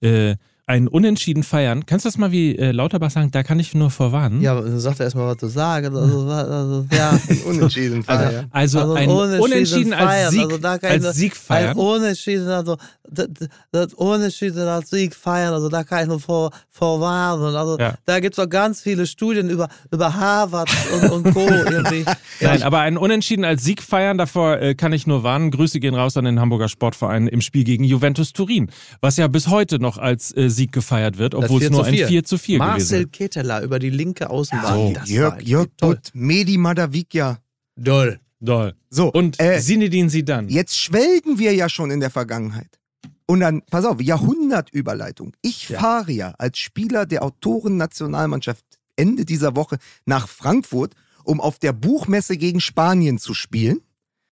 [0.00, 0.36] äh,
[0.66, 1.84] ein Unentschieden feiern.
[1.84, 3.30] Kannst du das mal wie äh, Lauterbach sagen?
[3.30, 4.40] Da kann ich nur vorwarnen.
[4.40, 5.94] Ja, dann sagt er erstmal, was zu sagen.
[5.94, 7.18] Also, also, ja.
[7.46, 8.46] unentschieden Feier.
[8.50, 10.30] Also, Also ein Unentschieden Unentschieden als feiern.
[10.32, 11.76] Sieg, Also da kann ich als Sieg Ein feiern.
[11.78, 12.76] Unentschieden, also
[13.10, 13.28] das,
[13.70, 17.54] das Unentschieden als Sieg feiern, also da kann ich nur vor, vorwarnen.
[17.54, 17.94] Also Ja.
[18.06, 21.40] da gibt es doch ganz viele Studien über, über Harvard und, und Co.
[21.70, 22.04] irgendwie.
[22.40, 25.50] Ja, Nein, aber ein Unentschieden als Sieg feiern, davor äh, kann ich nur warnen.
[25.50, 29.48] Grüße gehen raus an den Hamburger Sportverein im Spiel gegen Juventus Turin, was ja bis
[29.48, 32.08] heute noch als äh, Sieg gefeiert wird, obwohl es 4 nur ein 4.
[32.08, 33.12] 4 zu 4 gewesen Marcel ist.
[33.12, 34.94] Ketteler über die linke Außenbahn.
[34.94, 35.94] das war Jörg, Jörg toll.
[35.96, 37.38] Butt, Medi Madavikia.
[37.76, 38.20] Doll.
[38.40, 38.74] Doll.
[38.90, 40.48] So, Und äh, Sinedin Sidan.
[40.48, 42.78] Jetzt schwelgen wir ja schon in der Vergangenheit.
[43.26, 45.34] Und dann, pass auf, Jahrhundertüberleitung.
[45.40, 45.80] Ich Ja.
[45.80, 48.64] fahre ja als Spieler der Autoren-Nationalmannschaft
[48.96, 50.94] Ende dieser Woche nach Frankfurt,
[51.24, 53.80] um auf der Buchmesse gegen Spanien zu spielen.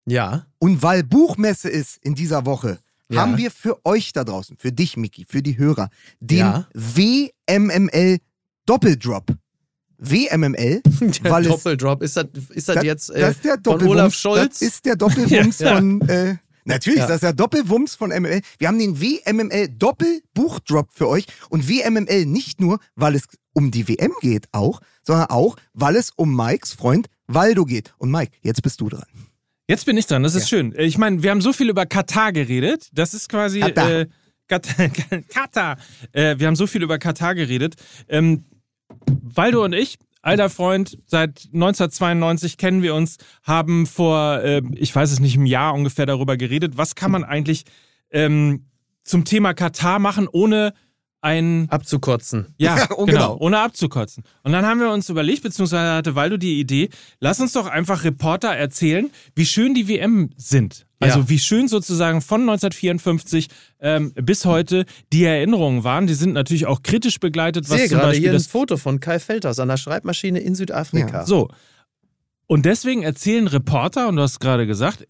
[0.07, 0.47] Ja.
[0.59, 2.79] Und weil Buchmesse ist in dieser Woche,
[3.13, 3.23] Ja.
[3.23, 5.89] haben wir für euch da draußen, für dich, Miki, für die Hörer,
[6.21, 6.69] den Ja.
[6.75, 8.19] WMML
[8.67, 9.27] Doppeldrop.
[9.99, 10.83] WMML,
[11.23, 12.03] weil es Doppeldrop.
[12.03, 14.59] Ist das, ist das, Das- jetzt äh, das ist der von Olaf Scholz?
[14.59, 15.77] Das ist der Doppelwumms Ja.
[15.77, 16.01] von.
[16.09, 17.07] Äh, natürlich, Ja.
[17.07, 18.41] das ist der Doppelwumms von MML.
[18.59, 21.27] Wir haben den WMML Doppelbuchdrop für euch.
[21.51, 26.11] Und WMML nicht nur, weil es um die WM geht, auch, sondern auch, weil es
[26.17, 27.95] um Mikes Freund Waldo geht.
[27.99, 29.07] Und Mike, jetzt bist du dran.
[29.73, 30.75] Jetzt bin ich dran, das ist schön.
[30.77, 32.91] Ich meine, wir haben so viel über Katar geredet.
[32.93, 33.61] Das ist quasi.
[33.61, 33.91] Katar.
[33.91, 34.07] Äh,
[34.47, 34.89] Katar.
[35.31, 35.77] Katar.
[36.13, 37.77] Äh, wir haben so viel über Katar geredet.
[38.07, 38.45] Ähm,
[39.07, 45.11] Waldo und ich, alter Freund, seit 1992 kennen wir uns, haben vor, äh, ich weiß
[45.11, 47.65] es nicht, einem Jahr ungefähr darüber geredet, was kann man eigentlich
[48.11, 48.67] ähm,
[49.05, 50.75] zum Thema Katar machen, ohne
[51.23, 52.55] ein Abzukotzen.
[52.59, 53.37] ja, Ja, genau, genau.
[53.39, 54.25] ohne abzukotzen.
[54.43, 58.05] Und dann haben wir uns überlegt, beziehungsweise hatte Waldo die Idee, lass uns doch einfach
[58.05, 60.85] Reporter erzählen, wie schön die WM sind.
[61.01, 61.29] Also Ja.
[61.29, 63.49] wie schön sozusagen von 1954
[63.81, 66.07] ähm, bis heute die Erinnerungen waren.
[66.07, 68.47] Die sind natürlich auch kritisch begleitet, Ich was sehe zum gerade Beispiel hier ein das
[68.49, 71.21] Foto von Kai Feldhaus an der Schreibmaschine in Südafrika.
[71.21, 71.27] Ja.
[71.27, 71.49] so.
[72.47, 75.07] Und deswegen erzählen Reporter, und du hast gerade gesagt,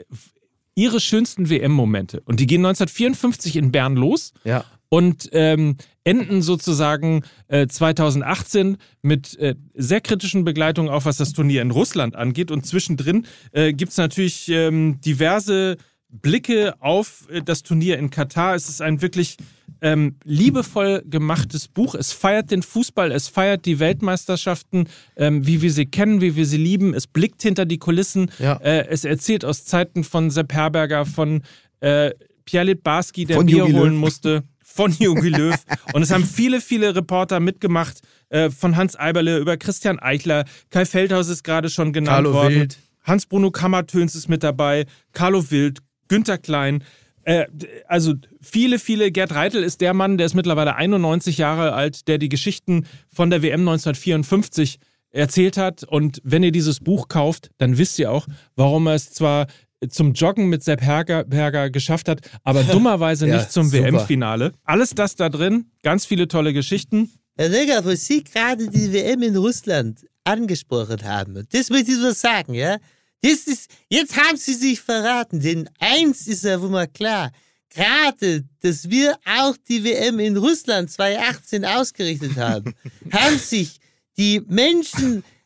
[0.74, 2.20] ihre schönsten WM-Momente.
[2.24, 4.64] Und die gehen 1954 in Bern los Ja.
[4.92, 11.62] Und ähm, enden sozusagen äh, 2018 mit äh, sehr kritischen Begleitungen, auch was das Turnier
[11.62, 12.50] in Russland angeht.
[12.50, 15.78] Und zwischendrin äh, gibt es natürlich ähm, diverse
[16.10, 18.54] Blicke auf äh, das Turnier in Katar.
[18.54, 19.38] Es ist ein wirklich
[19.80, 21.94] ähm, liebevoll gemachtes Buch.
[21.94, 26.44] Es feiert den Fußball, es feiert die Weltmeisterschaften, ähm, wie wir sie kennen, wie wir
[26.44, 26.92] sie lieben.
[26.92, 28.30] Es blickt hinter die Kulissen.
[28.38, 28.56] Ja.
[28.56, 31.40] Äh, es erzählt aus Zeiten von Sepp Herberger, von
[31.80, 32.10] äh,
[32.44, 34.44] Pierre Litbarski, der Von Bier holen musste,
[34.74, 35.54] von Jogi Löw.
[35.92, 38.00] Und es haben viele, viele Reporter mitgemacht,
[38.30, 40.44] äh, von Hans Eiberle über Christian Eichler.
[40.70, 42.54] Kai Feldhaus ist gerade schon genannt Carlo worden.
[42.54, 42.78] Wild.
[43.04, 46.84] Hans-Bruno Kammertöns ist mit dabei, Carlo Wild, Günter Klein.
[47.24, 47.46] Äh,
[47.86, 49.10] also viele, viele.
[49.12, 53.30] Gerd Reitel ist der Mann, der ist mittlerweile 91 Jahre alt, der die Geschichten von
[53.30, 54.78] der WM 1954
[55.10, 55.84] erzählt hat.
[55.84, 59.46] Und wenn ihr dieses Buch kauft, dann wisst ihr auch, warum er es zwar
[59.88, 63.72] zum Joggen mit Sepp Herger, Herger geschafft hat, aber dummerweise Ja, nicht zum.
[63.72, 64.52] WM-Finale.
[64.64, 67.10] Alles das da drin, ganz viele tolle Geschichten.
[67.36, 72.12] Herr Legger, wo Sie gerade die WM in Russland angesprochen haben, das möchte ich so
[72.12, 72.76] sagen, ja?
[73.22, 77.30] Das ist, jetzt haben Sie sich verraten, denn eins ist ja wohl mal klar.
[77.70, 82.74] Gerade, dass wir auch die WM in Russland 2018 ausgerichtet haben,
[83.12, 83.78] haben sich
[84.18, 84.42] die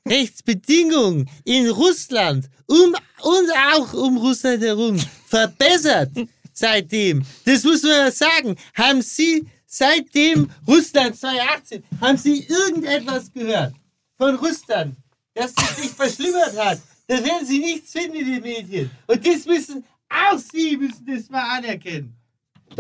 [0.07, 6.11] Menschenrechtsbedingungen in Russland um, und auch um Russland herum verbessert
[6.53, 7.25] seitdem.
[7.45, 8.57] Das muss man ja sagen.
[8.75, 13.75] Haben Sie seitdem Russland 2018, haben Sie irgendetwas gehört
[14.17, 14.97] von Russland,
[15.35, 16.81] dass es sich verschlimmert hat?
[17.09, 18.91] Da werden Sie nichts finden in den Medien.
[19.07, 22.17] Und das müssen, auch Sie müssen das mal anerkennen.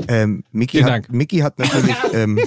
[0.08, 1.12] Ähm, Vielen hat, Dank.
[1.12, 2.40] Micky hat natürlich, ähm,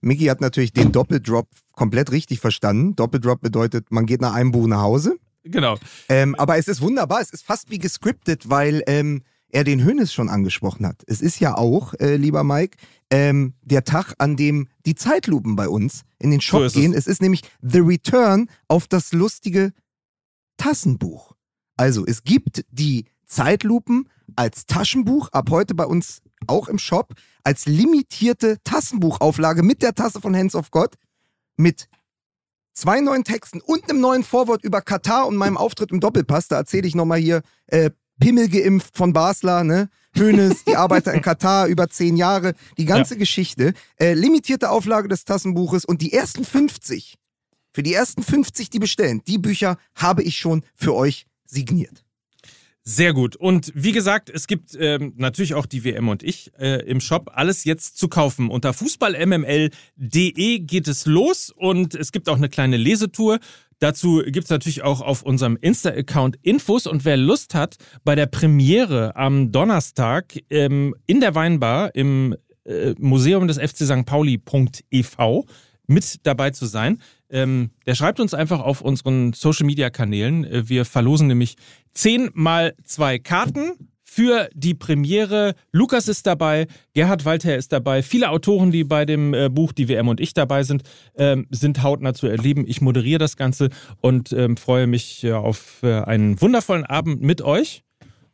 [0.00, 2.94] Micky hat natürlich den Doppeldrop komplett richtig verstanden.
[2.96, 5.16] Doppeldrop bedeutet, man geht nach einem Buch nach Hause.
[5.44, 5.76] Genau.
[6.08, 10.12] Ähm, aber es ist wunderbar, es ist fast wie gescriptet, weil ähm, er den Hönes
[10.12, 11.02] schon angesprochen hat.
[11.06, 12.76] Es ist ja auch, äh, lieber Mike,
[13.10, 16.80] ähm, der Tag, an dem die Zeitlupen bei uns in den Shop So ist es.
[16.80, 16.92] gehen.
[16.94, 17.06] Es.
[17.06, 19.72] ist nämlich The Return auf das lustige
[20.58, 21.32] Tassenbuch.
[21.76, 27.66] Also, es gibt die Zeitlupen als Taschenbuch, ab heute bei uns auch im Shop, als
[27.66, 30.94] limitierte Tassenbuchauflage mit der Tasse von Hands of God,
[31.56, 31.88] mit
[32.72, 36.48] zwei neuen Texten und einem neuen Vorwort über Katar und meinem Auftritt im Doppelpass.
[36.48, 37.90] Da erzähle ich nochmal hier, äh,
[38.20, 39.88] Pimmel geimpft von Basler, ne?
[40.14, 43.74] Hönes, die Arbeiter in Katar über zehn Jahre, die ganze Geschichte.
[43.96, 47.16] Äh, limitierte Auflage des Tassenbuches und die ersten 50,
[47.72, 52.04] für die ersten 50, die bestellen, die Bücher habe ich schon für euch signiert.
[52.90, 53.36] Sehr gut.
[53.36, 57.30] Und wie gesagt, es gibt ähm, natürlich auch die WM und ich äh, im Shop.
[57.34, 58.48] Alles jetzt zu kaufen.
[58.48, 63.40] Unter fußballmml.de geht es los und es gibt auch eine kleine Lesetour.
[63.78, 68.24] Dazu gibt es natürlich auch auf unserem Insta-Account Infos und wer Lust hat, bei der
[68.24, 74.06] Premiere am Donnerstag ähm, in der Weinbar im äh, Museum des FC St.
[74.06, 75.44] Pauli.ev
[75.88, 80.44] mit dabei zu sein, ähm, der schreibt uns einfach auf unseren Social Media Kanälen.
[80.44, 81.56] Äh, Wir verlosen nämlich
[81.94, 83.72] 10 mal zwei Karten
[84.02, 85.54] für die Premiere.
[85.70, 89.88] Lukas ist dabei, Gerhard Walter ist dabei, viele Autoren, die bei dem äh, Buch Die
[89.88, 90.82] WM und ich dabei sind,
[91.16, 92.64] ähm, sind hautnah zu erleben.
[92.66, 93.68] Ich moderiere das Ganze
[94.00, 97.84] und ähm, freue mich äh, auf äh, einen wundervollen Abend mit euch.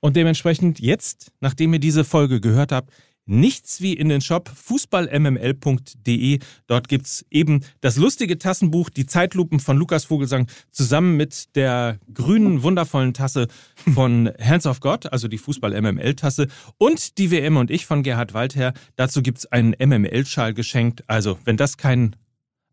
[0.01, 2.91] Und dementsprechend jetzt, nachdem ihr diese Folge gehört habt,
[3.27, 6.39] nichts wie in den Shop fußballmml.de.
[6.67, 12.63] Dort gibt's eben das lustige Tassenbuch Die Zeitlupen von Lukas Vogelsang zusammen mit der grünen,
[12.63, 13.49] wundervollen Tasse
[13.95, 16.49] von Hands of God, also die Fußball-MML-Tasse
[16.79, 18.75] und die WM und ich von Gerhard Waldherr.
[18.97, 21.05] Dazu gibt's einen MML-Schal geschenkt.
[21.07, 22.17] Also, wenn das kein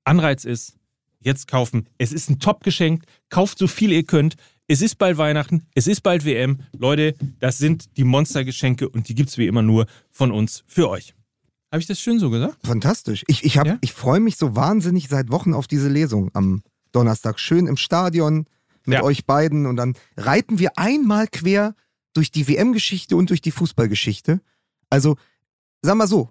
[0.03, 0.75] Anreiz ist,
[1.19, 1.87] jetzt kaufen.
[1.97, 3.03] Es ist ein Top-Geschenk.
[3.29, 4.35] Kauft so viel ihr könnt.
[4.71, 6.59] Es ist bald Weihnachten, es ist bald WM.
[6.71, 11.13] Leute, das sind die Monstergeschenke und die gibt's wie immer nur von uns für euch.
[11.73, 12.65] Habe ich das schön so gesagt?
[12.65, 13.25] Fantastisch.
[13.27, 13.77] Ich, ich, hab- Ja?
[13.81, 17.37] ich freue mich so wahnsinnig seit Wochen auf diese Lesung am Donnerstag.
[17.37, 18.45] Schön im Stadion
[18.85, 19.03] mit Ja.
[19.03, 21.75] euch beiden und dann reiten wir einmal quer
[22.13, 24.39] durch die WM-Geschichte und durch die Fußballgeschichte.
[24.89, 25.17] Also,
[25.81, 26.29] sag mal so,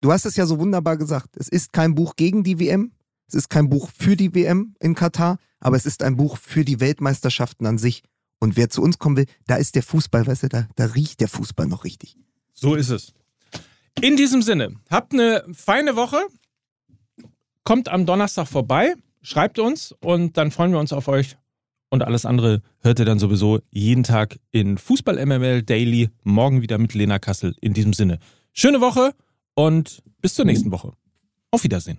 [0.00, 1.36] du hast es ja so wunderbar gesagt.
[1.36, 2.90] Es ist kein Buch gegen die WM,
[3.28, 6.64] es ist kein Buch für die WM in Katar, aber es ist ein Buch für
[6.64, 8.02] die Weltmeisterschaften an sich.
[8.40, 11.20] Und wer zu uns kommen will, da ist der Fußball, weißt du, da, da riecht
[11.20, 12.16] der Fußball noch richtig.
[12.52, 13.14] So ist es.
[14.00, 16.18] In diesem Sinne, habt eine feine Woche.
[17.62, 21.36] Kommt am Donnerstag vorbei, schreibt uns und dann freuen wir uns auf euch.
[21.90, 26.10] Und alles andere hört ihr dann sowieso jeden Tag in Fußball MML Daily.
[26.24, 27.54] Morgen wieder mit Lena Kassel.
[27.60, 28.18] In diesem Sinne,
[28.52, 29.14] schöne Woche
[29.54, 30.94] und bis zur nächsten Woche.
[31.52, 31.98] Auf Wiedersehen.